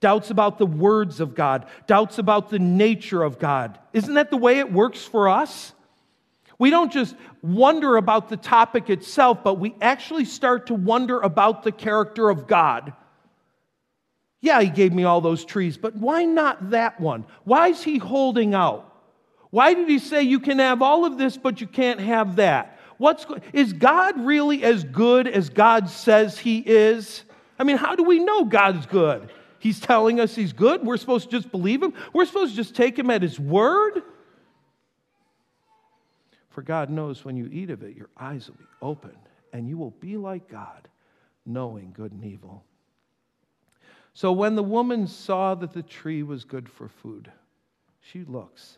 doubts 0.00 0.30
about 0.30 0.56
the 0.56 0.66
words 0.66 1.20
of 1.20 1.34
God, 1.34 1.66
doubts 1.86 2.18
about 2.18 2.48
the 2.48 2.58
nature 2.58 3.22
of 3.22 3.38
God. 3.38 3.78
Isn't 3.92 4.14
that 4.14 4.30
the 4.30 4.38
way 4.38 4.60
it 4.60 4.72
works 4.72 5.02
for 5.02 5.28
us? 5.28 5.74
We 6.62 6.70
don't 6.70 6.92
just 6.92 7.16
wonder 7.42 7.96
about 7.96 8.28
the 8.28 8.36
topic 8.36 8.88
itself, 8.88 9.42
but 9.42 9.54
we 9.58 9.74
actually 9.80 10.24
start 10.24 10.68
to 10.68 10.74
wonder 10.74 11.18
about 11.18 11.64
the 11.64 11.72
character 11.72 12.30
of 12.30 12.46
God. 12.46 12.92
Yeah, 14.40 14.62
he 14.62 14.70
gave 14.70 14.92
me 14.92 15.02
all 15.02 15.20
those 15.20 15.44
trees, 15.44 15.76
but 15.76 15.96
why 15.96 16.24
not 16.24 16.70
that 16.70 17.00
one? 17.00 17.24
Why 17.42 17.70
is 17.70 17.82
he 17.82 17.98
holding 17.98 18.54
out? 18.54 18.94
Why 19.50 19.74
did 19.74 19.88
he 19.88 19.98
say 19.98 20.22
you 20.22 20.38
can 20.38 20.60
have 20.60 20.82
all 20.82 21.04
of 21.04 21.18
this, 21.18 21.36
but 21.36 21.60
you 21.60 21.66
can't 21.66 21.98
have 21.98 22.36
that? 22.36 22.78
What's, 22.96 23.26
is 23.52 23.72
God 23.72 24.24
really 24.24 24.62
as 24.62 24.84
good 24.84 25.26
as 25.26 25.50
God 25.50 25.90
says 25.90 26.38
he 26.38 26.58
is? 26.58 27.24
I 27.58 27.64
mean, 27.64 27.76
how 27.76 27.96
do 27.96 28.04
we 28.04 28.20
know 28.20 28.44
God's 28.44 28.86
good? 28.86 29.32
He's 29.58 29.80
telling 29.80 30.20
us 30.20 30.36
he's 30.36 30.52
good. 30.52 30.84
We're 30.84 30.96
supposed 30.96 31.28
to 31.28 31.36
just 31.36 31.50
believe 31.50 31.82
him. 31.82 31.92
We're 32.12 32.26
supposed 32.26 32.52
to 32.52 32.56
just 32.56 32.76
take 32.76 32.96
him 32.96 33.10
at 33.10 33.20
his 33.20 33.40
word. 33.40 34.04
For 36.52 36.62
God 36.62 36.90
knows 36.90 37.24
when 37.24 37.36
you 37.36 37.48
eat 37.50 37.70
of 37.70 37.82
it, 37.82 37.96
your 37.96 38.10
eyes 38.18 38.48
will 38.48 38.56
be 38.56 38.64
opened, 38.82 39.28
and 39.52 39.68
you 39.68 39.78
will 39.78 39.90
be 39.90 40.16
like 40.16 40.48
God, 40.48 40.88
knowing 41.46 41.92
good 41.92 42.12
and 42.12 42.24
evil. 42.24 42.62
So 44.14 44.32
when 44.32 44.54
the 44.54 44.62
woman 44.62 45.06
saw 45.06 45.54
that 45.54 45.72
the 45.72 45.82
tree 45.82 46.22
was 46.22 46.44
good 46.44 46.68
for 46.68 46.88
food, 46.88 47.32
she 48.00 48.24
looks, 48.24 48.76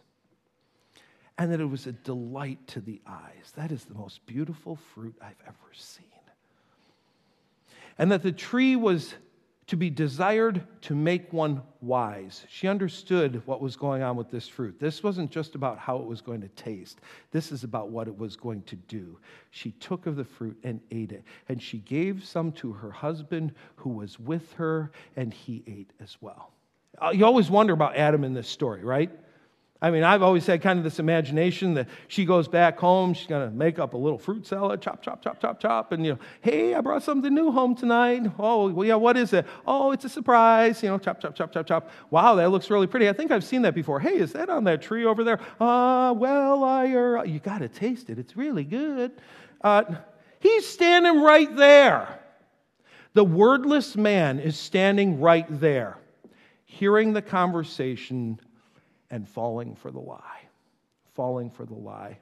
and 1.36 1.50
that 1.50 1.60
it 1.60 1.64
was 1.64 1.88
a 1.88 1.92
delight 1.92 2.64
to 2.68 2.80
the 2.80 3.00
eyes. 3.06 3.52
That 3.56 3.72
is 3.72 3.84
the 3.84 3.94
most 3.94 4.24
beautiful 4.24 4.76
fruit 4.94 5.16
I've 5.20 5.42
ever 5.44 5.72
seen. 5.72 6.04
And 7.98 8.12
that 8.12 8.22
the 8.22 8.32
tree 8.32 8.76
was 8.76 9.14
to 9.66 9.76
be 9.76 9.88
desired 9.88 10.62
to 10.82 10.94
make 10.94 11.32
one 11.32 11.62
wise. 11.80 12.44
She 12.48 12.68
understood 12.68 13.42
what 13.46 13.60
was 13.60 13.76
going 13.76 14.02
on 14.02 14.16
with 14.16 14.30
this 14.30 14.46
fruit. 14.46 14.78
This 14.78 15.02
wasn't 15.02 15.30
just 15.30 15.54
about 15.54 15.78
how 15.78 15.96
it 15.96 16.06
was 16.06 16.20
going 16.20 16.42
to 16.42 16.48
taste, 16.48 17.00
this 17.30 17.50
is 17.50 17.64
about 17.64 17.88
what 17.88 18.08
it 18.08 18.16
was 18.16 18.36
going 18.36 18.62
to 18.62 18.76
do. 18.76 19.18
She 19.50 19.72
took 19.72 20.06
of 20.06 20.16
the 20.16 20.24
fruit 20.24 20.58
and 20.64 20.80
ate 20.90 21.12
it, 21.12 21.24
and 21.48 21.62
she 21.62 21.78
gave 21.78 22.24
some 22.24 22.52
to 22.52 22.72
her 22.72 22.90
husband 22.90 23.52
who 23.76 23.90
was 23.90 24.18
with 24.18 24.52
her, 24.54 24.92
and 25.16 25.32
he 25.32 25.62
ate 25.66 25.92
as 26.00 26.16
well. 26.20 26.50
Uh, 27.02 27.10
you 27.10 27.24
always 27.24 27.50
wonder 27.50 27.72
about 27.72 27.96
Adam 27.96 28.22
in 28.22 28.34
this 28.34 28.48
story, 28.48 28.84
right? 28.84 29.10
I 29.84 29.90
mean, 29.90 30.02
I've 30.02 30.22
always 30.22 30.46
had 30.46 30.62
kind 30.62 30.78
of 30.78 30.82
this 30.82 30.98
imagination 30.98 31.74
that 31.74 31.88
she 32.08 32.24
goes 32.24 32.48
back 32.48 32.78
home, 32.78 33.12
she's 33.12 33.26
going 33.26 33.46
to 33.46 33.54
make 33.54 33.78
up 33.78 33.92
a 33.92 33.98
little 33.98 34.16
fruit 34.16 34.46
salad, 34.46 34.80
chop, 34.80 35.02
chop, 35.02 35.22
chop, 35.22 35.42
chop, 35.42 35.60
chop, 35.60 35.92
and, 35.92 36.06
you 36.06 36.12
know, 36.12 36.18
hey, 36.40 36.72
I 36.74 36.80
brought 36.80 37.02
something 37.02 37.34
new 37.34 37.52
home 37.52 37.74
tonight. 37.74 38.22
Oh, 38.38 38.70
well, 38.70 38.88
yeah, 38.88 38.94
what 38.94 39.18
is 39.18 39.34
it? 39.34 39.44
Oh, 39.66 39.92
it's 39.92 40.06
a 40.06 40.08
surprise, 40.08 40.82
you 40.82 40.88
know, 40.88 40.96
chop, 40.96 41.20
chop, 41.20 41.36
chop, 41.36 41.52
chop, 41.52 41.66
chop. 41.66 41.90
Wow, 42.08 42.34
that 42.36 42.48
looks 42.48 42.70
really 42.70 42.86
pretty. 42.86 43.10
I 43.10 43.12
think 43.12 43.30
I've 43.30 43.44
seen 43.44 43.60
that 43.60 43.74
before. 43.74 44.00
Hey, 44.00 44.16
is 44.16 44.32
that 44.32 44.48
on 44.48 44.64
that 44.64 44.80
tree 44.80 45.04
over 45.04 45.22
there? 45.22 45.38
Ah, 45.60 46.08
uh, 46.08 46.12
well, 46.14 46.64
I, 46.64 46.90
uh, 46.90 47.22
you 47.24 47.38
got 47.38 47.58
to 47.58 47.68
taste 47.68 48.08
it. 48.08 48.18
It's 48.18 48.38
really 48.38 48.64
good. 48.64 49.12
Uh, 49.60 49.84
he's 50.40 50.66
standing 50.66 51.20
right 51.20 51.54
there. 51.54 52.20
The 53.12 53.24
wordless 53.24 53.96
man 53.96 54.38
is 54.38 54.58
standing 54.58 55.20
right 55.20 55.44
there, 55.60 55.98
hearing 56.64 57.12
the 57.12 57.20
conversation 57.20 58.40
and 59.14 59.28
falling 59.28 59.76
for 59.76 59.92
the 59.92 60.00
lie. 60.00 60.40
Falling 61.14 61.48
for 61.48 61.64
the 61.64 61.72
lie. 61.72 62.18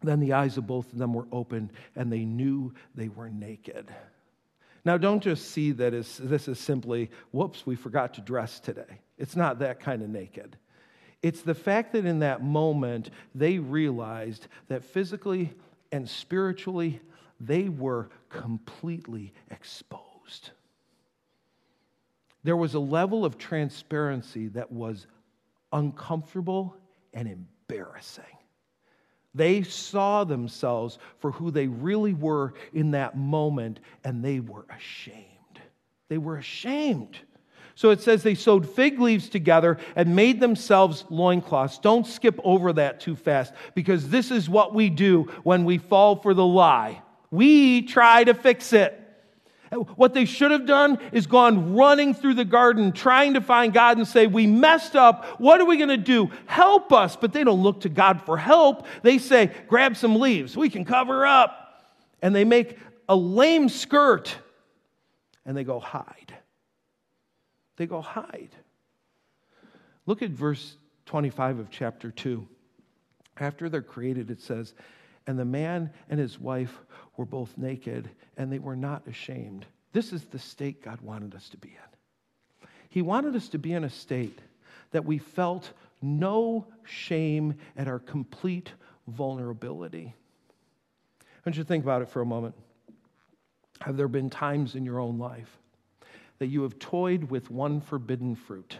Then 0.00 0.20
the 0.20 0.34
eyes 0.34 0.56
of 0.56 0.68
both 0.68 0.92
of 0.92 0.98
them 1.00 1.12
were 1.12 1.26
opened, 1.32 1.72
and 1.96 2.10
they 2.10 2.24
knew 2.24 2.72
they 2.94 3.08
were 3.08 3.28
naked. 3.28 3.92
Now, 4.84 4.96
don't 4.96 5.20
just 5.20 5.50
see 5.50 5.72
that 5.72 5.92
as 5.92 6.18
this 6.18 6.46
is 6.46 6.60
simply, 6.60 7.10
whoops, 7.32 7.66
we 7.66 7.74
forgot 7.74 8.14
to 8.14 8.20
dress 8.20 8.60
today. 8.60 9.00
It's 9.18 9.34
not 9.34 9.58
that 9.58 9.80
kind 9.80 10.02
of 10.02 10.08
naked. 10.08 10.56
It's 11.20 11.42
the 11.42 11.56
fact 11.56 11.94
that 11.94 12.06
in 12.06 12.20
that 12.20 12.44
moment, 12.44 13.10
they 13.34 13.58
realized 13.58 14.46
that 14.68 14.84
physically 14.84 15.52
and 15.90 16.08
spiritually, 16.08 17.00
they 17.40 17.68
were 17.68 18.08
completely 18.28 19.32
exposed. 19.50 20.50
There 22.44 22.56
was 22.56 22.74
a 22.74 22.80
level 22.80 23.24
of 23.24 23.36
transparency 23.36 24.46
that 24.48 24.70
was 24.70 25.08
uncomfortable 25.72 26.76
and 27.12 27.28
embarrassing. 27.28 28.24
They 29.34 29.62
saw 29.62 30.24
themselves 30.24 30.98
for 31.18 31.30
who 31.30 31.50
they 31.50 31.68
really 31.68 32.14
were 32.14 32.54
in 32.72 32.92
that 32.92 33.16
moment, 33.16 33.80
and 34.02 34.24
they 34.24 34.40
were 34.40 34.66
ashamed. 34.76 35.26
They 36.08 36.18
were 36.18 36.36
ashamed. 36.36 37.18
So 37.76 37.90
it 37.90 38.00
says 38.00 38.22
they 38.22 38.34
sewed 38.34 38.68
fig 38.68 39.00
leaves 39.00 39.28
together 39.28 39.78
and 39.96 40.16
made 40.16 40.40
themselves 40.40 41.04
loincloths. 41.08 41.78
Don't 41.78 42.06
skip 42.06 42.38
over 42.44 42.72
that 42.74 43.00
too 43.00 43.16
fast 43.16 43.54
because 43.74 44.08
this 44.08 44.30
is 44.30 44.50
what 44.50 44.74
we 44.74 44.90
do 44.90 45.22
when 45.44 45.64
we 45.64 45.78
fall 45.78 46.16
for 46.16 46.34
the 46.34 46.44
lie. 46.44 47.00
We 47.30 47.82
try 47.82 48.24
to 48.24 48.34
fix 48.34 48.72
it. 48.72 49.00
What 49.70 50.14
they 50.14 50.24
should 50.24 50.50
have 50.50 50.66
done 50.66 50.98
is 51.12 51.28
gone 51.28 51.74
running 51.76 52.12
through 52.12 52.34
the 52.34 52.44
garden 52.44 52.90
trying 52.90 53.34
to 53.34 53.40
find 53.40 53.72
God 53.72 53.98
and 53.98 54.06
say, 54.06 54.26
We 54.26 54.46
messed 54.46 54.96
up. 54.96 55.40
What 55.40 55.60
are 55.60 55.64
we 55.64 55.76
going 55.76 55.90
to 55.90 55.96
do? 55.96 56.30
Help 56.46 56.92
us. 56.92 57.14
But 57.14 57.32
they 57.32 57.44
don't 57.44 57.62
look 57.62 57.82
to 57.82 57.88
God 57.88 58.22
for 58.22 58.36
help. 58.36 58.86
They 59.02 59.18
say, 59.18 59.52
Grab 59.68 59.96
some 59.96 60.16
leaves. 60.16 60.56
We 60.56 60.70
can 60.70 60.84
cover 60.84 61.24
up. 61.24 61.84
And 62.20 62.34
they 62.34 62.44
make 62.44 62.78
a 63.08 63.14
lame 63.14 63.68
skirt 63.68 64.36
and 65.46 65.56
they 65.56 65.64
go 65.64 65.78
hide. 65.78 66.34
They 67.76 67.86
go 67.86 68.00
hide. 68.00 68.50
Look 70.06 70.22
at 70.22 70.30
verse 70.30 70.76
25 71.06 71.60
of 71.60 71.70
chapter 71.70 72.10
2. 72.10 72.46
After 73.38 73.68
they're 73.68 73.82
created, 73.82 74.30
it 74.30 74.40
says, 74.40 74.74
And 75.26 75.38
the 75.38 75.44
man 75.44 75.92
and 76.08 76.18
his 76.18 76.38
wife 76.38 76.76
were 77.16 77.24
both 77.24 77.56
naked 77.56 78.10
and 78.36 78.52
they 78.52 78.58
were 78.58 78.76
not 78.76 79.06
ashamed. 79.06 79.66
This 79.92 80.12
is 80.12 80.24
the 80.24 80.38
state 80.38 80.82
God 80.82 81.00
wanted 81.00 81.34
us 81.34 81.48
to 81.50 81.56
be 81.56 81.68
in. 81.68 82.68
He 82.88 83.02
wanted 83.02 83.36
us 83.36 83.48
to 83.50 83.58
be 83.58 83.72
in 83.72 83.84
a 83.84 83.90
state 83.90 84.38
that 84.90 85.04
we 85.04 85.18
felt 85.18 85.72
no 86.02 86.66
shame 86.84 87.54
at 87.76 87.88
our 87.88 87.98
complete 87.98 88.72
vulnerability. 89.06 90.14
I 91.22 91.24
want 91.46 91.56
you 91.56 91.62
to 91.62 91.68
think 91.68 91.84
about 91.84 92.02
it 92.02 92.08
for 92.08 92.20
a 92.20 92.26
moment. 92.26 92.54
Have 93.80 93.96
there 93.96 94.08
been 94.08 94.28
times 94.28 94.74
in 94.74 94.84
your 94.84 94.98
own 94.98 95.18
life 95.18 95.58
that 96.38 96.48
you 96.48 96.62
have 96.62 96.78
toyed 96.78 97.24
with 97.24 97.50
one 97.50 97.80
forbidden 97.80 98.34
fruit? 98.34 98.76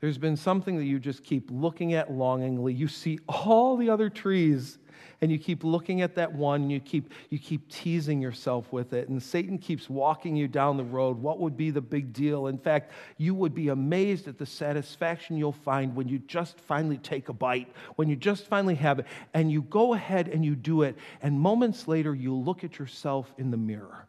There's 0.00 0.18
been 0.18 0.36
something 0.36 0.76
that 0.78 0.84
you 0.84 0.98
just 0.98 1.22
keep 1.22 1.48
looking 1.50 1.94
at 1.94 2.10
longingly. 2.10 2.74
You 2.74 2.88
see 2.88 3.20
all 3.28 3.76
the 3.76 3.88
other 3.88 4.10
trees 4.10 4.78
and 5.22 5.30
you 5.30 5.38
keep 5.38 5.62
looking 5.62 6.02
at 6.02 6.16
that 6.16 6.32
one, 6.32 6.62
and 6.62 6.72
you 6.72 6.80
keep, 6.80 7.12
you 7.30 7.38
keep 7.38 7.70
teasing 7.70 8.20
yourself 8.20 8.72
with 8.72 8.92
it, 8.92 9.08
and 9.08 9.22
Satan 9.22 9.56
keeps 9.56 9.88
walking 9.88 10.34
you 10.34 10.48
down 10.48 10.76
the 10.76 10.82
road. 10.82 11.16
What 11.16 11.38
would 11.38 11.56
be 11.56 11.70
the 11.70 11.80
big 11.80 12.12
deal? 12.12 12.48
In 12.48 12.58
fact, 12.58 12.90
you 13.18 13.32
would 13.32 13.54
be 13.54 13.68
amazed 13.68 14.26
at 14.26 14.36
the 14.36 14.44
satisfaction 14.44 15.36
you'll 15.36 15.52
find 15.52 15.94
when 15.94 16.08
you 16.08 16.18
just 16.18 16.58
finally 16.58 16.98
take 16.98 17.28
a 17.28 17.32
bite, 17.32 17.72
when 17.94 18.08
you 18.08 18.16
just 18.16 18.48
finally 18.48 18.74
have 18.74 18.98
it, 18.98 19.06
and 19.32 19.50
you 19.50 19.62
go 19.62 19.94
ahead 19.94 20.26
and 20.26 20.44
you 20.44 20.56
do 20.56 20.82
it, 20.82 20.98
and 21.22 21.38
moments 21.38 21.86
later, 21.86 22.16
you 22.16 22.34
look 22.34 22.64
at 22.64 22.80
yourself 22.80 23.32
in 23.38 23.52
the 23.52 23.56
mirror, 23.56 24.08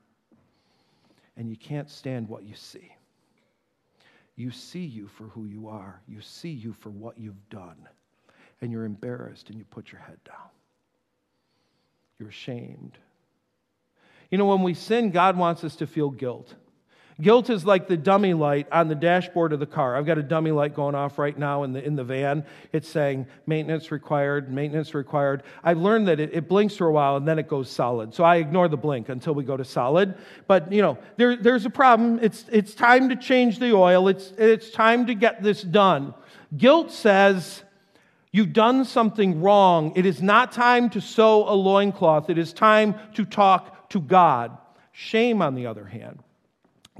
and 1.37 1.47
you 1.47 1.55
can't 1.55 1.91
stand 1.91 2.27
what 2.27 2.43
you 2.43 2.55
see. 2.55 2.91
You 4.35 4.49
see 4.49 4.83
you 4.83 5.07
for 5.07 5.25
who 5.25 5.45
you 5.45 5.67
are. 5.67 6.01
You 6.07 6.21
see 6.21 6.49
you 6.49 6.73
for 6.73 6.89
what 6.89 7.19
you've 7.19 7.49
done. 7.49 7.87
And 8.61 8.71
you're 8.71 8.85
embarrassed 8.85 9.49
and 9.49 9.59
you 9.59 9.65
put 9.65 9.91
your 9.91 10.01
head 10.01 10.17
down 10.25 10.49
you're 12.19 12.29
ashamed. 12.29 12.97
You 14.29 14.37
know, 14.37 14.45
when 14.45 14.63
we 14.63 14.73
sin, 14.73 15.11
God 15.11 15.37
wants 15.37 15.63
us 15.63 15.75
to 15.77 15.87
feel 15.87 16.09
guilt. 16.09 16.55
Guilt 17.21 17.49
is 17.51 17.65
like 17.65 17.87
the 17.87 17.97
dummy 17.97 18.33
light 18.33 18.67
on 18.71 18.87
the 18.87 18.95
dashboard 18.95 19.53
of 19.53 19.59
the 19.59 19.67
car. 19.67 19.95
I've 19.95 20.05
got 20.05 20.17
a 20.17 20.23
dummy 20.23 20.51
light 20.51 20.73
going 20.73 20.95
off 20.95 21.19
right 21.19 21.37
now 21.37 21.63
in 21.63 21.73
the, 21.73 21.83
in 21.83 21.95
the 21.95 22.03
van. 22.03 22.43
It's 22.71 22.89
saying 22.89 23.27
maintenance 23.45 23.91
required, 23.91 24.51
maintenance 24.51 24.95
required. 24.95 25.43
I've 25.63 25.77
learned 25.77 26.07
that 26.07 26.19
it, 26.19 26.31
it 26.33 26.47
blinks 26.47 26.75
for 26.75 26.87
a 26.87 26.91
while 26.91 27.15
and 27.15 27.27
then 27.27 27.37
it 27.37 27.47
goes 27.47 27.69
solid. 27.69 28.15
So 28.15 28.23
I 28.23 28.37
ignore 28.37 28.67
the 28.67 28.77
blink 28.77 29.09
until 29.09 29.35
we 29.35 29.43
go 29.43 29.55
to 29.55 29.65
solid. 29.65 30.15
But, 30.47 30.71
you 30.71 30.81
know, 30.81 30.97
there, 31.17 31.35
there's 31.35 31.65
a 31.65 31.69
problem. 31.69 32.19
It's, 32.21 32.45
it's 32.51 32.73
time 32.73 33.09
to 33.09 33.15
change 33.15 33.59
the 33.59 33.75
oil, 33.75 34.07
it's, 34.07 34.31
it's 34.37 34.71
time 34.71 35.05
to 35.07 35.13
get 35.13 35.43
this 35.43 35.61
done. 35.61 36.15
Guilt 36.57 36.91
says, 36.91 37.63
You've 38.33 38.51
done 38.51 38.83
something 38.83 39.41
wrong. 39.41 39.93
It 39.95 40.07
is 40.07 40.23
not 40.23 40.51
time 40.51 40.89
to 40.89 40.99
sew 40.99 41.47
a 41.47 41.53
loincloth. 41.53 42.31
It 42.31 42.39
is 42.39 42.51
time 42.51 42.95
to 43.13 43.25
talk 43.25 43.91
to 43.91 44.01
God. 44.01 44.57
Shame, 44.91 45.39
on 45.39 45.53
the 45.53 45.67
other 45.67 45.85
hand, 45.85 46.19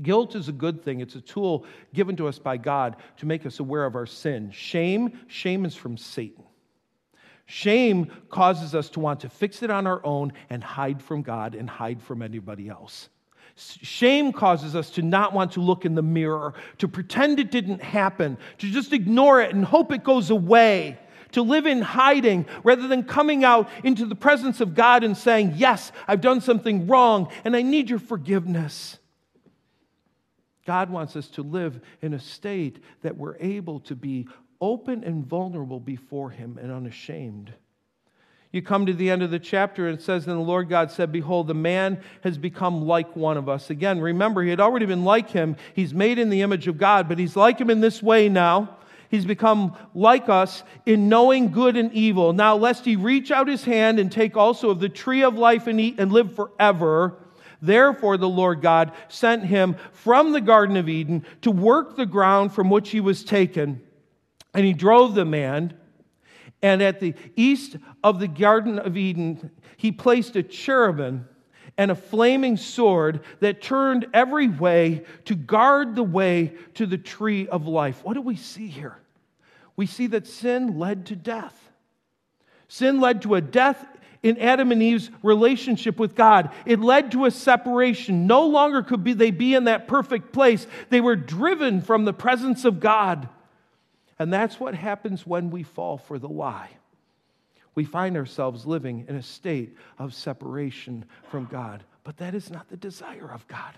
guilt 0.03 0.36
is 0.36 0.47
a 0.47 0.51
good 0.51 0.84
thing. 0.84 1.01
It's 1.01 1.15
a 1.15 1.21
tool 1.21 1.65
given 1.91 2.15
to 2.17 2.27
us 2.27 2.38
by 2.38 2.57
God 2.57 2.97
to 3.17 3.25
make 3.25 3.47
us 3.47 3.59
aware 3.59 3.84
of 3.86 3.95
our 3.95 4.05
sin. 4.05 4.51
Shame, 4.51 5.19
shame 5.27 5.65
is 5.65 5.75
from 5.75 5.97
Satan. 5.97 6.43
Shame 7.47 8.11
causes 8.29 8.75
us 8.75 8.91
to 8.91 8.99
want 8.99 9.19
to 9.21 9.29
fix 9.29 9.63
it 9.63 9.71
on 9.71 9.88
our 9.88 10.05
own 10.05 10.34
and 10.51 10.63
hide 10.63 11.01
from 11.01 11.23
God 11.23 11.55
and 11.55 11.67
hide 11.67 11.99
from 11.99 12.21
anybody 12.21 12.69
else. 12.69 13.09
Shame 13.55 14.34
causes 14.34 14.75
us 14.75 14.91
to 14.91 15.01
not 15.01 15.34
want 15.34 15.51
to 15.53 15.61
look 15.61 15.84
in 15.84 15.95
the 15.95 16.03
mirror, 16.03 16.53
to 16.77 16.88
pretend 16.88 17.39
it 17.39 17.49
didn't 17.49 17.81
happen, 17.81 18.38
to 18.59 18.69
just 18.69 18.93
ignore 18.93 19.41
it 19.41 19.53
and 19.53 19.65
hope 19.65 19.91
it 19.91 20.03
goes 20.03 20.29
away 20.29 20.99
to 21.34 21.41
live 21.41 21.65
in 21.65 21.81
hiding 21.81 22.45
rather 22.63 22.88
than 22.88 23.03
coming 23.03 23.43
out 23.43 23.69
into 23.84 24.05
the 24.05 24.15
presence 24.15 24.61
of 24.61 24.73
God 24.73 25.03
and 25.03 25.15
saying, 25.15 25.53
Yes, 25.55 25.91
I've 26.07 26.21
done 26.21 26.41
something 26.41 26.88
wrong 26.88 27.31
and 27.43 27.55
I 27.55 27.61
need 27.61 27.89
your 27.89 27.99
forgiveness. 27.99 28.97
God 30.65 30.89
wants 30.89 31.15
us 31.15 31.27
to 31.29 31.43
live 31.43 31.79
in 32.01 32.13
a 32.13 32.19
state 32.19 32.81
that 33.01 33.17
we're 33.17 33.38
able 33.38 33.81
to 33.81 33.95
be 33.95 34.27
open 34.61 35.03
and 35.03 35.25
vulnerable 35.25 35.79
before 35.79 36.29
Him 36.29 36.57
and 36.61 36.71
unashamed. 36.71 37.53
You 38.53 38.61
come 38.61 38.86
to 38.86 38.93
the 38.93 39.09
end 39.09 39.23
of 39.23 39.31
the 39.31 39.39
chapter 39.39 39.88
and 39.88 39.97
it 39.97 40.03
says, 40.03 40.25
Then 40.25 40.36
the 40.36 40.41
Lord 40.43 40.69
God 40.69 40.91
said, 40.91 41.11
Behold, 41.11 41.47
the 41.47 41.55
man 41.55 41.99
has 42.21 42.38
become 42.38 42.86
like 42.86 43.15
one 43.15 43.36
of 43.36 43.49
us. 43.49 43.71
Again, 43.71 43.99
remember, 43.99 44.43
he 44.43 44.51
had 44.51 44.59
already 44.59 44.86
been 44.86 45.03
like 45.03 45.31
him. 45.31 45.57
He's 45.73 45.91
made 45.91 46.19
in 46.19 46.29
the 46.29 46.43
image 46.43 46.67
of 46.67 46.77
God, 46.77 47.09
but 47.09 47.17
he's 47.17 47.36
like 47.36 47.59
him 47.59 47.71
in 47.71 47.81
this 47.81 48.03
way 48.03 48.29
now. 48.29 48.77
He's 49.14 49.26
become 49.28 49.76
like 49.93 50.28
us 50.28 50.64
in 50.88 51.07
knowing 51.07 51.51
good 51.51 51.78
and 51.78 51.93
evil. 51.93 52.34
Now, 52.34 52.55
lest 52.55 52.84
he 52.84 52.95
reach 52.95 53.30
out 53.30 53.47
his 53.47 53.64
hand 53.64 53.99
and 53.99 54.11
take 54.11 54.36
also 54.36 54.72
of 54.72 54.80
the 54.80 54.89
tree 54.89 55.22
of 55.22 55.38
life 55.38 55.68
and 55.68 55.80
eat 55.80 55.99
and 55.99 56.11
live 56.11 56.36
forever. 56.36 57.20
Therefore, 57.61 58.18
the 58.18 58.28
Lord 58.28 58.64
God 58.64 58.91
sent 59.09 59.45
him 59.45 59.76
from 59.91 60.32
the 60.32 60.41
Garden 60.41 60.78
of 60.78 60.89
Eden 60.89 61.28
to 61.43 61.51
work 61.51 61.95
the 61.95 62.07
ground 62.07 62.53
from 62.53 62.72
which 62.72 62.89
he 62.89 63.01
was 63.01 63.24
taken. 63.24 63.84
And 64.55 64.66
he 64.66 64.74
drove 64.74 65.14
the 65.14 65.26
man. 65.26 65.78
And 66.64 66.82
at 66.82 66.99
the 66.99 67.14
east 67.36 67.76
of 68.03 68.20
the 68.20 68.28
Garden 68.28 68.80
of 68.80 68.97
Eden, 68.97 69.51
he 69.78 69.91
placed 69.91 70.36
a 70.38 70.41
cherubim 70.41 71.30
and 71.78 71.91
a 71.91 71.95
flaming 71.95 72.57
sword 72.57 73.20
that 73.41 73.61
turned 73.61 74.07
every 74.11 74.47
way 74.47 75.03
to 75.26 75.36
guard 75.36 75.95
the 75.95 76.01
way 76.01 76.55
to 76.74 76.88
the 76.88 76.97
tree 76.97 77.47
of 77.47 77.68
life. 77.68 78.03
What 78.03 78.16
do 78.16 78.22
we 78.24 78.38
see 78.38 78.66
here? 78.68 78.97
We 79.76 79.86
see 79.86 80.07
that 80.07 80.28
sin 80.28 80.78
led 80.78 81.07
to 81.07 81.15
death. 81.15 81.57
Sin 82.67 82.99
led 82.99 83.21
to 83.24 83.36
a 83.36 83.41
death 83.41 83.86
in 84.21 84.38
Adam 84.38 84.71
and 84.71 84.82
Eve's 84.82 85.11
relationship 85.21 85.99
with 85.99 86.15
God. 86.15 86.51
It 86.65 86.80
led 86.80 87.11
to 87.11 87.26
a 87.26 87.32
separation. 87.32 88.26
No 88.26 88.47
longer 88.47 88.82
could 88.82 89.03
be, 89.03 89.13
they 89.13 89.32
be 89.32 89.53
in 89.53 89.65
that 89.65 89.88
perfect 89.88 90.32
place. 90.32 90.65
They 90.89 91.01
were 91.01 91.17
driven 91.17 91.82
from 91.82 92.05
the 92.05 92.13
presence 92.13 92.65
of 92.65 92.80
God. 92.80 93.28
And 94.17 94.32
that's 94.32 94.59
what 94.59 94.76
happens 94.76 95.28
when 95.28 95.49
we 95.49 95.63
fall 95.63 95.97
for 95.97 96.17
the 96.17 96.30
lie. 96.30 96.69
We 97.76 97.84
find 97.84 98.15
ourselves 98.15 98.65
living 98.65 99.05
in 99.09 99.15
a 99.15 99.24
state 99.24 99.76
of 99.97 100.13
separation 100.13 101.05
from 101.30 101.45
God. 101.45 101.84
But 102.03 102.17
that 102.17 102.36
is 102.36 102.49
not 102.49 102.69
the 102.69 102.78
desire 102.78 103.30
of 103.32 103.47
God. 103.47 103.74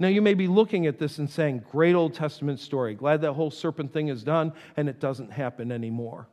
Now, 0.00 0.08
you 0.08 0.20
may 0.20 0.34
be 0.34 0.48
looking 0.48 0.86
at 0.86 0.98
this 0.98 1.18
and 1.18 1.30
saying, 1.30 1.64
Great 1.70 1.94
Old 1.94 2.14
Testament 2.14 2.58
story. 2.58 2.94
Glad 2.94 3.20
that 3.20 3.34
whole 3.34 3.52
serpent 3.52 3.92
thing 3.92 4.08
is 4.08 4.24
done 4.24 4.52
and 4.76 4.88
it 4.88 4.98
doesn't 4.98 5.30
happen 5.30 5.70
anymore. 5.70 6.26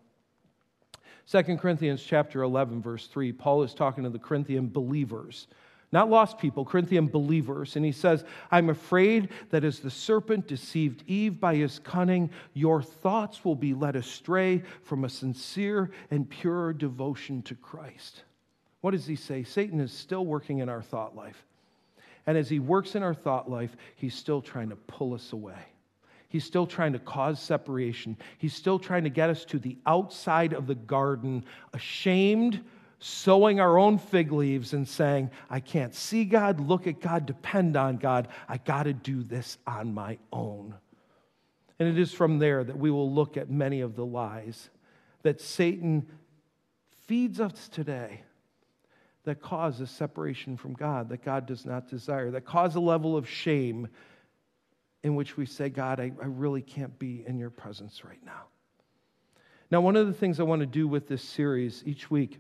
2 1.30 1.44
Corinthians 1.58 2.02
chapter 2.02 2.42
11 2.42 2.82
verse 2.82 3.06
3 3.08 3.34
Paul 3.34 3.64
is 3.64 3.74
talking 3.76 4.06
to 4.06 4.10
the 4.10 4.18
Corinthian 4.18 4.70
believers 4.70 5.48
not 5.92 6.10
lost 6.10 6.38
people, 6.38 6.66
Corinthian 6.66 7.08
believers. 7.08 7.76
And 7.76 7.86
he 7.86 7.92
says, 7.92 8.26
I'm 8.52 8.70
afraid 8.70 9.30
that 9.52 9.64
as 9.64 9.80
the 9.80 9.90
serpent 9.90 10.48
deceived 10.48 11.04
Eve 11.08 11.40
by 11.40 11.56
his 11.56 11.80
cunning, 11.80 12.30
your 12.54 12.82
thoughts 12.82 13.46
will 13.46 13.56
be 13.56 13.74
led 13.74 13.96
astray 13.96 14.64
from 14.84 15.06
a 15.06 15.10
sincere 15.10 15.92
and 16.12 16.30
pure 16.30 16.74
devotion 16.74 17.42
to 17.44 17.56
Christ. 17.56 18.24
What 18.82 18.92
does 18.92 19.06
he 19.06 19.16
say? 19.16 19.44
Satan 19.44 19.80
is 19.80 19.92
still 19.92 20.26
working 20.26 20.60
in 20.60 20.70
our 20.70 20.82
thought 20.82 21.16
life. 21.16 21.46
And 22.28 22.38
as 22.38 22.50
he 22.50 22.60
works 22.60 22.96
in 22.96 23.04
our 23.04 23.14
thought 23.14 23.50
life, 23.50 23.76
he's 23.96 24.14
still 24.14 24.42
trying 24.42 24.70
to 24.70 24.76
pull 24.76 25.14
us 25.14 25.32
away. 25.32 25.56
He's 26.30 26.44
still 26.44 26.68
trying 26.68 26.92
to 26.92 27.00
cause 27.00 27.40
separation. 27.40 28.18
He's 28.38 28.54
still 28.54 28.78
trying 28.78 29.06
to 29.06 29.10
get 29.10 29.30
us 29.30 29.46
to 29.46 29.60
the 29.60 29.78
outside 29.86 30.52
of 30.52 30.68
the 30.68 30.76
garden, 30.76 31.46
ashamed, 31.74 32.64
sewing 33.00 33.62
our 33.62 33.78
own 33.78 33.98
fig 33.98 34.34
leaves 34.34 34.74
and 34.74 34.86
saying, 34.86 35.32
I 35.50 35.62
can't 35.62 35.96
see 35.96 36.26
God, 36.26 36.60
look 36.60 36.86
at 36.86 37.00
God, 37.00 37.26
depend 37.26 37.78
on 37.78 37.96
God. 37.96 38.28
I 38.50 38.58
got 38.58 38.84
to 38.84 38.94
do 38.94 39.24
this 39.24 39.58
on 39.66 39.94
my 39.94 40.18
own. 40.34 40.76
And 41.80 41.88
it 41.88 41.98
is 41.98 42.12
from 42.12 42.40
there 42.40 42.64
that 42.64 42.78
we 42.78 42.92
will 42.92 43.12
look 43.12 43.38
at 43.38 43.50
many 43.50 43.82
of 43.82 43.96
the 43.96 44.06
lies 44.06 44.70
that 45.22 45.40
Satan 45.40 46.08
feeds 47.06 47.40
us 47.40 47.70
today 47.70 48.22
that 49.28 49.42
cause 49.42 49.82
a 49.82 49.88
separation 49.88 50.56
from 50.56 50.72
God 50.72 51.10
that 51.10 51.22
God 51.22 51.46
does 51.46 51.66
not 51.66 51.90
desire, 51.90 52.32
that 52.32 52.46
cause 52.46 52.76
a 52.76 52.80
level 52.80 53.18
of 53.18 53.28
shame 53.28 53.90
in 55.04 55.16
which 55.16 55.36
we 55.36 55.46
say, 55.46 55.68
God, 55.68 56.00
I, 56.00 56.14
I 56.22 56.28
really 56.28 56.62
can't 56.62 56.98
be 56.98 57.26
in 57.28 57.38
your 57.38 57.50
presence 57.50 58.06
right 58.06 58.26
now. 58.26 58.44
Now, 59.70 59.82
one 59.82 59.98
of 59.98 60.08
the 60.08 60.14
things 60.14 60.40
I 60.40 60.44
want 60.44 60.62
to 60.62 60.66
do 60.66 60.88
with 60.88 61.10
this 61.10 61.22
series 61.22 61.84
each 61.86 62.10
week, 62.10 62.40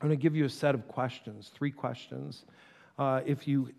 I'm 0.00 0.06
going 0.06 0.16
to 0.16 0.22
give 0.22 0.36
you 0.36 0.44
a 0.44 0.48
set 0.48 0.76
of 0.76 0.86
questions, 0.86 1.50
three 1.52 1.72
questions. 1.72 2.44
Uh, 2.96 3.22
if 3.26 3.48
you 3.48 3.70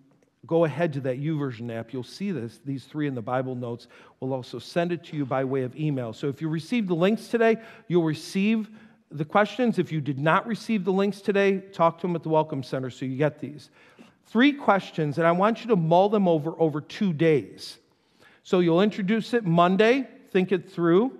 go 0.45 0.65
ahead 0.65 0.91
to 0.93 0.99
that 0.99 1.21
YouVersion 1.21 1.73
app, 1.73 1.93
you'll 1.93 2.03
see 2.03 2.31
this, 2.31 2.59
these 2.65 2.83
three 2.83 3.07
in 3.07 3.15
the 3.15 3.21
Bible 3.21 3.55
notes. 3.55 3.87
We'll 4.19 4.33
also 4.33 4.59
send 4.59 4.91
it 4.91 5.05
to 5.05 5.15
you 5.15 5.25
by 5.25 5.45
way 5.45 5.63
of 5.63 5.73
email. 5.77 6.11
So 6.11 6.27
if 6.27 6.41
you 6.41 6.49
receive 6.49 6.89
the 6.89 6.95
links 6.95 7.29
today, 7.29 7.55
you'll 7.87 8.03
receive 8.03 8.69
the 9.11 9.25
questions. 9.25 9.79
If 9.79 9.91
you 9.91 10.01
did 10.01 10.19
not 10.19 10.47
receive 10.47 10.83
the 10.83 10.93
links 10.93 11.21
today, 11.21 11.57
talk 11.57 11.97
to 11.99 12.07
them 12.07 12.15
at 12.15 12.23
the 12.23 12.29
Welcome 12.29 12.63
Center 12.63 12.89
so 12.89 13.05
you 13.05 13.17
get 13.17 13.39
these. 13.39 13.69
Three 14.27 14.53
questions, 14.53 15.17
and 15.17 15.25
I 15.25 15.31
want 15.31 15.61
you 15.61 15.69
to 15.69 15.75
mull 15.75 16.09
them 16.09 16.27
over 16.27 16.53
over 16.59 16.81
two 16.81 17.13
days. 17.13 17.77
So 18.43 18.59
you'll 18.59 18.81
introduce 18.81 19.33
it 19.33 19.45
Monday, 19.45 20.07
think 20.31 20.51
it 20.51 20.71
through, 20.71 21.17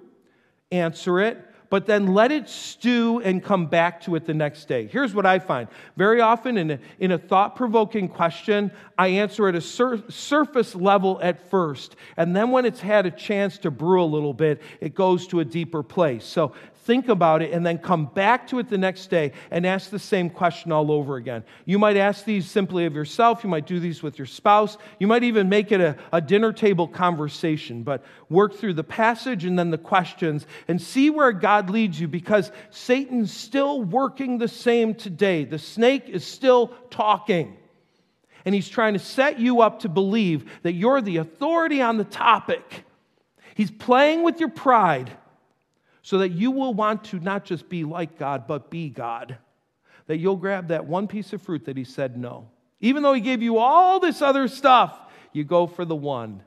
answer 0.72 1.20
it, 1.20 1.46
but 1.70 1.86
then 1.86 2.14
let 2.14 2.32
it 2.32 2.50
stew 2.50 3.22
and 3.22 3.44
come 3.44 3.68
back 3.68 4.02
to 4.02 4.16
it 4.16 4.26
the 4.26 4.34
next 4.34 4.66
day. 4.66 4.88
Here's 4.88 5.14
what 5.14 5.26
I 5.26 5.40
find 5.40 5.68
very 5.96 6.22
often 6.22 6.58
in 6.58 6.72
a, 6.72 6.80
in 7.00 7.12
a 7.12 7.18
thought 7.18 7.56
provoking 7.56 8.08
question, 8.10 8.72
I 8.98 9.10
answer 9.10 9.48
at 9.48 9.56
a 9.56 9.62
sur- 9.62 10.04
surface 10.10 10.76
level 10.76 11.20
at 11.22 11.50
first. 11.50 11.96
And 12.18 12.36
then 12.36 12.52
when 12.52 12.66
it's 12.66 12.80
had 12.80 13.06
a 13.06 13.12
chance 13.12 13.58
to 13.60 13.72
brew 13.72 14.04
a 14.04 14.06
little 14.06 14.34
bit, 14.34 14.62
it 14.82 14.96
goes 14.96 15.28
to 15.28 15.40
a 15.40 15.46
deeper 15.46 15.84
place. 15.84 16.26
So 16.26 16.54
think 16.90 17.08
about 17.08 17.44
it, 17.44 17.52
and 17.52 17.64
then 17.64 17.78
come 17.78 18.08
back 18.08 18.48
to 18.48 18.58
it 18.58 18.68
the 18.68 18.78
next 18.78 19.12
day 19.12 19.32
and 19.52 19.64
ask 19.64 19.92
the 19.92 20.00
same 20.00 20.28
question 20.28 20.72
all 20.72 20.92
over 20.92 21.18
again. 21.18 21.44
You 21.64 21.78
might 21.78 21.98
ask 21.98 22.26
these 22.26 22.50
simply 22.50 22.88
of 22.88 22.96
yourself. 22.96 23.44
You 23.44 23.50
might 23.52 23.68
do 23.68 23.80
these 23.80 24.02
with 24.02 24.18
your 24.18 24.26
spouse. 24.26 24.76
You 24.98 25.06
might 25.06 25.22
even 25.22 25.50
make 25.50 25.72
it 25.72 25.82
a, 25.82 25.96
a 26.12 26.20
dinner 26.20 26.52
table 26.52 26.88
conversation, 26.88 27.84
but 27.84 28.04
work 28.28 28.56
through 28.56 28.74
the 28.74 28.84
passage 28.84 29.46
and 29.46 29.60
then 29.60 29.70
the 29.70 29.78
questions 29.78 30.48
and 30.68 30.82
see 30.82 31.12
where 31.12 31.32
God 31.32 31.70
leads 31.70 32.02
you 32.02 32.08
because 32.08 32.52
Satan's 32.72 33.32
still 33.32 33.84
working 33.84 34.40
the 34.40 34.48
same 34.48 34.96
today. 34.96 35.44
The 35.46 35.60
snake 35.60 36.10
is 36.10 36.26
still 36.26 36.70
talking. 36.90 37.56
And 38.46 38.56
he's 38.56 38.68
trying 38.68 38.94
to 38.94 39.00
set 39.00 39.40
you 39.40 39.62
up 39.62 39.82
to 39.82 39.90
believe 39.90 40.50
that 40.64 40.74
you're 40.74 41.02
the 41.02 41.18
authority 41.18 41.84
on 41.84 41.98
the 41.98 42.04
topic. 42.04 42.84
He's 43.54 43.70
playing 43.70 44.24
with 44.24 44.40
your 44.40 44.50
pride 44.50 45.12
so 46.02 46.20
that 46.20 46.30
you 46.30 46.52
will 46.52 46.74
want 46.74 47.04
to 47.06 47.20
not 47.20 47.46
just 47.46 47.70
be 47.70 47.84
like 47.84 48.18
God, 48.18 48.48
but 48.48 48.70
be 48.70 48.90
God. 48.90 49.38
That 50.08 50.18
you'll 50.18 50.38
grab 50.38 50.70
that 50.70 50.86
one 50.86 51.08
piece 51.08 51.34
of 51.34 51.42
fruit 51.42 51.66
that 51.66 51.78
He 51.78 51.84
said 51.84 52.18
no. 52.18 52.50
Even 52.80 53.04
though 53.04 53.14
He 53.14 53.22
gave 53.22 53.42
you 53.42 53.58
all 53.58 54.00
this 54.00 54.22
other 54.22 54.48
stuff, 54.48 54.98
you 55.34 55.44
go 55.44 55.68
for 55.68 55.86
the 55.86 55.96
one 55.96 56.42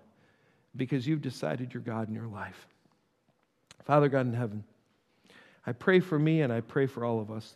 because 0.74 1.06
you've 1.06 1.22
decided 1.22 1.72
you're 1.72 1.82
God 1.82 2.08
in 2.08 2.14
your 2.14 2.26
life. 2.26 2.66
Father 3.84 4.08
God 4.08 4.26
in 4.26 4.32
heaven, 4.32 4.64
I 5.66 5.72
pray 5.72 6.00
for 6.00 6.18
me 6.18 6.42
and 6.42 6.52
I 6.52 6.60
pray 6.60 6.86
for 6.86 7.04
all 7.04 7.20
of 7.20 7.30
us 7.30 7.54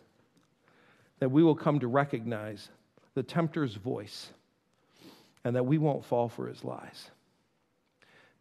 that 1.19 1.29
we 1.29 1.43
will 1.43 1.55
come 1.55 1.79
to 1.79 1.87
recognize 1.87 2.69
the 3.15 3.23
tempter's 3.23 3.75
voice 3.75 4.29
and 5.43 5.55
that 5.55 5.65
we 5.65 5.77
won't 5.77 6.05
fall 6.05 6.29
for 6.29 6.47
his 6.47 6.63
lies 6.63 7.09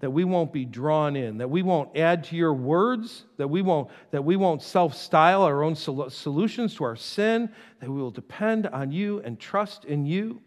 that 0.00 0.10
we 0.10 0.24
won't 0.24 0.52
be 0.52 0.64
drawn 0.64 1.16
in, 1.16 1.38
that 1.38 1.48
we 1.48 1.62
won't 1.62 1.96
add 1.96 2.24
to 2.24 2.36
your 2.36 2.52
words, 2.52 3.24
that 3.38 3.48
we 3.48 3.62
won't, 3.62 3.88
that 4.10 4.22
we 4.22 4.36
won't 4.36 4.62
self 4.62 4.94
style 4.94 5.42
our 5.42 5.62
own 5.62 5.74
sol- 5.74 6.10
solutions 6.10 6.74
to 6.74 6.84
our 6.84 6.96
sin, 6.96 7.48
that 7.80 7.88
we 7.88 8.00
will 8.00 8.10
depend 8.10 8.66
on 8.66 8.92
you 8.92 9.20
and 9.20 9.40
trust 9.40 9.84
in 9.86 10.04
you, 10.04 10.40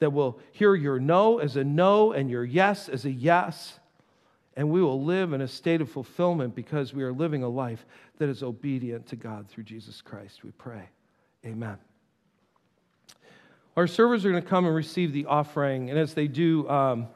that 0.00 0.10
we'll 0.10 0.38
hear 0.50 0.74
your 0.74 0.98
no 0.98 1.38
as 1.38 1.56
a 1.56 1.62
no 1.62 2.12
and 2.12 2.28
your 2.28 2.44
yes 2.44 2.88
as 2.88 3.04
a 3.04 3.10
yes, 3.10 3.78
and 4.56 4.68
we 4.68 4.82
will 4.82 5.02
live 5.02 5.32
in 5.32 5.40
a 5.40 5.48
state 5.48 5.80
of 5.80 5.88
fulfillment 5.88 6.54
because 6.54 6.92
we 6.92 7.04
are 7.04 7.12
living 7.12 7.44
a 7.44 7.48
life 7.48 7.86
that 8.18 8.28
is 8.28 8.42
obedient 8.42 9.06
to 9.06 9.16
God 9.16 9.48
through 9.48 9.64
Jesus 9.64 10.00
Christ. 10.00 10.42
We 10.44 10.50
pray. 10.50 10.88
Amen. 11.46 11.78
Our 13.76 13.86
servers 13.86 14.26
are 14.26 14.30
going 14.30 14.42
to 14.42 14.48
come 14.48 14.66
and 14.66 14.74
receive 14.74 15.12
the 15.12 15.24
offering, 15.26 15.88
and 15.88 15.98
as 15.98 16.12
they 16.12 16.28
do, 16.28 16.68
um, 16.68 17.06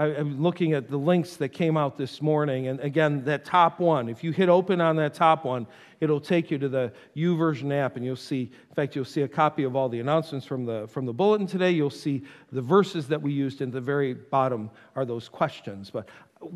I, 0.00 0.06
am 0.14 0.42
looking 0.42 0.72
at 0.72 0.88
the 0.88 0.96
links 0.96 1.36
that 1.36 1.50
came 1.50 1.76
out 1.76 1.98
this 1.98 2.22
morning. 2.22 2.68
And 2.68 2.80
again, 2.80 3.22
that 3.24 3.44
top 3.44 3.78
one, 3.80 4.08
if 4.08 4.24
you 4.24 4.32
hit 4.32 4.48
open 4.48 4.80
on 4.80 4.96
that 4.96 5.12
top 5.12 5.44
one, 5.44 5.66
it'll 6.00 6.22
take 6.22 6.50
you 6.50 6.56
to 6.56 6.70
the 6.70 6.90
YouVersion 7.14 7.70
app, 7.70 7.96
and 7.96 8.04
you'll 8.04 8.16
see, 8.16 8.50
in 8.70 8.74
fact, 8.74 8.96
you'll 8.96 9.04
see 9.04 9.20
a 9.22 9.28
copy 9.28 9.62
of 9.62 9.76
all 9.76 9.90
the 9.90 10.00
announcements 10.00 10.46
from 10.46 10.64
the, 10.64 10.88
from 10.88 11.04
the 11.04 11.12
bulletin 11.12 11.46
today. 11.46 11.70
You'll 11.70 11.90
see 11.90 12.22
the 12.50 12.62
verses 12.62 13.08
that 13.08 13.20
we 13.20 13.30
used, 13.30 13.60
and 13.60 13.70
the 13.70 13.80
very 13.80 14.14
bottom 14.14 14.70
are 14.96 15.04
those 15.04 15.28
questions. 15.28 15.90
But 15.90 16.08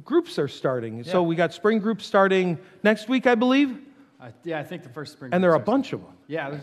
groups 0.03 0.38
are 0.38 0.49
starting. 0.49 1.05
Yeah. 1.05 1.12
So 1.12 1.22
we 1.22 1.36
got 1.36 1.53
spring 1.53 1.80
groups 1.80 2.07
starting 2.07 2.59
next 2.82 3.11
week, 3.11 3.26
I 3.26 3.34
believe. 3.34 3.78
Uh, 4.18 4.30
yeah, 4.42 4.59
I 4.59 4.64
think 4.64 4.84
the 4.84 4.88
first 4.88 5.12
spring. 5.12 5.34
And 5.34 5.45
there 5.45 5.51
are 5.51 5.57
a 5.57 5.61
bunch 5.61 5.92
of 5.92 6.01
them. 6.01 6.14
Yeah, 6.28 6.61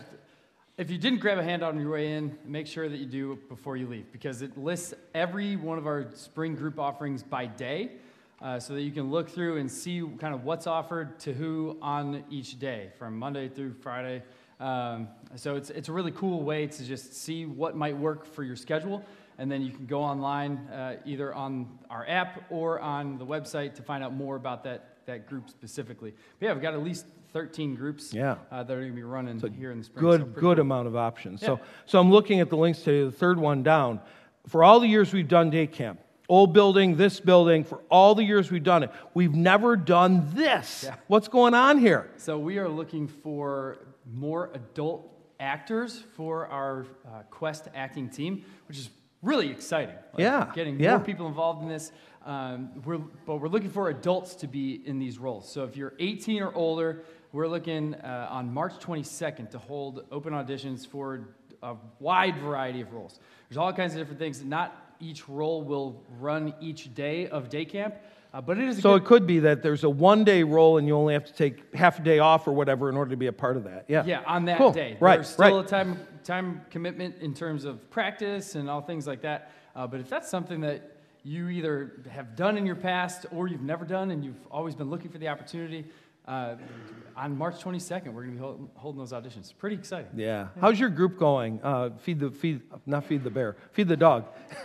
if 0.78 0.90
you 0.90 0.96
didn't 0.96 1.20
grab 1.20 1.36
a 1.38 1.42
handout 1.42 1.74
on 1.74 1.80
your 1.80 1.90
way 1.90 2.12
in, 2.12 2.36
make 2.46 2.66
sure 2.66 2.88
that 2.88 2.96
you 2.96 3.04
do 3.04 3.38
before 3.48 3.76
you 3.76 3.86
leave 3.86 4.10
because 4.10 4.40
it 4.40 4.56
lists 4.56 4.94
every 5.14 5.54
one 5.54 5.76
of 5.76 5.86
our 5.86 6.06
spring 6.14 6.54
group 6.54 6.78
offerings 6.78 7.22
by 7.22 7.44
day 7.44 7.92
uh, 8.40 8.58
so 8.58 8.72
that 8.72 8.80
you 8.80 8.90
can 8.90 9.10
look 9.10 9.28
through 9.28 9.58
and 9.58 9.70
see 9.70 10.02
kind 10.18 10.34
of 10.34 10.44
what's 10.44 10.66
offered 10.66 11.18
to 11.20 11.34
who 11.34 11.76
on 11.82 12.24
each 12.30 12.58
day 12.58 12.90
from 12.98 13.18
Monday 13.18 13.48
through 13.48 13.74
Friday. 13.74 14.22
Um, 14.60 15.08
so 15.36 15.56
it's, 15.56 15.68
it's 15.68 15.90
a 15.90 15.92
really 15.92 16.12
cool 16.12 16.42
way 16.42 16.66
to 16.66 16.84
just 16.84 17.14
see 17.14 17.44
what 17.44 17.76
might 17.76 17.96
work 17.96 18.24
for 18.24 18.42
your 18.42 18.56
schedule. 18.56 19.04
And 19.36 19.52
then 19.52 19.60
you 19.60 19.72
can 19.72 19.84
go 19.84 20.00
online 20.02 20.56
uh, 20.68 20.96
either 21.04 21.34
on 21.34 21.78
our 21.90 22.08
app 22.08 22.44
or 22.50 22.80
on 22.80 23.18
the 23.18 23.26
website 23.26 23.74
to 23.74 23.82
find 23.82 24.02
out 24.02 24.14
more 24.14 24.36
about 24.36 24.64
that, 24.64 25.04
that 25.04 25.28
group 25.28 25.50
specifically. 25.50 26.14
But 26.40 26.46
yeah, 26.46 26.52
we've 26.54 26.62
got 26.62 26.72
at 26.72 26.82
least 26.82 27.04
13 27.32 27.74
groups 27.74 28.12
yeah. 28.12 28.36
Uh, 28.50 28.62
that 28.62 28.72
are 28.72 28.80
going 28.80 28.90
to 28.90 28.96
be 28.96 29.02
running 29.02 29.38
so 29.40 29.48
here 29.48 29.70
in 29.70 29.78
the 29.78 29.84
spring. 29.84 30.04
Good, 30.04 30.20
so 30.20 30.26
good 30.26 30.40
cool. 30.56 30.60
amount 30.60 30.86
of 30.86 30.96
options. 30.96 31.42
Yeah. 31.42 31.46
So, 31.46 31.60
so 31.86 32.00
I'm 32.00 32.10
looking 32.10 32.40
at 32.40 32.50
the 32.50 32.56
links 32.56 32.80
today, 32.80 33.04
the 33.04 33.12
third 33.12 33.38
one 33.38 33.62
down. 33.62 34.00
For 34.48 34.64
all 34.64 34.80
the 34.80 34.88
years 34.88 35.12
we've 35.12 35.28
done 35.28 35.50
day 35.50 35.66
camp, 35.66 36.00
old 36.28 36.52
building, 36.52 36.96
this 36.96 37.20
building, 37.20 37.64
for 37.64 37.80
all 37.90 38.14
the 38.14 38.24
years 38.24 38.50
we've 38.50 38.62
done 38.64 38.82
it, 38.82 38.90
we've 39.14 39.34
never 39.34 39.76
done 39.76 40.30
this. 40.34 40.84
Yeah. 40.84 40.96
What's 41.06 41.28
going 41.28 41.54
on 41.54 41.78
here? 41.78 42.10
So 42.16 42.38
we 42.38 42.58
are 42.58 42.68
looking 42.68 43.08
for 43.08 43.78
more 44.12 44.50
adult 44.54 45.08
actors 45.38 46.02
for 46.16 46.46
our 46.48 46.86
uh, 47.06 47.22
Quest 47.30 47.68
acting 47.74 48.08
team, 48.08 48.44
which 48.68 48.78
is 48.78 48.90
really 49.22 49.50
exciting. 49.50 49.94
Like, 50.12 50.20
Yeah, 50.20 50.50
Getting 50.54 50.78
yeah. 50.78 50.96
more 50.96 51.00
people 51.04 51.26
involved 51.28 51.62
in 51.62 51.68
this. 51.68 51.92
Um, 52.24 52.70
we're, 52.84 52.98
but 52.98 53.36
we're 53.36 53.48
looking 53.48 53.70
for 53.70 53.88
adults 53.88 54.36
to 54.36 54.46
be 54.46 54.80
in 54.86 54.98
these 54.98 55.18
roles. 55.18 55.50
So 55.50 55.64
if 55.64 55.76
you're 55.76 55.94
18 55.98 56.42
or 56.42 56.54
older, 56.54 57.02
we're 57.32 57.48
looking 57.48 57.94
uh, 57.94 58.28
on 58.30 58.52
March 58.52 58.74
22nd 58.78 59.50
to 59.50 59.58
hold 59.58 60.04
open 60.12 60.32
auditions 60.34 60.86
for 60.86 61.28
a 61.62 61.74
wide 61.98 62.36
variety 62.36 62.80
of 62.82 62.92
roles. 62.92 63.18
There's 63.48 63.56
all 63.56 63.72
kinds 63.72 63.94
of 63.94 63.98
different 64.00 64.18
things. 64.18 64.44
Not 64.44 64.94
each 65.00 65.28
role 65.28 65.62
will 65.62 66.02
run 66.20 66.54
each 66.60 66.94
day 66.94 67.28
of 67.28 67.48
day 67.48 67.64
camp, 67.64 67.94
uh, 68.34 68.40
but 68.40 68.58
it 68.58 68.68
is 68.68 68.78
a 68.78 68.82
So 68.82 68.92
good, 68.98 69.02
it 69.02 69.06
could 69.06 69.26
be 69.26 69.38
that 69.40 69.62
there's 69.62 69.84
a 69.84 69.90
one 69.90 70.24
day 70.24 70.42
role 70.42 70.76
and 70.78 70.86
you 70.86 70.94
only 70.94 71.14
have 71.14 71.24
to 71.24 71.32
take 71.32 71.74
half 71.74 71.98
a 71.98 72.02
day 72.02 72.18
off 72.18 72.46
or 72.46 72.52
whatever 72.52 72.88
in 72.88 72.96
order 72.96 73.10
to 73.10 73.16
be 73.16 73.26
a 73.26 73.32
part 73.32 73.56
of 73.56 73.64
that. 73.64 73.86
Yeah. 73.88 74.04
Yeah, 74.04 74.22
on 74.26 74.44
that 74.46 74.58
Cool. 74.58 74.72
day. 74.72 74.96
Right, 75.00 75.16
There's 75.16 75.28
still 75.28 75.56
right. 75.56 75.64
a 75.64 75.68
time 75.68 75.98
time 76.24 76.60
commitment 76.70 77.16
in 77.20 77.34
terms 77.34 77.64
of 77.64 77.90
practice 77.90 78.54
and 78.54 78.70
all 78.70 78.80
things 78.80 79.06
like 79.08 79.22
that. 79.22 79.50
Uh, 79.74 79.86
but 79.88 79.98
if 80.00 80.08
that's 80.08 80.28
something 80.28 80.60
that 80.60 80.96
you 81.24 81.48
either 81.48 82.00
have 82.10 82.36
done 82.36 82.56
in 82.56 82.64
your 82.66 82.76
past 82.76 83.26
or 83.32 83.48
you've 83.48 83.62
never 83.62 83.84
done 83.84 84.10
and 84.12 84.24
you've 84.24 84.46
always 84.50 84.74
been 84.76 84.88
looking 84.90 85.10
for 85.10 85.18
the 85.18 85.26
opportunity, 85.28 85.84
uh, 86.26 86.56
on 87.16 87.36
March 87.36 87.62
22nd, 87.62 88.12
we're 88.12 88.24
going 88.24 88.28
to 88.28 88.32
be 88.32 88.38
hold, 88.38 88.70
holding 88.74 88.98
those 89.00 89.12
auditions. 89.12 89.52
Pretty 89.56 89.76
exciting. 89.76 90.10
Yeah. 90.14 90.48
How's 90.60 90.78
your 90.78 90.88
group 90.88 91.18
going? 91.18 91.60
Uh, 91.62 91.90
feed 91.98 92.20
the 92.20 92.30
feed, 92.30 92.62
not 92.86 93.04
feed 93.04 93.24
the 93.24 93.30
bear. 93.30 93.56
Feed 93.72 93.88
the 93.88 93.96
dog. 93.96 94.26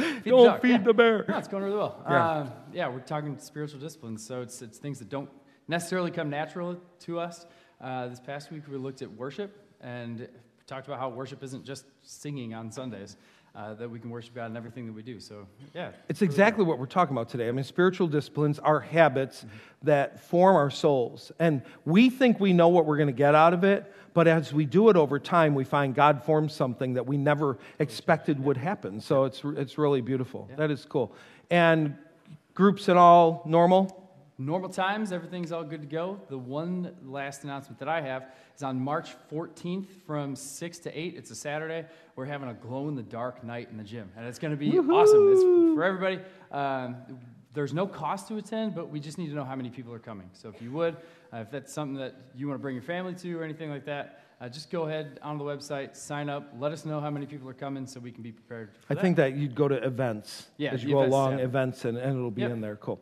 Feed 0.00 0.30
Don't 0.30 0.46
dog, 0.46 0.62
feed 0.62 0.70
yeah. 0.70 0.78
the 0.78 0.94
bear. 0.94 1.24
No, 1.28 1.38
it's 1.38 1.48
going 1.48 1.62
really 1.62 1.76
well. 1.76 2.02
Yeah. 2.08 2.28
Uh, 2.28 2.50
yeah, 2.72 2.88
we're 2.88 3.00
talking 3.00 3.38
spiritual 3.38 3.80
disciplines, 3.80 4.26
so 4.26 4.42
it's, 4.42 4.62
it's 4.62 4.78
things 4.78 4.98
that 4.98 5.08
don't 5.08 5.30
necessarily 5.68 6.10
come 6.10 6.30
natural 6.30 6.76
to 7.00 7.18
us. 7.18 7.46
Uh, 7.80 8.08
this 8.08 8.20
past 8.20 8.50
week, 8.50 8.62
we 8.70 8.76
looked 8.76 9.02
at 9.02 9.10
worship 9.10 9.66
and 9.80 10.28
talked 10.70 10.86
about 10.86 11.00
how 11.00 11.08
worship 11.08 11.42
isn't 11.42 11.64
just 11.64 11.84
singing 12.02 12.54
on 12.54 12.70
Sundays, 12.70 13.16
uh, 13.56 13.74
that 13.74 13.90
we 13.90 13.98
can 13.98 14.08
worship 14.08 14.36
God 14.36 14.52
in 14.52 14.56
everything 14.56 14.86
that 14.86 14.92
we 14.92 15.02
do. 15.02 15.18
So, 15.18 15.48
yeah. 15.74 15.90
It's 16.08 16.22
exactly 16.22 16.64
what 16.64 16.78
we're 16.78 16.86
talking 16.86 17.12
about 17.12 17.28
today. 17.28 17.48
I 17.48 17.50
mean, 17.50 17.64
spiritual 17.64 18.06
disciplines 18.06 18.60
are 18.60 18.78
habits 18.78 19.44
that 19.82 20.20
form 20.20 20.54
our 20.54 20.70
souls. 20.70 21.32
And 21.40 21.62
we 21.84 22.08
think 22.08 22.38
we 22.38 22.52
know 22.52 22.68
what 22.68 22.86
we're 22.86 22.98
going 22.98 23.08
to 23.08 23.12
get 23.12 23.34
out 23.34 23.52
of 23.52 23.64
it, 23.64 23.92
but 24.14 24.28
as 24.28 24.52
we 24.52 24.64
do 24.64 24.88
it 24.90 24.96
over 24.96 25.18
time, 25.18 25.56
we 25.56 25.64
find 25.64 25.92
God 25.92 26.22
forms 26.22 26.54
something 26.54 26.94
that 26.94 27.04
we 27.04 27.16
never 27.16 27.58
expected 27.80 28.38
would 28.38 28.56
happen. 28.56 29.00
So 29.00 29.24
it's, 29.24 29.42
it's 29.44 29.76
really 29.76 30.00
beautiful. 30.00 30.48
That 30.56 30.70
is 30.70 30.84
cool. 30.84 31.12
And 31.50 31.96
groups 32.54 32.86
and 32.86 32.96
all 32.96 33.42
normal? 33.44 33.96
Normal 34.40 34.70
times, 34.70 35.12
everything's 35.12 35.52
all 35.52 35.64
good 35.64 35.82
to 35.82 35.86
go. 35.86 36.18
The 36.30 36.38
one 36.38 36.96
last 37.04 37.44
announcement 37.44 37.78
that 37.80 37.88
I 37.88 38.00
have 38.00 38.24
is 38.56 38.62
on 38.62 38.80
March 38.80 39.10
14th 39.30 39.84
from 40.06 40.34
6 40.34 40.78
to 40.78 40.98
8. 40.98 41.14
It's 41.14 41.30
a 41.30 41.34
Saturday. 41.34 41.84
We're 42.16 42.24
having 42.24 42.48
a 42.48 42.54
glow 42.54 42.88
in 42.88 42.94
the 42.94 43.02
dark 43.02 43.44
night 43.44 43.68
in 43.70 43.76
the 43.76 43.84
gym, 43.84 44.10
and 44.16 44.26
it's 44.26 44.38
going 44.38 44.52
to 44.52 44.56
be 44.56 44.78
awesome. 44.78 45.30
It's 45.30 45.42
for 45.42 45.84
everybody. 45.84 46.20
Um, 46.50 46.96
there's 47.52 47.74
no 47.74 47.86
cost 47.86 48.28
to 48.28 48.38
attend, 48.38 48.74
but 48.74 48.88
we 48.88 48.98
just 48.98 49.18
need 49.18 49.28
to 49.28 49.34
know 49.34 49.44
how 49.44 49.56
many 49.56 49.68
people 49.68 49.92
are 49.92 49.98
coming. 49.98 50.30
So 50.32 50.48
if 50.48 50.62
you 50.62 50.70
would, 50.72 50.96
uh, 51.34 51.38
if 51.38 51.50
that's 51.50 51.70
something 51.70 51.98
that 51.98 52.14
you 52.34 52.48
want 52.48 52.58
to 52.58 52.62
bring 52.62 52.74
your 52.76 52.82
family 52.82 53.12
to 53.16 53.38
or 53.38 53.44
anything 53.44 53.68
like 53.68 53.84
that, 53.84 54.22
uh, 54.40 54.48
just 54.48 54.70
go 54.70 54.86
ahead 54.86 55.20
on 55.22 55.36
the 55.36 55.44
website, 55.44 55.94
sign 55.94 56.30
up, 56.30 56.50
let 56.58 56.72
us 56.72 56.86
know 56.86 56.98
how 56.98 57.10
many 57.10 57.26
people 57.26 57.46
are 57.50 57.52
coming 57.52 57.86
so 57.86 58.00
we 58.00 58.10
can 58.10 58.22
be 58.22 58.32
prepared. 58.32 58.70
For 58.72 58.78
I 58.88 58.94
that. 58.94 59.02
think 59.02 59.16
that 59.18 59.36
you'd 59.36 59.54
go 59.54 59.68
to 59.68 59.74
events 59.84 60.46
Yeah, 60.56 60.70
as 60.72 60.82
you 60.82 60.92
go 60.92 61.00
events 61.00 61.14
along, 61.14 61.30
tab. 61.32 61.40
events, 61.40 61.84
and, 61.84 61.98
and 61.98 62.16
it'll 62.16 62.30
be 62.30 62.40
Yep. 62.40 62.50
in 62.52 62.60
there. 62.62 62.76
Cool. 62.76 62.98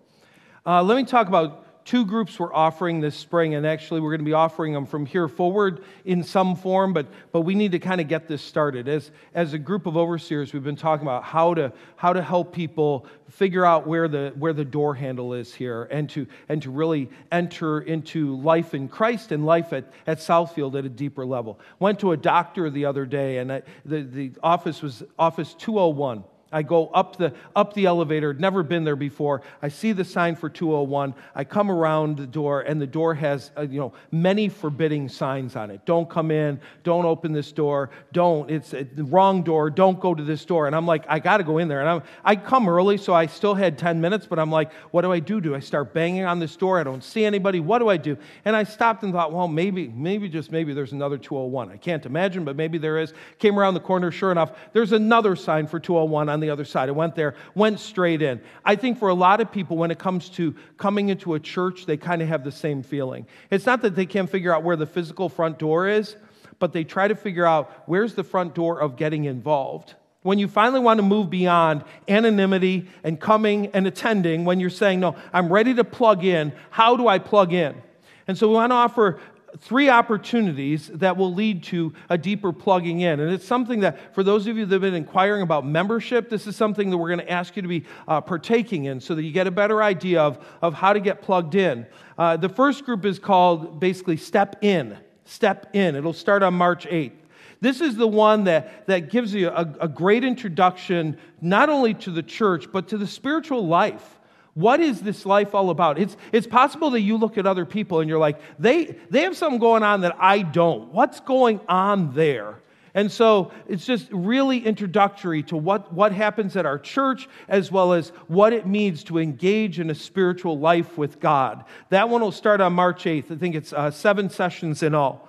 Uh, 0.69 0.83
let 0.83 0.99
me 0.99 1.05
talk 1.05 1.29
about 1.29 1.87
two 1.87 2.05
groups 2.05 2.39
we're 2.39 2.53
offering 2.53 3.01
this 3.01 3.17
spring, 3.17 3.55
and 3.55 3.67
actually 3.67 4.03
we're 4.03 4.11
going 4.11 4.21
to 4.21 4.25
be 4.27 4.35
offering 4.35 4.75
them 4.75 4.85
from 4.85 5.07
here 5.07 5.27
forward 5.27 5.83
in 6.05 6.23
some 6.23 6.55
form, 6.55 6.93
but, 6.93 7.07
but 7.33 7.41
we 7.41 7.55
need 7.55 7.73
to 7.73 7.79
kind 7.79 8.03
of 8.03 8.07
get 8.07 8.29
this 8.29 8.43
started. 8.43 8.87
As, 8.87 9.11
as 9.33 9.55
a 9.55 9.59
group 9.59 9.87
of 9.87 9.97
overseers, 9.97 10.53
we've 10.53 10.63
been 10.63 10.77
talking 10.77 11.07
about 11.07 11.25
how 11.25 11.55
to, 11.55 11.73
how 11.97 12.13
to 12.13 12.21
help 12.21 12.53
people 12.53 13.07
figure 13.31 13.65
out 13.65 13.87
where 13.87 14.09
the, 14.09 14.35
where 14.37 14.53
the 14.53 14.63
door 14.63 14.95
handle 14.95 15.33
is 15.33 15.55
here 15.55 15.85
and 15.85 16.11
to, 16.11 16.27
and 16.51 16.61
to 16.61 16.71
really 16.71 17.09
enter 17.33 17.81
into 17.81 18.37
life 18.37 18.75
in 18.75 18.89
Christ 18.89 19.33
and 19.33 19.47
life 19.47 19.73
at, 19.73 19.91
at 20.07 20.19
Southfield 20.19 20.79
at 20.79 20.85
a 20.85 20.91
deeper 20.91 21.25
level. 21.25 21.59
Went 21.79 22.01
to 22.01 22.13
a 22.13 22.17
doctor 22.19 22.69
the 22.69 22.85
other 22.85 23.07
day, 23.07 23.39
and 23.39 23.51
I, 23.51 23.63
the, 23.87 24.03
the 24.03 24.33
office 24.43 24.83
was 24.83 25.03
office 25.19 25.55
201. 25.55 26.25
I 26.51 26.63
go 26.63 26.89
up 26.89 27.17
the, 27.17 27.35
up 27.55 27.75
the 27.75 27.87
elevator, 27.87 28.33
never 28.33 28.63
been 28.63 28.85
there 28.85 28.97
before. 28.97 29.43
I 29.61 29.69
see 29.69 29.93
the 29.93 30.05
sign 30.05 30.35
for 30.35 30.49
201. 30.49 31.15
I 31.35 31.45
come 31.45 31.71
around 31.71 32.17
the 32.17 32.27
door, 32.27 32.63
and 32.63 32.81
the 32.81 32.87
door 32.87 33.15
has 33.15 33.51
uh, 33.57 33.63
you 33.63 33.79
know, 33.79 33.93
many 34.11 34.49
forbidding 34.49 35.09
signs 35.09 35.57
on 35.57 35.71
it. 35.71 35.85
Don't 35.85 36.09
come 36.09 36.31
in. 36.31 36.61
Don't 36.85 37.05
open 37.05 37.33
this 37.33 37.53
door. 37.53 37.91
Don't. 38.13 38.51
It's 38.51 38.73
uh, 38.73 38.85
the 38.95 39.05
wrong 39.05 39.43
door. 39.43 39.69
Don't 39.69 40.01
go 40.01 40.15
to 40.15 40.23
this 40.23 40.45
door. 40.45 40.67
And 40.67 40.75
I'm 40.75 40.87
like, 40.87 41.05
I 41.09 41.19
got 41.19 41.37
to 41.37 41.45
go 41.45 41.59
in 41.59 41.69
there. 41.69 41.81
And 41.81 41.89
I'm, 41.89 42.03
I 42.25 42.37
come 42.37 42.69
early, 42.69 42.97
so 42.97 43.13
I 43.13 43.27
still 43.27 43.55
had 43.55 43.77
10 43.77 44.01
minutes, 44.01 44.27
but 44.27 44.39
I'm 44.39 44.51
like, 44.51 44.73
what 44.91 45.03
do 45.03 45.13
I 45.13 45.21
do? 45.21 45.41
Do 45.41 45.55
I 45.55 45.61
start 45.61 45.93
banging 45.93 46.25
on 46.25 46.39
this 46.39 46.57
door? 46.57 46.81
I 46.81 46.85
don't 46.85 47.05
see 47.05 47.25
anybody. 47.25 47.61
What 47.61 47.81
do 47.81 47.89
I 47.89 47.99
do? 47.99 48.17
And 48.45 48.57
I 48.57 48.65
stopped 48.65 49.03
and 49.03 49.13
thought, 49.13 49.33
well, 49.33 49.49
maybe, 49.49 49.89
maybe 49.89 50.29
just 50.29 50.51
maybe 50.51 50.73
there's 50.73 50.93
another 50.93 51.19
201. 51.19 51.71
I 51.71 51.77
can't 51.77 52.07
imagine, 52.07 52.45
but 52.45 52.57
maybe 52.57 52.79
there 52.79 52.99
is. 52.99 53.13
Came 53.39 53.59
around 53.59 53.75
the 53.75 53.81
corner, 53.81 54.11
sure 54.11 54.33
enough, 54.33 54.53
there's 54.73 54.93
another 54.93 55.37
sign 55.37 55.67
for 55.67 55.79
201 55.79 56.29
on 56.29 56.38
the 56.41 56.51
other 56.51 56.65
side. 56.65 56.89
I 56.89 56.93
went 56.93 57.15
there, 57.15 57.35
went 57.55 57.81
straight 57.81 58.23
in. 58.23 58.41
I 58.65 58.77
think 58.77 58.99
for 58.99 59.09
a 59.09 59.15
lot 59.15 59.41
of 59.41 59.51
people, 59.51 59.77
when 59.77 59.91
it 59.91 59.99
comes 59.99 60.29
to 60.31 60.55
coming 60.77 61.09
into 61.09 61.35
a 61.35 61.41
church, 61.41 61.87
they 61.87 61.97
kind 61.97 62.23
of 62.23 62.29
have 62.29 62.45
the 62.45 62.53
same 62.53 62.83
feeling. 62.83 63.27
It's 63.51 63.67
not 63.67 63.83
that 63.83 63.97
they 63.97 64.07
can't 64.07 64.29
figure 64.29 64.55
out 64.55 64.63
where 64.63 64.77
the 64.77 64.87
physical 64.87 65.29
front 65.29 65.59
door 65.59 65.89
is, 65.89 66.17
but 66.59 66.73
they 66.73 66.85
try 66.85 67.09
to 67.09 67.15
figure 67.15 67.47
out 67.47 67.85
where's 67.87 68.15
the 68.15 68.25
front 68.25 68.55
door 68.55 68.81
of 68.81 68.97
getting 68.97 69.25
involved. 69.25 69.95
When 70.23 70.39
you 70.39 70.49
finally 70.49 70.81
want 70.81 70.99
to 70.99 71.03
move 71.03 71.31
beyond 71.31 71.85
anonymity 72.09 72.89
and 73.05 73.21
coming 73.21 73.69
and 73.69 73.87
attending, 73.87 74.45
when 74.45 74.59
you're 74.61 74.69
saying, 74.69 75.01
No, 75.01 75.17
I'm 75.33 75.53
ready 75.53 75.75
to 75.75 75.85
plug 75.85 76.25
in, 76.25 76.53
how 76.71 76.97
do 76.97 77.07
I 77.07 77.19
plug 77.19 77.53
in? 77.53 77.81
And 78.27 78.37
so 78.37 78.49
we 78.49 78.55
want 78.55 78.71
to 78.71 78.75
offer 78.75 79.21
three 79.57 79.89
opportunities 79.89 80.89
that 80.89 81.17
will 81.17 81.33
lead 81.33 81.63
to 81.65 81.93
a 82.11 82.19
deeper 82.19 82.53
plugging 82.53 83.01
in. 83.01 83.21
And 83.21 83.33
it's 83.33 83.47
something 83.47 83.81
that, 83.81 84.15
for 84.15 84.23
those 84.23 84.47
of 84.47 84.57
you 84.57 84.67
that 84.67 84.75
have 84.75 84.83
been 84.83 84.95
inquiring 84.95 85.43
about 85.43 85.67
membership, 85.67 86.29
this 86.29 86.47
is 86.47 86.55
something 86.55 86.91
that 86.91 86.99
we're 86.99 87.09
going 87.09 87.21
to 87.21 87.31
ask 87.31 87.57
you 87.57 87.63
to 87.63 87.69
be 87.69 87.85
uh, 88.07 88.21
partaking 88.21 88.85
in 88.85 89.01
so 89.01 89.15
that 89.15 89.23
you 89.23 89.33
get 89.33 89.47
a 89.47 89.51
better 89.51 89.83
idea 89.83 90.21
of, 90.21 90.45
of 90.61 90.75
how 90.75 90.93
to 90.93 91.01
get 91.01 91.23
plugged 91.23 91.55
in. 91.55 91.87
Uh, 92.19 92.37
the 92.37 92.49
first 92.49 92.85
group 92.85 93.05
is 93.05 93.19
called 93.19 93.81
basically 93.81 94.17
Step 94.17 94.63
In. 94.63 94.99
Step 95.25 95.75
In. 95.75 95.97
It'll 95.97 96.13
start 96.13 96.43
on 96.43 96.55
March 96.55 96.87
8th. 96.87 97.13
This 97.61 97.81
is 97.81 97.97
the 97.97 98.07
one 98.07 98.45
that, 98.45 98.87
that 98.87 99.11
gives 99.11 99.35
you 99.35 99.49
a, 99.49 99.75
a 99.81 99.89
great 99.89 100.25
introduction 100.25 101.19
not 101.41 101.69
only 101.69 101.95
to 101.95 102.11
the 102.11 102.23
church, 102.23 102.71
but 102.71 102.89
to 102.89 102.99
the 102.99 103.07
spiritual 103.07 103.67
life. 103.67 104.18
What 104.59 104.81
is 104.81 105.01
this 105.03 105.25
life 105.25 105.55
all 105.55 105.71
about? 105.71 106.01
It's, 106.01 106.17
it's 106.33 106.49
possible 106.49 106.91
that 106.91 107.01
you 107.01 107.17
look 107.17 107.39
at 107.39 107.47
other 107.47 107.65
people 107.65 108.01
and 108.01 108.11
you're 108.11 108.19
like, 108.19 108.41
they, 108.59 108.97
they 109.09 109.23
have 109.23 109.37
something 109.37 109.61
going 109.61 109.85
on 109.85 110.01
that 110.01 110.17
I 110.19 110.43
don't. 110.43 110.93
What's 110.93 111.21
going 111.21 111.61
on 111.69 112.13
there? 112.13 112.59
And 112.93 113.13
so 113.13 113.53
it's 113.69 113.87
just 113.87 114.09
really 114.11 114.59
introductory 114.59 115.45
to 115.45 115.57
what, 115.57 115.93
what 115.93 116.11
happens 116.11 116.57
at 116.57 116.67
our 116.67 116.77
church 116.77 117.29
as 117.47 117.71
well 117.71 117.93
as 117.93 118.09
what 118.27 118.53
it 118.53 118.67
means 118.67 119.05
to 119.05 119.19
engage 119.19 119.79
in 119.79 119.91
a 119.91 119.95
spiritual 119.95 120.59
life 120.59 120.99
with 120.99 121.21
God. 121.21 121.65
That 121.91 122.09
one 122.09 122.21
will 122.21 122.33
start 122.33 122.61
on 122.61 122.73
March 122.73 123.05
8th. 123.05 123.31
I 123.31 123.37
think 123.37 123.55
it's 123.55 123.73
uh, 123.73 123.93
seven 123.93 124.29
sessions 124.29 124.83
in 124.83 124.93
all. 124.93 125.29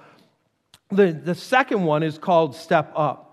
The, 0.90 1.12
the 1.12 1.36
second 1.36 1.84
one 1.84 2.02
is 2.02 2.18
called 2.18 2.56
Step 2.56 2.92
Up. 2.96 3.29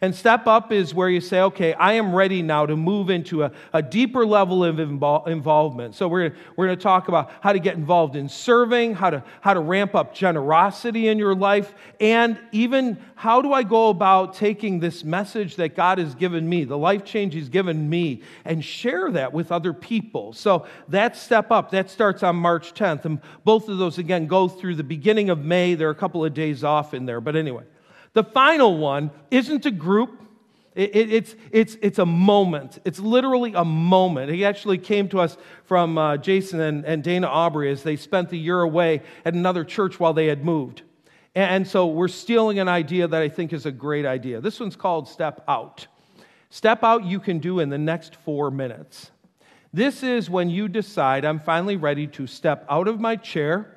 And 0.00 0.14
step 0.14 0.46
up 0.46 0.70
is 0.70 0.94
where 0.94 1.08
you 1.08 1.20
say, 1.20 1.40
okay, 1.40 1.74
I 1.74 1.94
am 1.94 2.14
ready 2.14 2.40
now 2.40 2.66
to 2.66 2.76
move 2.76 3.10
into 3.10 3.42
a, 3.42 3.50
a 3.72 3.82
deeper 3.82 4.24
level 4.24 4.64
of 4.64 4.76
invol- 4.76 5.26
involvement. 5.26 5.96
So 5.96 6.06
we're, 6.06 6.36
we're 6.54 6.66
going 6.66 6.78
to 6.78 6.82
talk 6.82 7.08
about 7.08 7.32
how 7.40 7.52
to 7.52 7.58
get 7.58 7.74
involved 7.74 8.14
in 8.14 8.28
serving, 8.28 8.94
how 8.94 9.10
to, 9.10 9.24
how 9.40 9.54
to 9.54 9.60
ramp 9.60 9.96
up 9.96 10.14
generosity 10.14 11.08
in 11.08 11.18
your 11.18 11.34
life, 11.34 11.74
and 11.98 12.38
even 12.52 12.96
how 13.16 13.42
do 13.42 13.52
I 13.52 13.64
go 13.64 13.88
about 13.88 14.34
taking 14.34 14.78
this 14.78 15.02
message 15.02 15.56
that 15.56 15.74
God 15.74 15.98
has 15.98 16.14
given 16.14 16.48
me, 16.48 16.62
the 16.62 16.78
life 16.78 17.04
change 17.04 17.34
He's 17.34 17.48
given 17.48 17.90
me, 17.90 18.22
and 18.44 18.64
share 18.64 19.10
that 19.10 19.32
with 19.32 19.50
other 19.50 19.72
people. 19.72 20.32
So 20.32 20.64
that's 20.86 21.20
step 21.20 21.50
up. 21.50 21.72
That 21.72 21.90
starts 21.90 22.22
on 22.22 22.36
March 22.36 22.72
10th. 22.72 23.04
And 23.04 23.20
both 23.42 23.68
of 23.68 23.78
those, 23.78 23.98
again, 23.98 24.28
go 24.28 24.46
through 24.46 24.76
the 24.76 24.84
beginning 24.84 25.28
of 25.28 25.40
May. 25.40 25.74
There 25.74 25.88
are 25.88 25.92
a 25.92 25.96
couple 25.96 26.24
of 26.24 26.34
days 26.34 26.62
off 26.62 26.94
in 26.94 27.04
there. 27.04 27.20
But 27.20 27.34
anyway. 27.34 27.64
The 28.18 28.24
final 28.24 28.76
one 28.76 29.12
isn't 29.30 29.64
a 29.64 29.70
group. 29.70 30.20
It, 30.74 30.96
it, 30.96 31.12
it's, 31.12 31.36
it's, 31.52 31.76
it's 31.80 31.98
a 32.00 32.04
moment. 32.04 32.80
It's 32.84 32.98
literally 32.98 33.52
a 33.54 33.64
moment. 33.64 34.32
He 34.32 34.44
actually 34.44 34.78
came 34.78 35.08
to 35.10 35.20
us 35.20 35.36
from 35.66 35.96
uh, 35.96 36.16
Jason 36.16 36.60
and, 36.60 36.84
and 36.84 37.04
Dana 37.04 37.28
Aubrey 37.28 37.70
as 37.70 37.84
they 37.84 37.94
spent 37.94 38.30
the 38.30 38.36
year 38.36 38.60
away 38.60 39.02
at 39.24 39.34
another 39.34 39.62
church 39.62 40.00
while 40.00 40.14
they 40.14 40.26
had 40.26 40.44
moved. 40.44 40.82
And, 41.36 41.48
and 41.48 41.68
so 41.68 41.86
we're 41.86 42.08
stealing 42.08 42.58
an 42.58 42.66
idea 42.66 43.06
that 43.06 43.22
I 43.22 43.28
think 43.28 43.52
is 43.52 43.66
a 43.66 43.70
great 43.70 44.04
idea. 44.04 44.40
This 44.40 44.58
one's 44.58 44.74
called 44.74 45.08
Step 45.08 45.44
Out. 45.46 45.86
Step 46.50 46.82
Out 46.82 47.04
you 47.04 47.20
can 47.20 47.38
do 47.38 47.60
in 47.60 47.68
the 47.68 47.78
next 47.78 48.16
four 48.16 48.50
minutes. 48.50 49.12
This 49.72 50.02
is 50.02 50.28
when 50.28 50.50
you 50.50 50.66
decide 50.66 51.24
I'm 51.24 51.38
finally 51.38 51.76
ready 51.76 52.08
to 52.08 52.26
step 52.26 52.66
out 52.68 52.88
of 52.88 52.98
my 52.98 53.14
chair, 53.14 53.76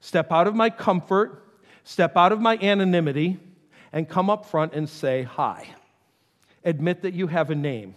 step 0.00 0.30
out 0.30 0.46
of 0.46 0.54
my 0.54 0.68
comfort, 0.68 1.46
step 1.82 2.14
out 2.18 2.32
of 2.32 2.42
my 2.42 2.58
anonymity 2.58 3.40
and 3.92 4.08
come 4.08 4.30
up 4.30 4.46
front 4.46 4.72
and 4.74 4.88
say 4.88 5.22
hi. 5.22 5.68
Admit 6.64 7.02
that 7.02 7.14
you 7.14 7.26
have 7.26 7.50
a 7.50 7.54
name. 7.54 7.94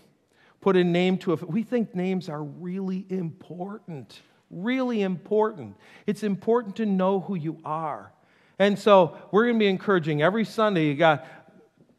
Put 0.62 0.78
a 0.78 0.84
name 0.84 1.18
to 1.20 1.34
it. 1.34 1.50
We 1.50 1.64
think 1.64 1.94
names 1.94 2.30
are 2.30 2.44
really 2.44 3.06
important, 3.10 4.22
really 4.50 5.02
important. 5.02 5.76
It's 6.08 6.24
important 6.24 6.78
to 6.78 6.86
know 6.86 7.20
who 7.20 7.36
you 7.36 7.60
are. 7.66 8.14
And 8.60 8.80
so 8.80 9.18
we're 9.32 9.44
going 9.46 9.56
to 9.56 9.60
be 9.60 9.68
encouraging 9.68 10.22
every 10.22 10.46
Sunday. 10.46 10.88
You 10.88 10.96
got 10.96 11.26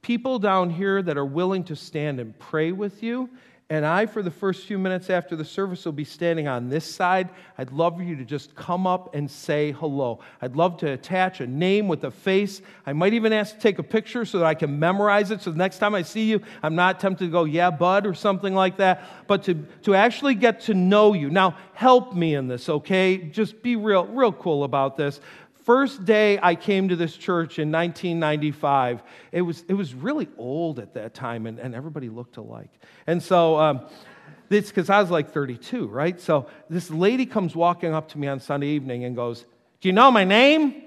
people 0.00 0.38
down 0.38 0.70
here 0.70 1.02
that 1.02 1.18
are 1.18 1.24
willing 1.24 1.64
to 1.64 1.76
stand 1.76 2.20
and 2.20 2.38
pray 2.38 2.72
with 2.72 3.02
you. 3.02 3.28
And 3.74 3.84
I, 3.84 4.06
for 4.06 4.22
the 4.22 4.30
first 4.30 4.66
few 4.66 4.78
minutes 4.78 5.10
after 5.10 5.34
the 5.34 5.44
service, 5.44 5.84
will 5.84 5.90
be 5.90 6.04
standing 6.04 6.46
on 6.46 6.68
this 6.68 6.84
side. 6.84 7.28
I'd 7.58 7.72
love 7.72 7.96
for 7.96 8.04
you 8.04 8.14
to 8.14 8.24
just 8.24 8.54
come 8.54 8.86
up 8.86 9.16
and 9.16 9.28
say 9.28 9.72
hello. 9.72 10.20
I'd 10.40 10.54
love 10.54 10.76
to 10.76 10.92
attach 10.92 11.40
a 11.40 11.46
name 11.48 11.88
with 11.88 12.04
a 12.04 12.12
face. 12.12 12.62
I 12.86 12.92
might 12.92 13.14
even 13.14 13.32
ask 13.32 13.56
to 13.56 13.60
take 13.60 13.80
a 13.80 13.82
picture 13.82 14.24
so 14.26 14.38
that 14.38 14.44
I 14.44 14.54
can 14.54 14.78
memorize 14.78 15.32
it. 15.32 15.42
So 15.42 15.50
the 15.50 15.58
next 15.58 15.78
time 15.78 15.92
I 15.92 16.02
see 16.02 16.30
you, 16.30 16.40
I'm 16.62 16.76
not 16.76 17.00
tempted 17.00 17.24
to 17.24 17.30
go, 17.32 17.42
yeah, 17.42 17.72
bud, 17.72 18.06
or 18.06 18.14
something 18.14 18.54
like 18.54 18.76
that. 18.76 19.26
But 19.26 19.42
to, 19.44 19.54
to 19.82 19.96
actually 19.96 20.36
get 20.36 20.60
to 20.62 20.74
know 20.74 21.12
you. 21.12 21.28
Now, 21.28 21.56
help 21.72 22.14
me 22.14 22.36
in 22.36 22.46
this, 22.46 22.68
okay? 22.68 23.18
Just 23.18 23.60
be 23.60 23.74
real, 23.74 24.06
real 24.06 24.32
cool 24.32 24.62
about 24.62 24.96
this 24.96 25.20
first 25.64 26.04
day 26.04 26.38
I 26.40 26.54
came 26.54 26.88
to 26.88 26.96
this 26.96 27.16
church 27.16 27.58
in 27.58 27.72
1995, 27.72 29.02
it 29.32 29.42
was, 29.42 29.64
it 29.68 29.74
was 29.74 29.94
really 29.94 30.28
old 30.38 30.78
at 30.78 30.94
that 30.94 31.14
time, 31.14 31.46
and, 31.46 31.58
and 31.58 31.74
everybody 31.74 32.08
looked 32.08 32.36
alike. 32.36 32.70
And 33.06 33.22
so, 33.22 33.58
um, 33.58 33.80
it's 34.50 34.68
because 34.68 34.90
I 34.90 35.00
was 35.00 35.10
like 35.10 35.32
32, 35.32 35.86
right? 35.86 36.20
So 36.20 36.46
this 36.68 36.90
lady 36.90 37.26
comes 37.26 37.56
walking 37.56 37.92
up 37.92 38.08
to 38.10 38.18
me 38.18 38.28
on 38.28 38.40
Sunday 38.40 38.68
evening 38.68 39.04
and 39.04 39.16
goes, 39.16 39.44
Do 39.80 39.88
you 39.88 39.92
know 39.92 40.10
my 40.10 40.24
name? 40.24 40.82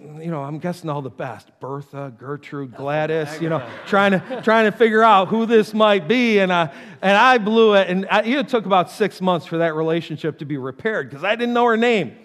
You 0.00 0.30
know, 0.30 0.42
I'm 0.42 0.58
guessing 0.58 0.88
all 0.90 1.02
the 1.02 1.10
best 1.10 1.50
Bertha, 1.58 2.12
Gertrude, 2.16 2.76
Gladys, 2.76 3.40
you 3.40 3.48
know, 3.48 3.68
trying 3.86 4.12
to, 4.12 4.40
trying 4.42 4.70
to 4.70 4.76
figure 4.76 5.02
out 5.02 5.28
who 5.28 5.44
this 5.44 5.74
might 5.74 6.06
be. 6.06 6.38
And, 6.38 6.52
I, 6.52 6.72
and 7.02 7.16
I 7.16 7.38
blew 7.38 7.74
it. 7.74 7.88
And 7.88 8.06
I, 8.08 8.22
it 8.22 8.48
took 8.48 8.64
about 8.64 8.90
six 8.90 9.20
months 9.20 9.44
for 9.44 9.58
that 9.58 9.74
relationship 9.74 10.38
to 10.38 10.44
be 10.44 10.56
repaired 10.56 11.10
because 11.10 11.24
I 11.24 11.34
didn't 11.34 11.52
know 11.52 11.66
her 11.66 11.76
name. 11.76 12.16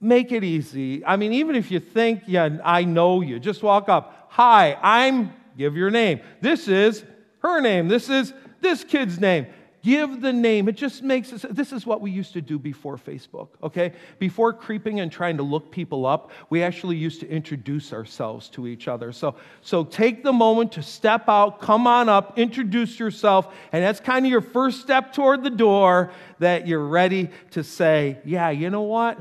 Make 0.00 0.32
it 0.32 0.44
easy. 0.44 1.04
I 1.04 1.16
mean, 1.16 1.32
even 1.32 1.56
if 1.56 1.70
you 1.70 1.80
think, 1.80 2.22
yeah, 2.26 2.58
I 2.64 2.84
know 2.84 3.22
you, 3.22 3.38
just 3.40 3.62
walk 3.62 3.88
up. 3.88 4.28
Hi, 4.30 4.76
I'm, 4.82 5.32
give 5.56 5.76
your 5.76 5.90
name. 5.90 6.20
This 6.40 6.68
is 6.68 7.04
her 7.38 7.60
name. 7.60 7.88
This 7.88 8.10
is 8.10 8.34
this 8.60 8.84
kid's 8.84 9.18
name. 9.18 9.46
Give 9.82 10.20
the 10.20 10.32
name. 10.32 10.68
It 10.68 10.74
just 10.74 11.04
makes 11.04 11.32
it, 11.32 11.54
this 11.54 11.72
is 11.72 11.86
what 11.86 12.00
we 12.00 12.10
used 12.10 12.32
to 12.32 12.40
do 12.40 12.58
before 12.58 12.96
Facebook, 12.96 13.50
okay? 13.62 13.92
Before 14.18 14.52
creeping 14.52 14.98
and 14.98 15.12
trying 15.12 15.36
to 15.36 15.44
look 15.44 15.70
people 15.70 16.06
up, 16.06 16.32
we 16.50 16.60
actually 16.64 16.96
used 16.96 17.20
to 17.20 17.28
introduce 17.28 17.92
ourselves 17.92 18.48
to 18.50 18.66
each 18.66 18.88
other. 18.88 19.12
So, 19.12 19.36
so 19.62 19.84
take 19.84 20.24
the 20.24 20.32
moment 20.32 20.72
to 20.72 20.82
step 20.82 21.28
out, 21.28 21.60
come 21.60 21.86
on 21.86 22.08
up, 22.08 22.36
introduce 22.36 22.98
yourself, 22.98 23.54
and 23.70 23.84
that's 23.84 24.00
kind 24.00 24.26
of 24.26 24.32
your 24.32 24.40
first 24.40 24.80
step 24.80 25.12
toward 25.12 25.44
the 25.44 25.50
door 25.50 26.10
that 26.40 26.66
you're 26.66 26.84
ready 26.84 27.30
to 27.52 27.62
say, 27.62 28.18
yeah, 28.24 28.50
you 28.50 28.70
know 28.70 28.82
what? 28.82 29.20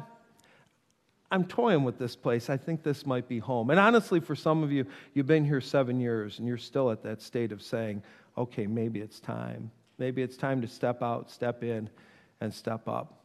I'm 1.32 1.45
toying 1.45 1.84
with 1.84 1.97
this 1.97 2.15
place. 2.15 2.49
I 2.49 2.57
think 2.57 2.84
this 2.84 3.05
might 3.05 3.28
be 3.28 3.39
home. 3.39 3.69
And 3.69 3.80
honestly, 3.80 4.19
for 4.19 4.36
some 4.36 4.63
of 4.63 4.71
you, 4.71 4.86
you've 5.13 5.26
been 5.26 5.45
here 5.45 5.61
seven 5.61 5.99
years 5.99 6.39
and 6.39 6.47
you're 6.47 6.57
still 6.57 6.91
at 6.91 7.03
that 7.03 7.21
state 7.21 7.51
of 7.51 7.61
saying, 7.61 8.03
okay, 8.38 8.67
maybe 8.67 8.99
it's 8.99 9.19
time. 9.19 9.71
Maybe 9.97 10.21
it's 10.21 10.38
time 10.38 10.61
to 10.61 10.67
step 10.67 11.01
out, 11.01 11.32
step 11.32 11.63
in, 11.63 11.89
and 12.41 12.53
step 12.53 12.88
up 12.88 13.23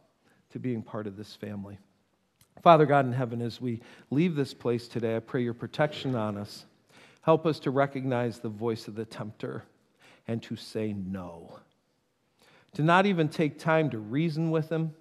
to 0.51 0.59
being 0.59 0.81
part 0.81 1.05
of 1.05 1.15
this 1.15 1.35
family. 1.35 1.77
Father 2.63 2.85
God 2.85 3.05
in 3.05 3.13
heaven, 3.13 3.41
as 3.41 3.61
we 3.61 3.81
leave 4.09 4.35
this 4.35 4.53
place 4.53 4.87
today, 4.87 5.15
I 5.15 5.19
pray 5.19 5.43
your 5.43 5.53
protection 5.53 6.15
on 6.15 6.37
us. 6.37 6.65
Help 7.21 7.45
us 7.45 7.59
to 7.59 7.71
recognize 7.71 8.39
the 8.39 8.49
voice 8.49 8.87
of 8.87 8.95
the 8.95 9.05
tempter 9.05 9.63
and 10.27 10.41
to 10.43 10.55
say 10.55 10.93
no. 10.93 11.59
To 12.73 12.83
not 12.83 13.05
even 13.05 13.29
take 13.29 13.59
time 13.59 13.89
to 13.91 13.97
reason 13.99 14.49
with 14.49 14.69
him 14.69 14.93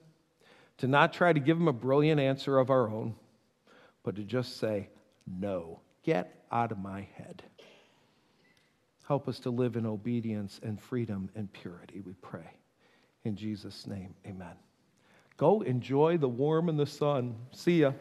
to 0.81 0.89
not 0.89 1.13
try 1.13 1.33
to 1.33 1.41
give 1.41 1.59
them 1.59 1.69
a 1.69 1.73
brilliant 1.73 2.21
answer 2.21 2.59
of 2.59 2.71
our 2.71 2.89
own, 2.89 3.15
but 4.03 4.17
to 4.17 4.25
just 4.25 4.57
say, 4.57 4.89
no, 5.27 5.81
get 6.03 6.43
out 6.51 6.73
of 6.73 6.79
my 6.79 7.07
head. 7.15 7.43
Help 9.07 9.29
us 9.29 9.39
to 9.41 9.51
live 9.51 9.77
in 9.77 9.85
obedience 9.85 10.59
and 10.63 10.81
freedom 10.81 11.29
and 11.35 11.53
purity, 11.53 12.01
we 12.01 12.15
pray. 12.23 12.49
In 13.25 13.37
Jesus' 13.37 13.87
name, 13.87 14.15
amen. 14.27 14.55
Go 15.37 15.61
enjoy 15.61 16.17
the 16.17 16.29
warm 16.29 16.71
and 16.71 16.79
the 16.79 16.87
sun. 16.87 17.35
See 17.53 17.81
ya. 17.81 17.93